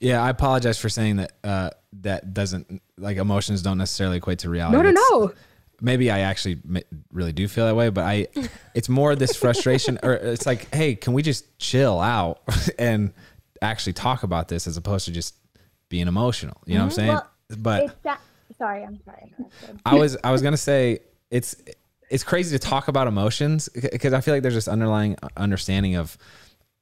Yeah, 0.00 0.22
I 0.22 0.28
apologize 0.28 0.78
for 0.78 0.90
saying 0.90 1.16
that. 1.16 1.32
Uh, 1.42 1.70
that 2.02 2.34
doesn't 2.34 2.82
like 2.98 3.16
emotions 3.16 3.62
don't 3.62 3.78
necessarily 3.78 4.18
equate 4.18 4.40
to 4.40 4.50
reality. 4.50 4.76
No, 4.76 4.82
no, 4.82 4.90
it's, 4.90 5.10
no. 5.10 5.32
Maybe 5.80 6.10
I 6.10 6.20
actually 6.20 6.60
really 7.10 7.32
do 7.32 7.48
feel 7.48 7.66
that 7.66 7.76
way, 7.76 7.88
but 7.88 8.04
I, 8.04 8.26
it's 8.74 8.88
more 8.88 9.14
this 9.16 9.36
frustration, 9.36 9.98
or 10.02 10.12
it's 10.12 10.44
like, 10.44 10.74
hey, 10.74 10.94
can 10.94 11.12
we 11.12 11.22
just 11.22 11.56
chill 11.58 12.00
out 12.00 12.42
and 12.78 13.14
actually 13.64 13.94
talk 13.94 14.22
about 14.22 14.48
this 14.48 14.66
as 14.66 14.76
opposed 14.76 15.06
to 15.06 15.12
just 15.12 15.34
being 15.88 16.08
emotional? 16.08 16.60
You 16.66 16.74
know 16.74 16.80
mm-hmm. 16.80 16.86
what 16.86 16.92
I'm 16.92 16.96
saying? 16.96 17.08
Well, 17.08 17.30
but 17.58 18.02
that, 18.02 18.20
sorry, 18.58 18.84
I'm 18.84 19.00
sorry. 19.04 19.34
I 19.84 19.94
was 19.94 20.16
I 20.24 20.32
was 20.32 20.42
gonna 20.42 20.56
say 20.56 21.00
it's 21.30 21.56
it's 22.10 22.24
crazy 22.24 22.56
to 22.56 22.64
talk 22.64 22.88
about 22.88 23.06
emotions 23.06 23.68
because 23.68 24.12
I 24.12 24.20
feel 24.20 24.34
like 24.34 24.42
there's 24.42 24.54
this 24.54 24.68
underlying 24.68 25.16
understanding 25.36 25.96
of 25.96 26.16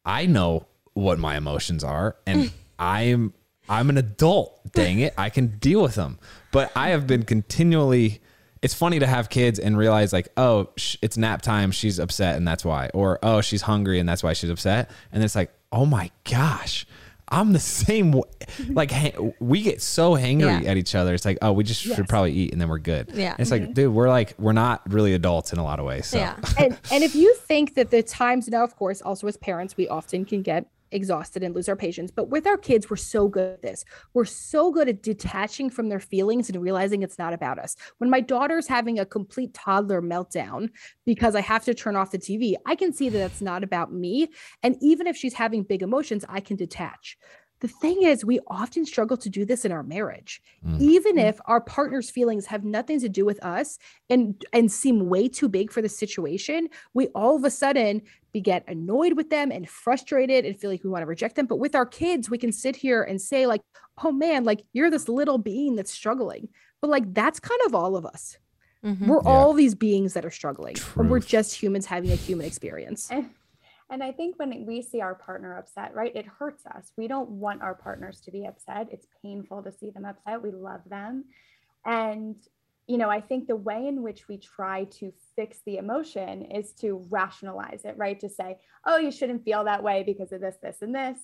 I 0.04 0.26
know 0.26 0.66
what 0.94 1.18
my 1.18 1.36
emotions 1.36 1.84
are 1.84 2.16
and 2.26 2.52
I'm 2.78 3.32
I'm 3.68 3.90
an 3.90 3.98
adult. 3.98 4.60
Dang 4.72 5.00
it, 5.00 5.14
I 5.16 5.30
can 5.30 5.58
deal 5.58 5.82
with 5.82 5.94
them. 5.94 6.18
But 6.50 6.72
I 6.76 6.90
have 6.90 7.06
been 7.06 7.22
continually. 7.22 8.20
It's 8.60 8.74
funny 8.74 8.98
to 9.00 9.06
have 9.06 9.28
kids 9.28 9.58
and 9.58 9.76
realize 9.76 10.12
like, 10.12 10.28
oh, 10.36 10.70
sh- 10.76 10.96
it's 11.02 11.16
nap 11.16 11.42
time. 11.42 11.72
She's 11.72 11.98
upset, 11.98 12.36
and 12.36 12.46
that's 12.46 12.64
why. 12.64 12.90
Or 12.94 13.18
oh, 13.22 13.40
she's 13.40 13.62
hungry, 13.62 13.98
and 13.98 14.08
that's 14.08 14.22
why 14.22 14.34
she's 14.34 14.50
upset. 14.50 14.90
And 15.10 15.22
it's 15.24 15.34
like, 15.34 15.52
oh 15.72 15.86
my 15.86 16.10
gosh, 16.24 16.86
I'm 17.28 17.52
the 17.52 17.60
same. 17.60 18.12
way. 18.12 18.22
Like 18.68 18.90
ha- 18.90 19.30
we 19.40 19.62
get 19.62 19.80
so 19.80 20.14
hangry 20.14 20.62
yeah. 20.62 20.70
at 20.70 20.76
each 20.76 20.94
other. 20.94 21.14
It's 21.14 21.24
like, 21.24 21.38
oh, 21.42 21.52
we 21.52 21.64
just 21.64 21.84
yes. 21.84 21.96
should 21.96 22.08
probably 22.08 22.32
eat, 22.32 22.52
and 22.52 22.60
then 22.60 22.68
we're 22.68 22.78
good. 22.78 23.10
Yeah. 23.14 23.34
It's 23.38 23.50
like, 23.50 23.62
mm-hmm. 23.62 23.72
dude, 23.72 23.94
we're 23.94 24.08
like, 24.08 24.34
we're 24.38 24.52
not 24.52 24.82
really 24.92 25.14
adults 25.14 25.52
in 25.52 25.58
a 25.58 25.64
lot 25.64 25.78
of 25.78 25.86
ways. 25.86 26.06
So. 26.06 26.18
Yeah. 26.18 26.36
and 26.58 26.78
and 26.90 27.02
if 27.02 27.14
you 27.14 27.34
think 27.34 27.74
that 27.74 27.90
the 27.90 28.02
times 28.02 28.48
now, 28.48 28.62
of 28.62 28.76
course, 28.76 29.00
also 29.00 29.26
as 29.26 29.36
parents, 29.36 29.76
we 29.76 29.88
often 29.88 30.24
can 30.24 30.42
get 30.42 30.66
exhausted 30.92 31.42
and 31.42 31.54
lose 31.54 31.68
our 31.68 31.76
patience. 31.76 32.10
But 32.10 32.28
with 32.28 32.46
our 32.46 32.56
kids, 32.56 32.88
we're 32.88 32.96
so 32.96 33.28
good 33.28 33.54
at 33.54 33.62
this. 33.62 33.84
We're 34.14 34.24
so 34.24 34.70
good 34.70 34.88
at 34.88 35.02
detaching 35.02 35.70
from 35.70 35.88
their 35.88 36.00
feelings 36.00 36.48
and 36.48 36.62
realizing 36.62 37.02
it's 37.02 37.18
not 37.18 37.32
about 37.32 37.58
us. 37.58 37.76
When 37.98 38.10
my 38.10 38.20
daughter's 38.20 38.68
having 38.68 38.98
a 38.98 39.06
complete 39.06 39.54
toddler 39.54 40.02
meltdown 40.02 40.70
because 41.04 41.34
I 41.34 41.40
have 41.40 41.64
to 41.64 41.74
turn 41.74 41.96
off 41.96 42.10
the 42.10 42.18
TV, 42.18 42.54
I 42.66 42.74
can 42.74 42.92
see 42.92 43.08
that 43.08 43.18
that's 43.18 43.40
not 43.40 43.64
about 43.64 43.92
me. 43.92 44.28
And 44.62 44.76
even 44.80 45.06
if 45.06 45.16
she's 45.16 45.34
having 45.34 45.62
big 45.62 45.82
emotions, 45.82 46.24
I 46.28 46.40
can 46.40 46.56
detach. 46.56 47.16
The 47.62 47.68
thing 47.68 48.02
is, 48.02 48.24
we 48.24 48.40
often 48.48 48.84
struggle 48.84 49.16
to 49.16 49.30
do 49.30 49.44
this 49.44 49.64
in 49.64 49.70
our 49.70 49.84
marriage, 49.84 50.42
mm. 50.66 50.80
even 50.80 51.16
if 51.16 51.38
our 51.46 51.60
partner's 51.60 52.10
feelings 52.10 52.46
have 52.46 52.64
nothing 52.64 52.98
to 52.98 53.08
do 53.08 53.24
with 53.24 53.42
us 53.44 53.78
and 54.10 54.44
and 54.52 54.70
seem 54.70 55.08
way 55.08 55.28
too 55.28 55.48
big 55.48 55.70
for 55.70 55.80
the 55.80 55.88
situation. 55.88 56.68
We 56.92 57.06
all 57.14 57.36
of 57.36 57.44
a 57.44 57.50
sudden 57.50 58.02
we 58.34 58.40
get 58.40 58.64
annoyed 58.66 59.12
with 59.12 59.30
them 59.30 59.52
and 59.52 59.68
frustrated 59.68 60.44
and 60.44 60.58
feel 60.58 60.70
like 60.70 60.82
we 60.82 60.90
want 60.90 61.02
to 61.02 61.06
reject 61.06 61.36
them. 61.36 61.46
But 61.46 61.60
with 61.60 61.76
our 61.76 61.86
kids, 61.86 62.28
we 62.28 62.36
can 62.36 62.50
sit 62.50 62.74
here 62.74 63.04
and 63.04 63.22
say 63.22 63.46
like, 63.46 63.62
"Oh 64.02 64.10
man, 64.10 64.42
like 64.42 64.64
you're 64.72 64.90
this 64.90 65.08
little 65.08 65.38
being 65.38 65.76
that's 65.76 65.92
struggling," 65.92 66.48
but 66.80 66.90
like 66.90 67.14
that's 67.14 67.38
kind 67.38 67.60
of 67.64 67.76
all 67.76 67.94
of 67.94 68.04
us. 68.04 68.38
Mm-hmm. 68.84 69.06
We're 69.06 69.22
yeah. 69.22 69.30
all 69.30 69.52
these 69.52 69.76
beings 69.76 70.14
that 70.14 70.24
are 70.24 70.32
struggling, 70.32 70.74
Truth. 70.74 70.96
or 70.96 71.04
we're 71.04 71.20
just 71.20 71.54
humans 71.54 71.86
having 71.86 72.10
a 72.10 72.16
human 72.16 72.44
experience. 72.44 73.08
And, 73.92 74.02
I 74.02 74.10
think 74.10 74.38
when 74.38 74.64
we 74.66 74.80
see 74.80 75.02
our 75.02 75.14
partner 75.14 75.56
upset, 75.58 75.94
right, 75.94 76.16
it 76.16 76.26
hurts 76.26 76.64
us. 76.66 76.92
We 76.96 77.08
don't 77.08 77.28
want 77.28 77.60
our 77.60 77.74
partners 77.74 78.20
to 78.22 78.30
be 78.30 78.46
upset. 78.46 78.88
It's 78.90 79.06
painful 79.22 79.62
to 79.62 79.70
see 79.70 79.90
them 79.90 80.06
upset. 80.06 80.42
We 80.42 80.50
love 80.50 80.80
them. 80.88 81.26
And, 81.84 82.36
you 82.86 82.96
know, 82.96 83.10
I 83.10 83.20
think 83.20 83.46
the 83.46 83.56
way 83.56 83.86
in 83.86 84.02
which 84.02 84.28
we 84.28 84.38
try 84.38 84.84
to 84.84 85.12
fix 85.36 85.58
the 85.66 85.76
emotion 85.76 86.42
is 86.46 86.72
to 86.80 87.06
rationalize 87.10 87.82
it, 87.84 87.94
right? 87.98 88.18
To 88.20 88.30
say, 88.30 88.56
oh, 88.86 88.96
you 88.96 89.12
shouldn't 89.12 89.44
feel 89.44 89.64
that 89.64 89.82
way 89.82 90.02
because 90.02 90.32
of 90.32 90.40
this, 90.40 90.56
this, 90.62 90.78
and 90.80 90.94
this. 90.94 91.18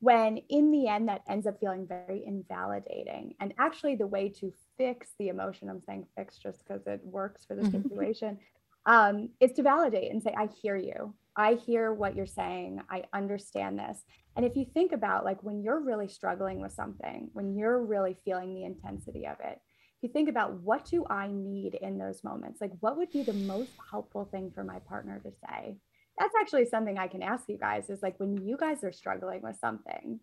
When 0.00 0.38
in 0.48 0.70
the 0.70 0.88
end, 0.88 1.08
that 1.08 1.22
ends 1.28 1.46
up 1.46 1.60
feeling 1.60 1.86
very 1.86 2.24
invalidating. 2.24 3.34
And 3.40 3.52
actually, 3.58 3.96
the 3.96 4.06
way 4.06 4.30
to 4.40 4.52
fix 4.78 5.08
the 5.18 5.28
emotion, 5.28 5.68
I'm 5.68 5.82
saying 5.82 6.06
fix 6.16 6.38
just 6.38 6.64
because 6.64 6.86
it 6.86 7.00
works 7.04 7.44
for 7.44 7.54
the 7.54 7.62
mm-hmm. 7.62 7.82
situation, 7.82 8.38
um, 8.86 9.28
is 9.40 9.52
to 9.52 9.62
validate 9.62 10.10
and 10.10 10.22
say, 10.22 10.34
I 10.36 10.46
hear 10.46 10.76
you. 10.76 11.14
I 11.38 11.54
hear 11.54 11.94
what 11.94 12.16
you're 12.16 12.26
saying. 12.26 12.82
I 12.90 13.04
understand 13.12 13.78
this. 13.78 14.02
And 14.36 14.44
if 14.44 14.56
you 14.56 14.66
think 14.74 14.92
about 14.92 15.24
like 15.24 15.40
when 15.44 15.62
you're 15.62 15.80
really 15.80 16.08
struggling 16.08 16.60
with 16.60 16.72
something, 16.72 17.30
when 17.32 17.54
you're 17.56 17.80
really 17.80 18.16
feeling 18.24 18.54
the 18.54 18.64
intensity 18.64 19.24
of 19.24 19.36
it, 19.38 19.60
if 19.96 20.02
you 20.02 20.08
think 20.08 20.28
about 20.28 20.60
what 20.62 20.84
do 20.84 21.06
I 21.08 21.28
need 21.30 21.74
in 21.74 21.96
those 21.96 22.24
moments, 22.24 22.60
like 22.60 22.72
what 22.80 22.96
would 22.96 23.10
be 23.10 23.22
the 23.22 23.32
most 23.32 23.70
helpful 23.88 24.24
thing 24.24 24.50
for 24.52 24.64
my 24.64 24.80
partner 24.80 25.20
to 25.20 25.30
say? 25.30 25.76
That's 26.18 26.34
actually 26.40 26.66
something 26.66 26.98
I 26.98 27.06
can 27.06 27.22
ask 27.22 27.44
you 27.48 27.56
guys 27.56 27.88
is 27.88 28.02
like 28.02 28.18
when 28.18 28.36
you 28.44 28.56
guys 28.56 28.82
are 28.82 28.92
struggling 28.92 29.40
with 29.42 29.56
something, 29.60 30.18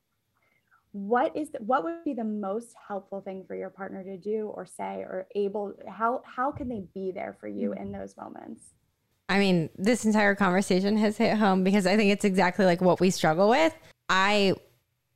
what 0.91 1.36
is 1.36 1.51
the, 1.51 1.59
what 1.59 1.86
would 1.86 2.03
be 2.03 2.13
the 2.13 2.26
most 2.26 2.74
helpful 2.88 3.22
thing 3.22 3.45
for 3.47 3.55
your 3.55 3.70
partner 3.70 4.03
to 4.03 4.18
do 4.18 4.51
or 4.53 4.66
say 4.66 4.99
or 4.99 5.28
able 5.36 5.74
how 5.89 6.22
how 6.26 6.51
can 6.53 6.70
they 6.70 6.84
be 6.93 7.11
there 7.11 7.36
for 7.38 7.49
you 7.49 7.72
mm. 7.72 7.82
in 7.82 7.91
those 7.91 8.16
moments 8.16 8.76
I 9.28 9.39
mean, 9.39 9.69
this 9.78 10.05
entire 10.05 10.36
conversation 10.36 10.97
has 10.97 11.17
hit 11.17 11.38
home 11.38 11.63
because 11.63 11.88
I 11.88 11.97
think 11.97 12.11
it's 12.11 12.26
exactly 12.26 12.65
like 12.65 12.82
what 12.82 12.99
we 12.99 13.09
struggle 13.09 13.49
with. 13.49 13.73
I 14.07 14.53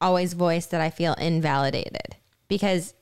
always 0.01 0.33
voice 0.33 0.67
that 0.67 0.81
I 0.81 0.89
feel 0.89 1.13
invalidated 1.13 2.15
because 2.47 2.93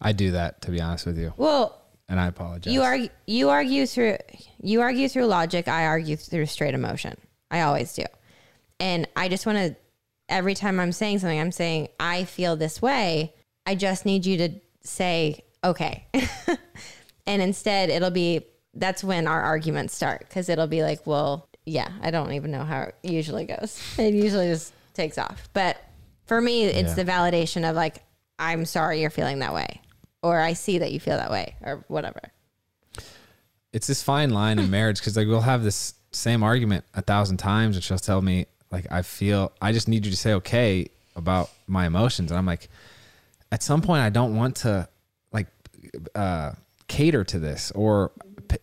I 0.00 0.12
do 0.12 0.32
that 0.32 0.62
to 0.62 0.70
be 0.70 0.80
honest 0.80 1.06
with 1.06 1.18
you. 1.18 1.32
Well, 1.36 1.82
and 2.08 2.20
I 2.20 2.26
apologize. 2.26 2.72
You 2.72 2.82
argue 2.82 3.08
you 3.26 3.48
argue 3.48 3.86
through 3.86 4.18
you 4.60 4.80
argue 4.80 5.08
through 5.08 5.26
logic, 5.26 5.68
I 5.68 5.86
argue 5.86 6.16
through 6.16 6.46
straight 6.46 6.74
emotion. 6.74 7.16
I 7.50 7.62
always 7.62 7.94
do. 7.94 8.04
And 8.78 9.08
I 9.16 9.28
just 9.28 9.46
want 9.46 9.58
to 9.58 9.76
every 10.28 10.54
time 10.54 10.78
I'm 10.78 10.92
saying 10.92 11.20
something, 11.20 11.40
I'm 11.40 11.52
saying 11.52 11.88
I 11.98 12.24
feel 12.24 12.56
this 12.56 12.82
way. 12.82 13.34
I 13.64 13.74
just 13.74 14.04
need 14.04 14.26
you 14.26 14.36
to 14.38 14.50
say 14.82 15.44
okay. 15.64 16.06
and 17.26 17.42
instead 17.42 17.88
it'll 17.88 18.10
be 18.10 18.46
that's 18.76 19.02
when 19.02 19.26
our 19.26 19.40
arguments 19.40 19.94
start 19.94 20.20
because 20.20 20.48
it'll 20.48 20.66
be 20.66 20.82
like, 20.82 21.06
well, 21.06 21.48
yeah, 21.64 21.90
I 22.02 22.10
don't 22.10 22.32
even 22.32 22.50
know 22.50 22.64
how 22.64 22.82
it 22.82 22.94
usually 23.02 23.44
goes. 23.44 23.82
It 23.98 24.14
usually 24.14 24.48
just 24.48 24.72
takes 24.94 25.18
off. 25.18 25.48
But 25.52 25.76
for 26.26 26.40
me, 26.40 26.64
it's 26.64 26.96
yeah. 26.96 27.02
the 27.02 27.10
validation 27.10 27.68
of 27.68 27.74
like, 27.74 28.02
I'm 28.38 28.64
sorry 28.64 29.00
you're 29.00 29.10
feeling 29.10 29.40
that 29.40 29.54
way, 29.54 29.80
or 30.22 30.38
I 30.40 30.52
see 30.52 30.78
that 30.78 30.92
you 30.92 31.00
feel 31.00 31.16
that 31.16 31.30
way, 31.30 31.56
or 31.62 31.84
whatever. 31.88 32.20
It's 33.72 33.86
this 33.86 34.02
fine 34.02 34.30
line 34.30 34.58
in 34.58 34.70
marriage 34.78 34.98
because 34.98 35.16
like 35.16 35.26
we'll 35.26 35.40
have 35.40 35.64
this 35.64 35.94
same 36.12 36.42
argument 36.42 36.84
a 36.94 37.02
thousand 37.02 37.38
times, 37.38 37.76
and 37.76 37.84
she'll 37.84 37.98
tell 37.98 38.20
me 38.20 38.46
like, 38.70 38.86
I 38.90 39.02
feel 39.02 39.52
I 39.60 39.72
just 39.72 39.88
need 39.88 40.04
you 40.04 40.10
to 40.10 40.16
say 40.16 40.34
okay 40.34 40.88
about 41.14 41.50
my 41.66 41.86
emotions, 41.86 42.30
and 42.30 42.38
I'm 42.38 42.46
like, 42.46 42.68
at 43.50 43.62
some 43.62 43.80
point, 43.80 44.02
I 44.02 44.10
don't 44.10 44.36
want 44.36 44.56
to 44.56 44.88
like 45.32 45.46
uh, 46.14 46.52
cater 46.88 47.24
to 47.24 47.38
this 47.38 47.70
or 47.72 48.12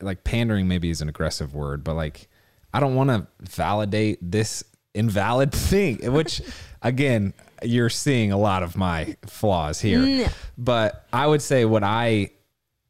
like 0.02 0.24
pandering 0.24 0.68
maybe 0.68 0.90
is 0.90 1.02
an 1.02 1.10
aggressive 1.10 1.54
word, 1.54 1.84
but 1.84 1.96
like 1.96 2.28
I 2.74 2.80
don't 2.80 2.96
want 2.96 3.10
to 3.10 3.28
validate 3.40 4.20
this 4.22 4.64
invalid 4.94 5.52
thing, 5.54 6.12
which 6.12 6.42
again, 6.82 7.34
you're 7.64 7.90
seeing 7.90 8.32
a 8.32 8.38
lot 8.38 8.64
of 8.64 8.76
my 8.76 9.16
flaws 9.26 9.80
here. 9.80 10.00
No. 10.00 10.28
But 10.58 11.08
I 11.14 11.28
would 11.28 11.42
say 11.42 11.66
what 11.66 11.84
I 11.84 12.32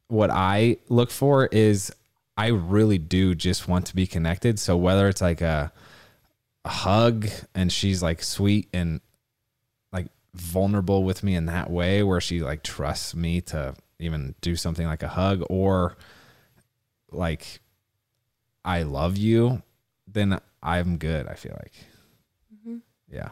what 0.08 0.30
I 0.30 0.78
look 0.88 1.10
for 1.10 1.46
is 1.46 1.92
I 2.36 2.48
really 2.48 2.98
do 2.98 3.34
just 3.34 3.68
want 3.68 3.86
to 3.86 3.94
be 3.94 4.06
connected. 4.06 4.58
So 4.58 4.76
whether 4.76 5.08
it's 5.08 5.20
like 5.22 5.40
a, 5.40 5.72
a 6.64 6.68
hug 6.68 7.28
and 7.54 7.72
she's 7.72 8.02
like 8.02 8.22
sweet 8.22 8.68
and 8.72 9.00
like 9.92 10.06
vulnerable 10.34 11.04
with 11.04 11.22
me 11.22 11.36
in 11.36 11.46
that 11.46 11.70
way 11.70 12.02
where 12.02 12.20
she 12.20 12.40
like 12.40 12.62
trusts 12.62 13.14
me 13.14 13.40
to 13.42 13.74
even 13.98 14.34
do 14.40 14.56
something 14.56 14.86
like 14.86 15.02
a 15.02 15.08
hug 15.08 15.44
or 15.48 15.96
like 17.14 17.60
I 18.64 18.82
love 18.82 19.16
you, 19.16 19.62
then 20.06 20.40
I'm 20.62 20.96
good. 20.96 21.26
I 21.26 21.34
feel 21.34 21.56
like, 21.60 21.72
mm-hmm. 22.54 22.78
yeah. 23.10 23.30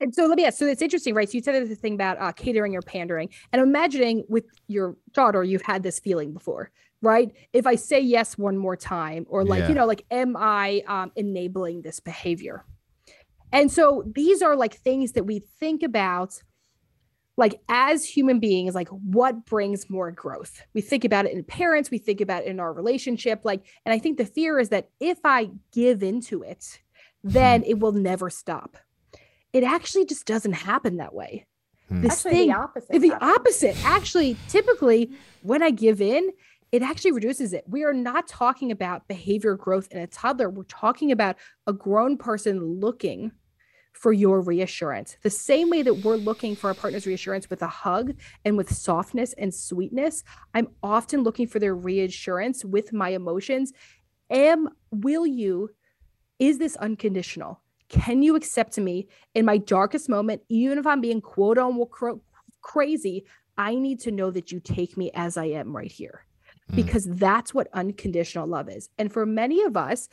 And 0.00 0.14
so 0.14 0.26
let 0.26 0.36
me 0.36 0.44
ask. 0.44 0.58
So 0.58 0.66
it's 0.66 0.82
interesting, 0.82 1.14
right? 1.14 1.28
So 1.28 1.34
you 1.38 1.42
said 1.42 1.68
the 1.68 1.74
thing 1.74 1.94
about 1.94 2.20
uh, 2.20 2.32
catering 2.32 2.76
or 2.76 2.82
pandering, 2.82 3.30
and 3.52 3.62
imagining 3.62 4.24
with 4.28 4.44
your 4.68 4.96
daughter, 5.12 5.42
you've 5.42 5.62
had 5.62 5.82
this 5.82 5.98
feeling 5.98 6.34
before, 6.34 6.70
right? 7.00 7.32
If 7.54 7.66
I 7.66 7.76
say 7.76 8.00
yes 8.00 8.36
one 8.36 8.58
more 8.58 8.76
time, 8.76 9.24
or 9.28 9.44
like 9.44 9.60
yeah. 9.60 9.68
you 9.68 9.74
know, 9.74 9.86
like, 9.86 10.04
am 10.10 10.36
I 10.36 10.82
um, 10.86 11.12
enabling 11.16 11.82
this 11.82 12.00
behavior? 12.00 12.64
And 13.52 13.72
so 13.72 14.04
these 14.14 14.42
are 14.42 14.54
like 14.54 14.74
things 14.74 15.12
that 15.12 15.24
we 15.24 15.38
think 15.38 15.82
about 15.82 16.42
like 17.36 17.60
as 17.68 18.04
human 18.04 18.38
beings 18.38 18.74
like 18.74 18.88
what 18.88 19.44
brings 19.44 19.88
more 19.90 20.10
growth 20.10 20.62
we 20.74 20.80
think 20.80 21.04
about 21.04 21.26
it 21.26 21.32
in 21.32 21.42
parents 21.44 21.90
we 21.90 21.98
think 21.98 22.20
about 22.20 22.42
it 22.42 22.48
in 22.48 22.60
our 22.60 22.72
relationship 22.72 23.40
like 23.44 23.64
and 23.84 23.92
i 23.92 23.98
think 23.98 24.18
the 24.18 24.26
fear 24.26 24.58
is 24.58 24.68
that 24.68 24.88
if 25.00 25.18
i 25.24 25.48
give 25.72 26.02
into 26.02 26.42
it 26.42 26.80
then 27.22 27.62
it 27.64 27.78
will 27.78 27.92
never 27.92 28.30
stop 28.30 28.76
it 29.52 29.62
actually 29.62 30.04
just 30.04 30.26
doesn't 30.26 30.52
happen 30.52 30.96
that 30.96 31.14
way 31.14 31.46
hmm. 31.88 32.02
this 32.02 32.24
actually, 32.24 32.30
thing 32.32 32.48
the 32.48 32.54
opposite 32.54 33.00
the 33.00 33.08
happens. 33.08 33.36
opposite 33.36 33.84
actually 33.84 34.36
typically 34.48 35.10
when 35.42 35.62
i 35.62 35.70
give 35.70 36.00
in 36.00 36.30
it 36.72 36.82
actually 36.82 37.12
reduces 37.12 37.52
it. 37.52 37.64
We 37.68 37.84
are 37.84 37.92
not 37.92 38.26
talking 38.26 38.72
about 38.72 39.06
behavior 39.08 39.54
growth 39.56 39.86
in 39.92 39.98
a 39.98 40.06
toddler. 40.06 40.50
We're 40.50 40.64
talking 40.64 41.12
about 41.12 41.36
a 41.66 41.72
grown 41.72 42.18
person 42.18 42.80
looking 42.80 43.30
for 43.96 44.12
your 44.12 44.42
reassurance. 44.42 45.16
The 45.22 45.30
same 45.30 45.70
way 45.70 45.82
that 45.82 46.04
we're 46.04 46.16
looking 46.16 46.54
for 46.54 46.68
a 46.68 46.74
partner's 46.74 47.06
reassurance 47.06 47.48
with 47.48 47.62
a 47.62 47.66
hug 47.66 48.14
and 48.44 48.54
with 48.54 48.72
softness 48.72 49.32
and 49.38 49.52
sweetness, 49.52 50.22
I'm 50.52 50.68
often 50.82 51.22
looking 51.22 51.46
for 51.46 51.58
their 51.58 51.74
reassurance 51.74 52.62
with 52.62 52.92
my 52.92 53.08
emotions. 53.10 53.72
Am 54.28 54.68
will 54.90 55.26
you 55.26 55.70
is 56.38 56.58
this 56.58 56.76
unconditional? 56.76 57.62
Can 57.88 58.22
you 58.22 58.36
accept 58.36 58.76
me 58.76 59.08
in 59.34 59.46
my 59.46 59.56
darkest 59.56 60.10
moment 60.10 60.42
even 60.50 60.76
if 60.76 60.86
I'm 60.86 61.00
being 61.00 61.22
quote 61.22 61.56
unquote 61.56 62.20
crazy? 62.60 63.24
I 63.56 63.76
need 63.76 64.00
to 64.00 64.10
know 64.10 64.30
that 64.30 64.52
you 64.52 64.60
take 64.60 64.98
me 64.98 65.10
as 65.14 65.38
I 65.38 65.46
am 65.46 65.74
right 65.74 65.90
here. 65.90 66.26
Mm. 66.70 66.76
Because 66.76 67.06
that's 67.06 67.54
what 67.54 67.68
unconditional 67.72 68.46
love 68.46 68.68
is. 68.68 68.90
And 68.98 69.10
for 69.10 69.24
many 69.24 69.62
of 69.62 69.74
us, 69.74 70.10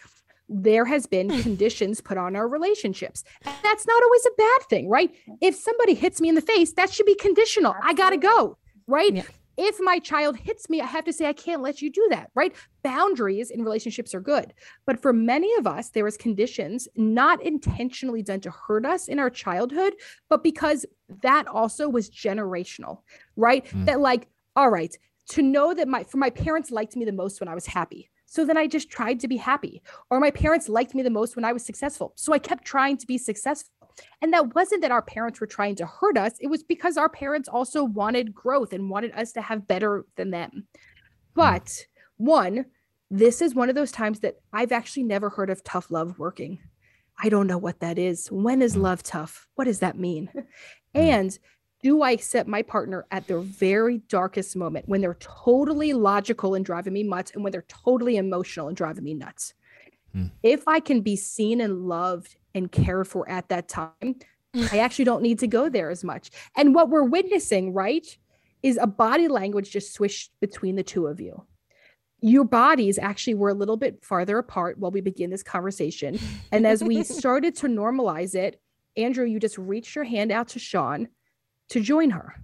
there 0.50 0.86
has 0.86 1.06
been 1.06 1.30
conditions 1.42 2.02
put 2.02 2.18
on 2.18 2.36
our 2.36 2.48
relationships. 2.48 3.24
And 3.44 3.56
that's 3.64 3.88
not 3.88 4.04
always 4.04 4.26
a 4.26 4.32
bad 4.38 4.70
thing, 4.70 4.90
right? 4.90 5.14
If 5.42 5.56
somebody 5.56 5.94
hits 5.94 6.22
me 6.22 6.30
in 6.30 6.36
the 6.36 6.42
face, 6.42 6.74
that 6.74 6.92
should 6.92 7.06
be 7.06 7.16
conditional. 7.16 7.76
I 7.82 7.94
got 7.94 8.12
to 8.12 8.18
go, 8.18 8.58
right? 8.88 9.14
Yeah. 9.14 9.24
If 9.56 9.78
my 9.80 10.00
child 10.00 10.36
hits 10.36 10.68
me, 10.68 10.82
I 10.82 10.86
have 10.86 11.06
to 11.06 11.14
say, 11.14 11.28
I 11.28 11.34
can't 11.34 11.62
let 11.62 11.80
you 11.80 11.92
do 11.92 12.08
that, 12.10 12.32
right? 12.34 12.56
Boundaries 12.84 13.52
in 13.52 13.64
relationships 13.64 14.16
are 14.16 14.20
good. 14.20 14.52
But 14.88 15.00
for 15.00 15.14
many 15.14 15.54
of 15.56 15.68
us, 15.68 15.90
there 15.90 16.04
was 16.04 16.18
conditions 16.18 16.88
not 16.96 17.40
intentionally 17.44 18.24
done 18.24 18.40
to 18.42 18.52
hurt 18.52 18.84
us 18.84 19.08
in 19.08 19.20
our 19.20 19.30
childhood, 19.30 19.94
but 20.28 20.44
because 20.44 20.88
that 21.22 21.48
also 21.48 21.88
was 21.88 22.10
generational, 22.10 23.02
right? 23.36 23.64
Mm. 23.66 23.86
That 23.86 24.00
like, 24.00 24.28
all 24.56 24.72
right, 24.72 24.96
to 25.30 25.44
know 25.44 25.74
that 25.74 25.88
my 25.88 26.04
for 26.04 26.18
my 26.18 26.30
parents 26.32 26.72
liked 26.72 26.96
me 26.96 27.06
the 27.06 27.12
most 27.12 27.40
when 27.40 27.48
I 27.48 27.56
was 27.56 27.66
happy 27.66 28.10
so 28.34 28.44
then 28.44 28.58
I 28.58 28.66
just 28.66 28.90
tried 28.90 29.20
to 29.20 29.28
be 29.28 29.38
happy. 29.38 29.84
Or 30.10 30.20
my 30.20 30.32
parents 30.32 30.68
liked 30.68 30.96
me 30.96 31.04
the 31.04 31.12
most 31.12 31.36
when 31.36 31.46
I 31.46 31.54
was 31.54 31.64
successful. 31.64 32.14
So 32.16 32.34
I 32.34 32.40
kept 32.40 32.66
trying 32.66 32.98
to 32.98 33.06
be 33.06 33.20
successful. 33.20 33.70
And 34.24 34.34
that 34.34 34.56
wasn't 34.56 34.82
that 34.82 34.90
our 34.90 35.04
parents 35.04 35.40
were 35.40 35.46
trying 35.46 35.76
to 35.76 35.86
hurt 35.86 36.18
us, 36.18 36.34
it 36.40 36.48
was 36.48 36.64
because 36.64 36.98
our 36.98 37.10
parents 37.10 37.48
also 37.48 37.84
wanted 37.84 38.34
growth 38.34 38.74
and 38.74 38.90
wanted 38.90 39.12
us 39.12 39.34
to 39.34 39.42
have 39.44 39.68
better 39.68 40.08
than 40.16 40.32
them. 40.32 40.66
But 41.36 41.86
one, 42.18 42.66
this 43.12 43.40
is 43.40 43.54
one 43.54 43.70
of 43.70 43.76
those 43.76 43.92
times 43.92 44.22
that 44.22 44.38
I've 44.52 44.72
actually 44.72 45.04
never 45.04 45.30
heard 45.30 45.52
of 45.52 45.64
tough 45.64 45.92
love 45.92 46.18
working. 46.18 46.58
I 47.22 47.30
don't 47.30 47.46
know 47.46 47.60
what 47.60 47.82
that 47.82 48.00
is. 48.00 48.30
When 48.32 48.64
is 48.64 48.74
hmm. 48.74 48.82
love 48.82 49.04
tough? 49.04 49.48
What 49.54 49.66
does 49.66 49.80
that 49.80 49.96
mean? 49.96 50.32
Hmm. 50.34 50.40
And 50.96 51.40
do 51.84 52.02
I 52.02 52.12
accept 52.12 52.48
my 52.48 52.62
partner 52.62 53.06
at 53.12 53.28
their 53.28 53.42
very 53.42 53.98
darkest 54.08 54.56
moment 54.56 54.88
when 54.88 55.02
they're 55.02 55.18
totally 55.20 55.92
logical 55.92 56.56
and 56.56 56.66
driving 56.66 56.94
me 56.94 57.04
nuts 57.04 57.32
and 57.32 57.44
when 57.44 57.52
they're 57.52 57.66
totally 57.68 58.16
emotional 58.16 58.70
and 58.70 58.78
driving 58.78 59.04
me 59.04 59.14
nuts? 59.14 59.54
Hmm. 60.14 60.28
If 60.42 60.66
I 60.66 60.80
can 60.80 61.02
be 61.02 61.18
seen 61.18 61.60
and 61.60 61.86
loved 61.88 62.38
and 62.56 62.72
cared 62.72 63.08
for 63.10 63.30
at 63.30 63.50
that 63.50 63.68
time, 63.68 64.16
I 64.72 64.80
actually 64.80 65.06
don't 65.06 65.22
need 65.22 65.40
to 65.40 65.48
go 65.48 65.68
there 65.68 65.90
as 65.90 66.04
much. 66.04 66.32
And 66.56 66.74
what 66.74 66.90
we're 66.90 67.04
witnessing, 67.04 67.74
right, 67.74 68.06
is 68.62 68.80
a 68.82 68.88
body 68.88 69.28
language 69.28 69.70
just 69.70 69.94
switched 69.94 70.32
between 70.40 70.76
the 70.76 70.84
two 70.84 71.08
of 71.08 71.20
you. 71.20 71.46
your 72.22 72.46
bodies 72.46 72.98
actually 72.98 73.34
were 73.34 73.50
a 73.50 73.54
little 73.54 73.76
bit 73.76 74.02
farther 74.06 74.38
apart 74.38 74.80
while 74.80 74.92
we 74.92 75.02
begin 75.02 75.30
this 75.30 75.44
conversation. 75.44 76.18
And 76.54 76.66
as 76.66 76.82
we 76.82 77.04
started 77.20 77.54
to 77.58 77.68
normalize 77.68 78.34
it, 78.34 78.62
Andrew, 78.96 79.26
you 79.26 79.40
just 79.40 79.58
reached 79.58 79.96
your 79.96 80.06
hand 80.06 80.32
out 80.32 80.48
to 80.50 80.60
Shawn 80.60 81.10
to 81.74 81.82
join 81.82 82.12
her. 82.12 82.36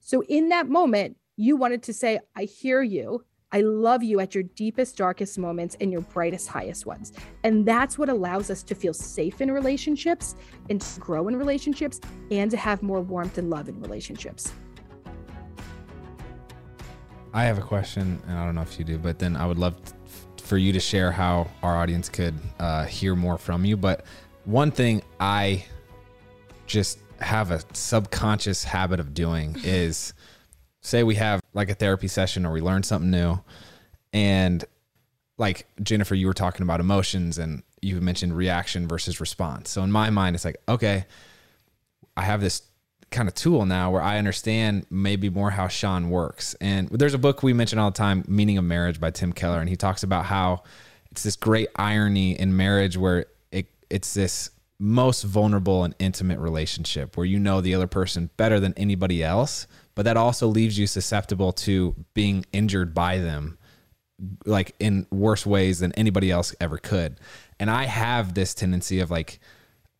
So 0.00 0.24
in 0.24 0.48
that 0.48 0.68
moment, 0.68 1.16
you 1.36 1.54
wanted 1.54 1.84
to 1.84 1.92
say, 1.92 2.18
I 2.34 2.42
hear 2.42 2.82
you. 2.82 3.24
I 3.52 3.60
love 3.60 4.02
you 4.02 4.18
at 4.18 4.34
your 4.34 4.42
deepest, 4.42 4.96
darkest 4.96 5.38
moments 5.38 5.76
and 5.80 5.92
your 5.92 6.00
brightest, 6.00 6.48
highest 6.48 6.84
ones. 6.84 7.12
And 7.44 7.64
that's 7.64 7.96
what 7.96 8.08
allows 8.08 8.50
us 8.50 8.64
to 8.64 8.74
feel 8.74 8.92
safe 8.92 9.40
in 9.40 9.52
relationships 9.52 10.34
and 10.68 10.80
to 10.80 11.00
grow 11.00 11.28
in 11.28 11.36
relationships 11.36 12.00
and 12.32 12.50
to 12.50 12.56
have 12.56 12.82
more 12.82 13.00
warmth 13.00 13.38
and 13.38 13.50
love 13.50 13.68
in 13.68 13.80
relationships. 13.80 14.52
I 17.32 17.44
have 17.44 17.58
a 17.58 17.62
question, 17.62 18.20
and 18.26 18.36
I 18.36 18.44
don't 18.44 18.56
know 18.56 18.62
if 18.62 18.80
you 18.80 18.84
do, 18.84 18.98
but 18.98 19.20
then 19.20 19.36
I 19.36 19.46
would 19.46 19.58
love 19.58 19.76
t- 19.84 19.92
for 20.42 20.58
you 20.58 20.72
to 20.72 20.80
share 20.80 21.12
how 21.12 21.46
our 21.62 21.76
audience 21.76 22.08
could 22.08 22.34
uh, 22.58 22.84
hear 22.86 23.14
more 23.14 23.38
from 23.38 23.64
you. 23.64 23.76
But 23.76 24.04
one 24.44 24.72
thing 24.72 25.02
I 25.20 25.64
just 26.66 26.98
have 27.20 27.50
a 27.50 27.60
subconscious 27.72 28.64
habit 28.64 29.00
of 29.00 29.14
doing 29.14 29.56
is 29.64 30.14
say 30.80 31.02
we 31.02 31.16
have 31.16 31.40
like 31.52 31.68
a 31.68 31.74
therapy 31.74 32.08
session 32.08 32.46
or 32.46 32.52
we 32.52 32.60
learn 32.60 32.82
something 32.82 33.10
new 33.10 33.38
and 34.12 34.64
like 35.36 35.66
Jennifer 35.82 36.14
you 36.14 36.26
were 36.26 36.34
talking 36.34 36.62
about 36.62 36.80
emotions 36.80 37.38
and 37.38 37.62
you 37.82 38.00
mentioned 38.00 38.36
reaction 38.36 38.86
versus 38.86 39.20
response. 39.20 39.70
So 39.70 39.82
in 39.82 39.92
my 39.92 40.10
mind 40.10 40.36
it's 40.36 40.44
like 40.44 40.56
okay 40.68 41.06
I 42.16 42.22
have 42.22 42.40
this 42.40 42.62
kind 43.10 43.28
of 43.28 43.34
tool 43.34 43.66
now 43.66 43.90
where 43.90 44.02
I 44.02 44.18
understand 44.18 44.86
maybe 44.88 45.30
more 45.30 45.50
how 45.50 45.68
Shawn 45.68 46.10
works. 46.10 46.54
And 46.60 46.88
there's 46.88 47.14
a 47.14 47.18
book 47.18 47.42
we 47.42 47.52
mention 47.52 47.78
all 47.78 47.90
the 47.90 47.96
time, 47.96 48.24
Meaning 48.28 48.58
of 48.58 48.64
Marriage 48.64 49.00
by 49.00 49.10
Tim 49.10 49.32
Keller 49.32 49.60
and 49.60 49.68
he 49.68 49.76
talks 49.76 50.02
about 50.02 50.26
how 50.26 50.62
it's 51.10 51.22
this 51.22 51.36
great 51.36 51.68
irony 51.76 52.38
in 52.38 52.56
marriage 52.56 52.96
where 52.96 53.26
it 53.50 53.66
it's 53.90 54.14
this 54.14 54.50
most 54.80 55.24
vulnerable 55.24 55.84
and 55.84 55.94
intimate 55.98 56.38
relationship 56.38 57.16
where 57.16 57.26
you 57.26 57.38
know 57.38 57.60
the 57.60 57.74
other 57.74 57.86
person 57.86 58.30
better 58.38 58.58
than 58.58 58.72
anybody 58.78 59.22
else, 59.22 59.66
but 59.94 60.06
that 60.06 60.16
also 60.16 60.46
leaves 60.46 60.78
you 60.78 60.86
susceptible 60.86 61.52
to 61.52 61.94
being 62.14 62.46
injured 62.52 62.94
by 62.94 63.18
them 63.18 63.58
like 64.46 64.74
in 64.80 65.06
worse 65.10 65.44
ways 65.44 65.80
than 65.80 65.92
anybody 65.92 66.30
else 66.30 66.54
ever 66.60 66.78
could. 66.78 67.20
And 67.58 67.70
I 67.70 67.84
have 67.84 68.34
this 68.34 68.54
tendency 68.54 69.00
of 69.00 69.10
like, 69.10 69.38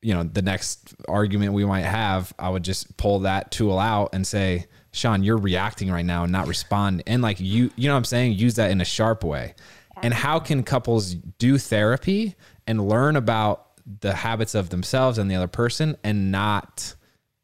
you 0.02 0.14
know, 0.14 0.22
the 0.22 0.42
next 0.42 0.94
argument 1.08 1.52
we 1.52 1.64
might 1.66 1.84
have, 1.84 2.32
I 2.38 2.48
would 2.48 2.64
just 2.64 2.96
pull 2.96 3.20
that 3.20 3.50
tool 3.50 3.78
out 3.78 4.10
and 4.14 4.26
say, 4.26 4.66
Shawn, 4.92 5.22
you're 5.22 5.36
reacting 5.36 5.90
right 5.90 6.04
now 6.04 6.22
and 6.22 6.32
not 6.32 6.48
respond. 6.48 7.02
And 7.06 7.20
like 7.20 7.38
you, 7.38 7.70
you 7.76 7.88
know 7.88 7.94
what 7.94 7.98
I'm 7.98 8.04
saying? 8.04 8.32
Use 8.32 8.54
that 8.54 8.70
in 8.70 8.80
a 8.80 8.84
sharp 8.84 9.24
way. 9.24 9.54
And 10.02 10.14
how 10.14 10.38
can 10.38 10.62
couples 10.62 11.14
do 11.14 11.58
therapy 11.58 12.34
and 12.66 12.88
learn 12.88 13.16
about 13.16 13.69
the 14.00 14.14
habits 14.14 14.54
of 14.54 14.70
themselves 14.70 15.18
and 15.18 15.30
the 15.30 15.34
other 15.34 15.48
person 15.48 15.96
and 16.04 16.30
not 16.30 16.94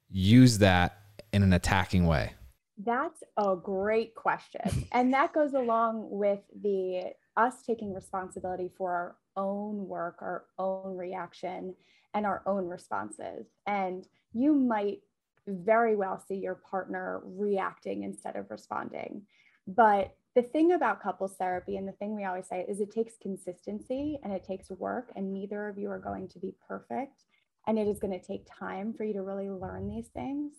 use 0.09 0.59
that 0.59 0.99
in 1.33 1.43
an 1.43 1.53
attacking 1.53 2.07
way? 2.07 2.33
That's 2.79 3.23
a 3.37 3.57
great 3.57 4.15
question. 4.15 4.87
and 4.93 5.13
that 5.15 5.33
goes 5.33 5.55
along 5.55 6.09
with 6.11 6.41
the 6.63 7.13
us 7.37 7.63
taking 7.63 7.93
responsibility 7.93 8.71
for 8.77 8.93
our 8.93 9.17
own 9.37 9.87
work, 9.89 10.17
our 10.21 10.45
own 10.59 10.97
reaction, 10.97 11.75
and 12.15 12.25
our 12.25 12.43
own 12.47 12.67
responses. 12.67 13.47
And 13.67 14.07
you 14.33 14.55
might 14.55 15.01
very 15.47 15.97
well 15.97 16.23
see 16.27 16.37
your 16.37 16.55
partner 16.55 17.21
reacting 17.25 18.03
instead 18.03 18.37
of 18.37 18.51
responding. 18.51 19.23
But 19.67 20.15
the 20.37 20.43
thing 20.43 20.73
about 20.73 21.03
couples 21.03 21.35
therapy 21.39 21.77
and 21.79 21.89
the 21.89 21.93
thing 21.93 22.15
we 22.15 22.25
always 22.25 22.47
say 22.47 22.65
is 22.69 22.79
it 22.81 22.93
takes 22.93 23.15
consistency 23.21 24.21
and 24.23 24.33
it 24.33 24.45
takes 24.45 24.71
work 24.71 25.11
and 25.17 25.33
neither 25.33 25.67
of 25.67 25.79
you 25.79 25.91
are 25.91 25.99
going 25.99 26.29
to 26.29 26.39
be 26.39 26.55
perfect 26.69 27.25
and 27.67 27.79
it 27.79 27.89
is 27.89 27.99
going 27.99 28.13
to 28.13 28.25
take 28.25 28.47
time 28.47 28.93
for 28.93 29.03
you 29.05 29.15
to 29.15 29.23
really 29.23 29.49
learn 29.51 29.89
these 29.89 30.09
things 30.09 30.53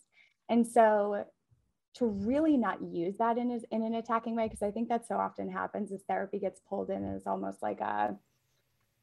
and 0.50 0.66
so 0.68 1.24
to 1.94 2.06
really 2.08 2.58
not 2.58 2.82
use 2.82 3.16
that 3.18 3.38
in, 3.38 3.62
in 3.72 3.84
an 3.84 3.94
attacking 3.94 4.36
way 4.36 4.46
because 4.48 4.64
i 4.64 4.72
think 4.72 4.90
that 4.90 5.08
so 5.08 5.16
often 5.16 5.48
happens 5.50 5.92
is 5.92 6.02
therapy 6.10 6.40
gets 6.40 6.60
pulled 6.68 6.90
in 6.90 7.06
as 7.16 7.28
almost 7.28 7.62
like 7.62 7.80
a 7.80 8.16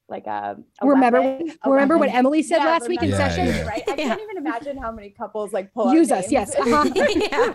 like 0.08 0.26
a, 0.26 0.58
a 0.82 0.86
remember 0.86 1.20
weapon, 1.22 1.52
a 1.62 1.70
remember 1.70 1.96
weapon. 1.96 2.12
what 2.12 2.18
Emily 2.18 2.42
said 2.42 2.58
Yeah, 2.58 2.64
last 2.66 2.88
week 2.88 3.02
in 3.02 3.10
remember- 3.12 3.30
session? 3.34 3.46
Yeah. 3.46 3.66
right 3.66 3.82
i 3.88 3.94
Yeah. 3.94 4.08
can't 4.08 4.20
even 4.20 4.36
imagine 4.36 4.76
how 4.76 4.90
many 4.92 5.10
couples 5.10 5.52
like 5.54 5.72
pull 5.72 5.88
out 5.88 5.94
Use 5.94 6.10
us, 6.12 6.30
yes. 6.30 6.54
Uh-huh. 6.56 6.90
yeah. 6.94 7.54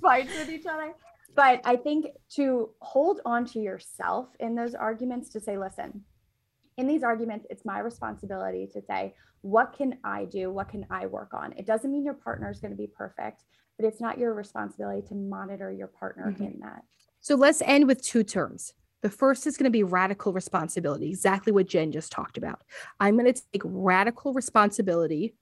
fights 0.00 0.30
with 0.38 0.48
each 0.50 0.66
other. 0.66 0.94
But 1.38 1.60
I 1.64 1.76
think 1.76 2.06
to 2.30 2.70
hold 2.80 3.20
on 3.24 3.44
to 3.52 3.60
yourself 3.60 4.26
in 4.40 4.56
those 4.56 4.74
arguments 4.74 5.28
to 5.28 5.40
say, 5.40 5.56
listen, 5.56 6.02
in 6.76 6.88
these 6.88 7.04
arguments, 7.04 7.46
it's 7.48 7.64
my 7.64 7.78
responsibility 7.78 8.68
to 8.72 8.82
say, 8.82 9.14
what 9.42 9.72
can 9.72 9.98
I 10.02 10.24
do? 10.24 10.50
What 10.50 10.68
can 10.68 10.84
I 10.90 11.06
work 11.06 11.34
on? 11.34 11.52
It 11.52 11.64
doesn't 11.64 11.92
mean 11.92 12.04
your 12.04 12.14
partner 12.14 12.50
is 12.50 12.58
going 12.58 12.72
to 12.72 12.76
be 12.76 12.88
perfect, 12.88 13.44
but 13.78 13.86
it's 13.86 14.00
not 14.00 14.18
your 14.18 14.34
responsibility 14.34 15.06
to 15.06 15.14
monitor 15.14 15.70
your 15.70 15.86
partner 15.86 16.32
Mhm. 16.32 16.54
in 16.54 16.58
that. 16.58 16.82
So 17.20 17.36
let's 17.36 17.62
end 17.62 17.86
with 17.86 18.02
two 18.02 18.24
terms. 18.24 18.74
The 19.02 19.10
first 19.10 19.46
is 19.46 19.56
going 19.56 19.70
to 19.70 19.70
be 19.70 19.84
radical 19.84 20.32
responsibility, 20.32 21.08
exactly 21.08 21.52
what 21.52 21.68
Jen 21.68 21.92
just 21.92 22.10
talked 22.10 22.36
about. 22.36 22.64
I'm 22.98 23.16
going 23.16 23.32
to 23.32 23.42
take 23.52 23.62
radical 23.64 24.32
responsibility 24.34 25.36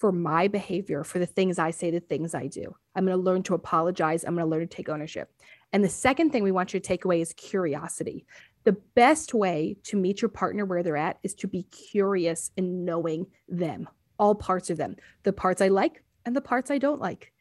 for 0.00 0.10
my 0.12 0.48
behavior, 0.48 1.04
for 1.04 1.18
the 1.18 1.26
things 1.26 1.58
I 1.58 1.70
say, 1.70 1.90
the 1.90 2.00
things 2.00 2.34
I 2.34 2.46
do. 2.46 2.74
I'm 2.96 3.04
going 3.04 3.16
to 3.16 3.22
learn 3.22 3.42
to 3.44 3.54
apologize. 3.54 4.24
I'm 4.24 4.34
going 4.34 4.46
to 4.46 4.50
learn 4.50 4.66
to 4.66 4.66
take 4.66 4.88
ownership. 4.88 5.30
And 5.74 5.84
the 5.84 5.90
second 5.90 6.30
thing 6.30 6.42
we 6.42 6.52
want 6.52 6.72
you 6.72 6.80
to 6.80 6.86
take 6.86 7.04
away 7.04 7.20
is 7.20 7.34
curiosity. 7.34 8.24
The 8.64 8.78
best 8.94 9.34
way 9.34 9.76
to 9.84 9.98
meet 9.98 10.22
your 10.22 10.30
partner 10.30 10.64
where 10.64 10.82
they're 10.82 10.96
at 10.96 11.18
is 11.22 11.34
to 11.34 11.46
be 11.46 11.64
curious 11.64 12.50
in 12.56 12.86
knowing 12.86 13.26
them, 13.46 13.88
all 14.18 14.34
parts 14.34 14.70
of 14.70 14.78
them, 14.78 14.96
the 15.22 15.34
parts 15.34 15.60
I 15.60 15.68
like 15.68 16.02
and 16.24 16.34
the 16.34 16.40
parts 16.40 16.70
I 16.70 16.78
don't 16.78 17.00
like 17.00 17.32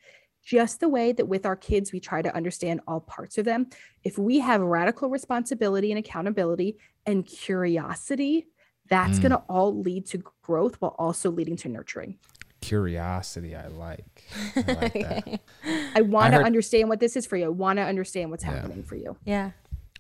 just 0.44 0.80
the 0.80 0.90
way 0.90 1.12
that 1.12 1.28
with 1.28 1.46
our 1.46 1.56
kids 1.56 1.92
we 1.92 2.00
try 2.00 2.22
to 2.22 2.34
understand 2.36 2.80
all 2.88 3.02
parts 3.02 3.38
of 3.38 3.44
them 3.44 3.68
if 4.06 4.18
we 4.18 4.40
have 4.40 4.62
radical 4.62 5.10
responsibility 5.10 5.92
and 5.92 6.00
accountability 6.00 6.78
and 7.06 7.26
curiosity 7.26 8.48
that's 8.90 9.20
Mm. 9.20 9.22
going 9.22 9.32
to 9.32 9.44
all 9.50 9.82
lead 9.82 10.06
to 10.08 10.24
growth 10.42 10.76
while 10.80 10.96
also 10.98 11.30
leading 11.30 11.58
to 11.58 11.68
nurturing 11.68 12.18
Curiosity, 12.62 13.56
I 13.56 13.68
like. 13.68 14.24
I 14.56 14.62
like. 14.74 14.96
Okay. 14.96 15.40
i 15.96 16.02
want 16.02 16.34
to 16.34 16.42
understand 16.42 16.90
what 16.90 17.00
this 17.00 17.16
is 17.16 17.26
for 17.26 17.36
you 17.38 17.46
i 17.46 17.50
want 17.50 17.78
to 17.78 17.84
understand 17.84 18.32
what's 18.32 18.44
Yeah. 18.44 18.52
happening 18.56 18.84
for 18.84 18.96
you 18.96 19.16
Yeah. 19.26 19.52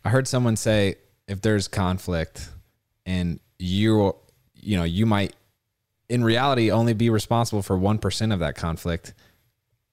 I 0.05 0.09
heard 0.09 0.27
someone 0.27 0.55
say 0.55 0.95
if 1.27 1.41
there's 1.41 1.67
conflict 1.67 2.49
and 3.05 3.39
you 3.57 4.15
you 4.55 4.77
know, 4.77 4.83
you 4.83 5.05
might 5.05 5.33
in 6.09 6.23
reality 6.23 6.69
only 6.71 6.93
be 6.93 7.09
responsible 7.09 7.61
for 7.61 7.77
1% 7.77 8.33
of 8.33 8.39
that 8.39 8.55
conflict. 8.55 9.13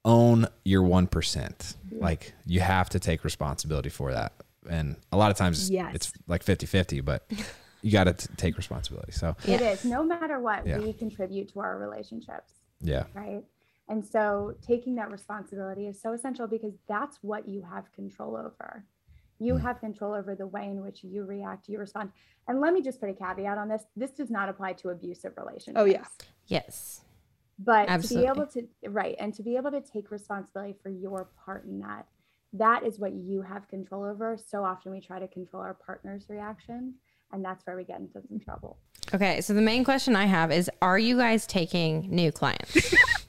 Own 0.03 0.47
your 0.65 0.83
1%. 0.83 1.75
Like 1.91 2.33
you 2.45 2.59
have 2.59 2.89
to 2.89 2.99
take 2.99 3.23
responsibility 3.23 3.89
for 3.89 4.11
that. 4.13 4.33
And 4.69 4.95
a 5.11 5.17
lot 5.17 5.31
of 5.31 5.37
times 5.37 5.69
Yes. 5.69 5.95
it's 5.95 6.13
like 6.27 6.43
50-50, 6.43 7.03
but 7.03 7.29
you 7.81 7.91
got 7.91 8.05
to 8.05 8.13
take 8.35 8.57
responsibility. 8.57 9.11
So, 9.13 9.35
it 9.45 9.61
is 9.61 9.85
no 9.85 10.03
matter 10.03 10.39
what 10.39 10.65
Yeah. 10.67 10.79
we 10.79 10.91
contribute 10.93 11.51
to 11.53 11.59
our 11.61 11.77
relationships. 11.77 12.53
Yeah. 12.81 13.05
right? 13.13 13.43
And 13.89 14.05
so 14.05 14.53
taking 14.61 14.95
that 14.95 15.11
responsibility 15.11 15.87
is 15.87 16.01
so 16.01 16.13
essential 16.13 16.47
because 16.47 16.73
that's 16.87 17.19
what 17.21 17.47
you 17.47 17.61
have 17.61 17.91
control 17.93 18.35
over. 18.35 18.85
You 19.39 19.53
Mm. 19.53 19.61
have 19.61 19.79
control 19.79 20.13
over 20.13 20.35
the 20.35 20.47
way 20.47 20.65
in 20.67 20.81
which 20.81 21.03
you 21.03 21.23
react, 21.23 21.69
you 21.69 21.79
respond. 21.79 22.11
And 22.47 22.59
let 22.59 22.73
me 22.73 22.81
just 22.81 22.99
put 22.99 23.09
a 23.09 23.13
caveat 23.13 23.57
on 23.57 23.67
this. 23.69 23.85
This 23.95 24.11
does 24.11 24.29
not 24.29 24.49
apply 24.49 24.73
to 24.73 24.89
abusive 24.89 25.33
relationships. 25.37 25.79
Oh, 25.79 25.85
yes. 25.85 26.09
Yes. 26.47 27.01
But 27.59 27.87
Absolutely. 27.89 28.27
to 28.27 28.33
be 28.33 28.39
able 28.39 28.51
to 28.83 28.89
right 28.89 29.15
and 29.19 29.33
to 29.35 29.43
be 29.43 29.55
able 29.55 29.71
to 29.71 29.81
take 29.81 30.11
responsibility 30.11 30.73
for 30.81 30.89
your 30.89 31.29
part 31.45 31.65
in 31.65 31.79
that, 31.79 32.07
that 32.53 32.83
is 32.83 32.99
what 32.99 33.13
you 33.13 33.41
have 33.41 33.67
control 33.67 34.03
over. 34.03 34.37
So 34.37 34.63
often 34.63 34.91
we 34.91 35.01
try 35.01 35.19
to 35.19 35.27
control 35.27 35.61
our 35.63 35.73
partner's 35.73 36.29
reaction, 36.29 36.95
and 37.31 37.43
that's 37.43 37.65
where 37.65 37.75
we 37.75 37.83
get 37.83 37.99
into 37.99 38.21
some 38.27 38.39
trouble. 38.39 38.77
Okay. 39.13 39.41
So 39.41 39.53
the 39.53 39.61
main 39.61 39.83
question 39.83 40.15
I 40.15 40.25
have 40.25 40.51
is 40.51 40.69
Are 40.81 40.99
you 40.99 41.17
guys 41.17 41.45
taking 41.47 42.09
new 42.09 42.31
clients? 42.31 42.93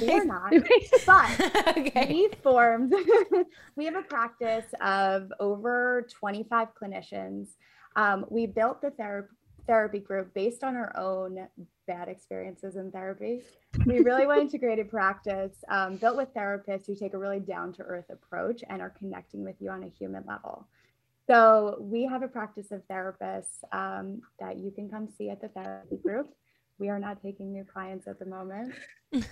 We 0.00 0.10
are 0.10 0.24
not, 0.24 0.52
but 1.06 1.76
okay. 1.76 2.06
we 2.08 2.30
formed 2.42 2.94
we 3.76 3.84
have 3.84 3.94
a 3.96 4.02
practice 4.02 4.64
of 4.80 5.30
over 5.38 6.06
25 6.18 6.68
clinicians 6.80 7.48
um, 7.94 8.24
we 8.30 8.46
built 8.46 8.80
the 8.80 8.90
therapy 8.90 9.28
therapy 9.66 9.98
group 9.98 10.32
based 10.32 10.62
on 10.62 10.76
our 10.76 10.96
own 10.96 11.48
bad 11.88 12.08
experiences 12.08 12.76
in 12.76 12.92
therapy 12.92 13.42
we 13.84 13.98
really 13.98 14.24
wanted 14.24 14.48
to 14.48 14.58
create 14.58 14.88
practice 14.88 15.64
um, 15.68 15.96
built 15.96 16.16
with 16.16 16.32
therapists 16.34 16.86
who 16.86 16.94
take 16.94 17.14
a 17.14 17.18
really 17.18 17.40
down 17.40 17.72
to 17.72 17.82
earth 17.82 18.08
approach 18.08 18.62
and 18.70 18.80
are 18.80 18.90
connecting 18.90 19.42
with 19.42 19.56
you 19.58 19.68
on 19.68 19.82
a 19.82 19.88
human 19.88 20.22
level 20.24 20.68
so 21.26 21.76
we 21.80 22.04
have 22.04 22.22
a 22.22 22.28
practice 22.28 22.70
of 22.70 22.82
therapists 22.90 23.62
um, 23.72 24.20
that 24.38 24.58
you 24.58 24.70
can 24.70 24.88
come 24.88 25.08
see 25.08 25.30
at 25.30 25.40
the 25.40 25.48
therapy 25.48 25.96
group 25.96 26.28
we 26.78 26.88
are 26.88 26.98
not 26.98 27.22
taking 27.22 27.52
new 27.52 27.64
clients 27.64 28.06
at 28.06 28.18
the 28.18 28.26
moment 28.26 28.74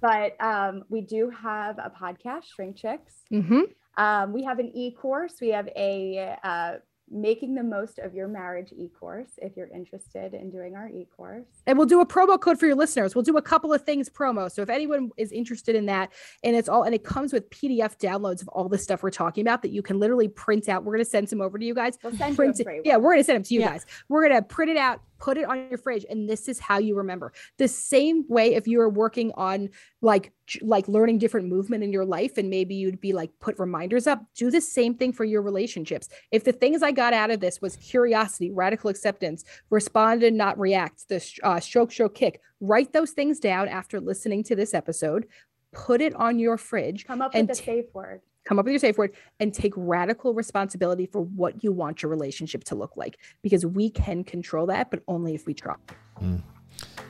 but 0.00 0.40
um, 0.40 0.84
we 0.88 1.00
do 1.00 1.30
have 1.30 1.78
a 1.78 1.90
podcast, 1.90 2.44
Shrink 2.54 2.76
Chicks. 2.76 3.22
hmm 3.30 3.62
Um, 3.98 4.32
we 4.32 4.44
have 4.44 4.58
an 4.58 4.70
e-course. 4.74 5.34
We 5.40 5.48
have 5.48 5.68
a 5.74 6.36
uh, 6.44 6.72
making 7.10 7.54
the 7.54 7.62
most 7.62 7.98
of 7.98 8.14
your 8.14 8.26
marriage 8.26 8.72
e-course 8.76 9.30
if 9.38 9.56
you're 9.56 9.68
interested 9.68 10.34
in 10.34 10.50
doing 10.50 10.74
our 10.74 10.88
e-course. 10.88 11.46
And 11.66 11.78
we'll 11.78 11.86
do 11.86 12.00
a 12.00 12.06
promo 12.06 12.40
code 12.40 12.58
for 12.58 12.66
your 12.66 12.74
listeners. 12.74 13.14
We'll 13.14 13.22
do 13.22 13.36
a 13.36 13.42
couple 13.42 13.72
of 13.72 13.82
things 13.82 14.08
promo. 14.08 14.50
So 14.50 14.62
if 14.62 14.68
anyone 14.68 15.10
is 15.16 15.30
interested 15.30 15.76
in 15.76 15.86
that 15.86 16.12
and 16.42 16.56
it's 16.56 16.68
all 16.68 16.82
and 16.82 16.94
it 16.94 17.04
comes 17.04 17.32
with 17.32 17.48
pdf 17.50 17.96
downloads 17.98 18.42
of 18.42 18.48
all 18.48 18.68
the 18.68 18.78
stuff 18.78 19.02
we're 19.02 19.10
talking 19.10 19.42
about 19.42 19.62
that 19.62 19.70
you 19.70 19.82
can 19.82 20.00
literally 20.00 20.28
print 20.28 20.68
out. 20.68 20.84
We're 20.84 20.94
going 20.94 21.04
to 21.04 21.10
send 21.10 21.28
some 21.28 21.40
over 21.40 21.58
to 21.58 21.64
you 21.64 21.74
guys. 21.74 21.98
We'll 22.02 22.16
send 22.16 22.36
print 22.36 22.58
you 22.58 22.82
yeah 22.84 22.96
we're 22.96 23.12
going 23.12 23.20
to 23.20 23.24
send 23.24 23.36
them 23.36 23.42
to 23.44 23.54
you 23.54 23.60
yeah. 23.60 23.70
guys. 23.70 23.86
We're 24.08 24.28
going 24.28 24.40
to 24.40 24.42
print 24.42 24.70
it 24.70 24.76
out 24.76 25.00
put 25.18 25.38
it 25.38 25.44
on 25.44 25.68
your 25.68 25.78
fridge 25.78 26.04
and 26.08 26.28
this 26.28 26.48
is 26.48 26.58
how 26.58 26.78
you 26.78 26.96
remember. 26.96 27.32
The 27.58 27.68
same 27.68 28.24
way 28.28 28.54
if 28.54 28.66
you 28.66 28.80
are 28.80 28.88
working 28.88 29.32
on 29.34 29.70
like 30.02 30.32
like 30.62 30.86
learning 30.86 31.18
different 31.18 31.48
movement 31.48 31.82
in 31.82 31.92
your 31.92 32.04
life 32.04 32.38
and 32.38 32.48
maybe 32.48 32.74
you'd 32.74 33.00
be 33.00 33.12
like 33.12 33.30
put 33.40 33.58
reminders 33.58 34.06
up 34.06 34.22
do 34.36 34.50
the 34.50 34.60
same 34.60 34.94
thing 34.94 35.12
for 35.12 35.24
your 35.24 35.42
relationships. 35.42 36.08
If 36.30 36.44
the 36.44 36.52
things 36.52 36.82
i 36.82 36.92
got 36.92 37.12
out 37.12 37.30
of 37.30 37.40
this 37.40 37.60
was 37.60 37.76
curiosity 37.76 38.50
radical 38.50 38.90
acceptance 38.90 39.44
respond 39.70 40.22
and 40.22 40.36
not 40.36 40.58
react 40.58 41.08
the 41.08 41.24
uh, 41.42 41.60
stroke 41.60 41.92
stroke 41.92 42.14
kick 42.14 42.40
write 42.60 42.92
those 42.92 43.10
things 43.10 43.38
down 43.38 43.68
after 43.68 44.00
listening 44.00 44.42
to 44.44 44.56
this 44.56 44.74
episode 44.74 45.26
put 45.72 46.00
it 46.00 46.14
on 46.14 46.38
your 46.38 46.56
fridge 46.56 47.06
come 47.06 47.22
up 47.22 47.34
with 47.34 47.50
a 47.50 47.54
safe 47.54 47.86
word 47.92 48.20
come 48.46 48.58
up 48.58 48.64
with 48.64 48.72
your 48.72 48.78
safe 48.78 48.96
word 48.96 49.12
and 49.40 49.52
take 49.52 49.74
radical 49.76 50.32
responsibility 50.32 51.04
for 51.04 51.20
what 51.20 51.62
you 51.62 51.72
want 51.72 52.02
your 52.02 52.10
relationship 52.10 52.64
to 52.64 52.74
look 52.74 52.96
like 52.96 53.18
because 53.42 53.66
we 53.66 53.90
can 53.90 54.24
control 54.24 54.66
that 54.66 54.90
but 54.90 55.02
only 55.08 55.34
if 55.34 55.46
we 55.46 55.52
try. 55.52 55.74
Mm. 56.22 56.40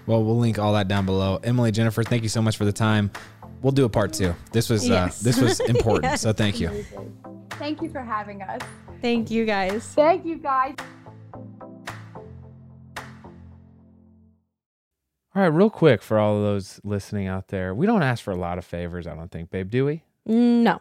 well 0.06 0.24
we'll 0.24 0.38
link 0.38 0.58
all 0.58 0.72
that 0.72 0.88
down 0.88 1.06
below. 1.06 1.38
Emily 1.44 1.70
jennifer 1.70 2.02
thank 2.02 2.22
you 2.22 2.28
so 2.28 2.42
much 2.42 2.56
for 2.56 2.64
the 2.64 2.72
time. 2.72 3.10
We'll 3.62 3.72
do 3.72 3.84
a 3.84 3.88
part 3.88 4.12
two. 4.12 4.34
This 4.52 4.68
was 4.68 4.88
uh, 4.90 4.92
yes. 4.92 5.20
uh, 5.20 5.24
this 5.24 5.40
was 5.40 5.60
important 5.68 6.04
yes. 6.04 6.22
so 6.22 6.32
thank 6.32 6.58
you. 6.58 6.84
Thank 7.52 7.80
you 7.80 7.88
for 7.88 8.00
having 8.00 8.42
us. 8.42 8.60
Thank 9.00 9.30
you 9.30 9.44
guys. 9.44 9.84
Thank 9.94 10.24
you 10.24 10.36
guys. 10.36 10.74
All 15.34 15.42
right 15.42 15.46
real 15.48 15.68
quick 15.68 16.00
for 16.00 16.18
all 16.18 16.36
of 16.36 16.42
those 16.42 16.80
listening 16.82 17.26
out 17.26 17.48
there 17.48 17.74
we 17.74 17.84
don't 17.84 18.02
ask 18.02 18.24
for 18.24 18.30
a 18.30 18.36
lot 18.36 18.56
of 18.56 18.64
favors 18.64 19.06
i 19.06 19.14
don't 19.14 19.30
think 19.30 19.50
babe 19.50 19.68
do 19.68 19.84
we? 19.84 20.02
No 20.24 20.80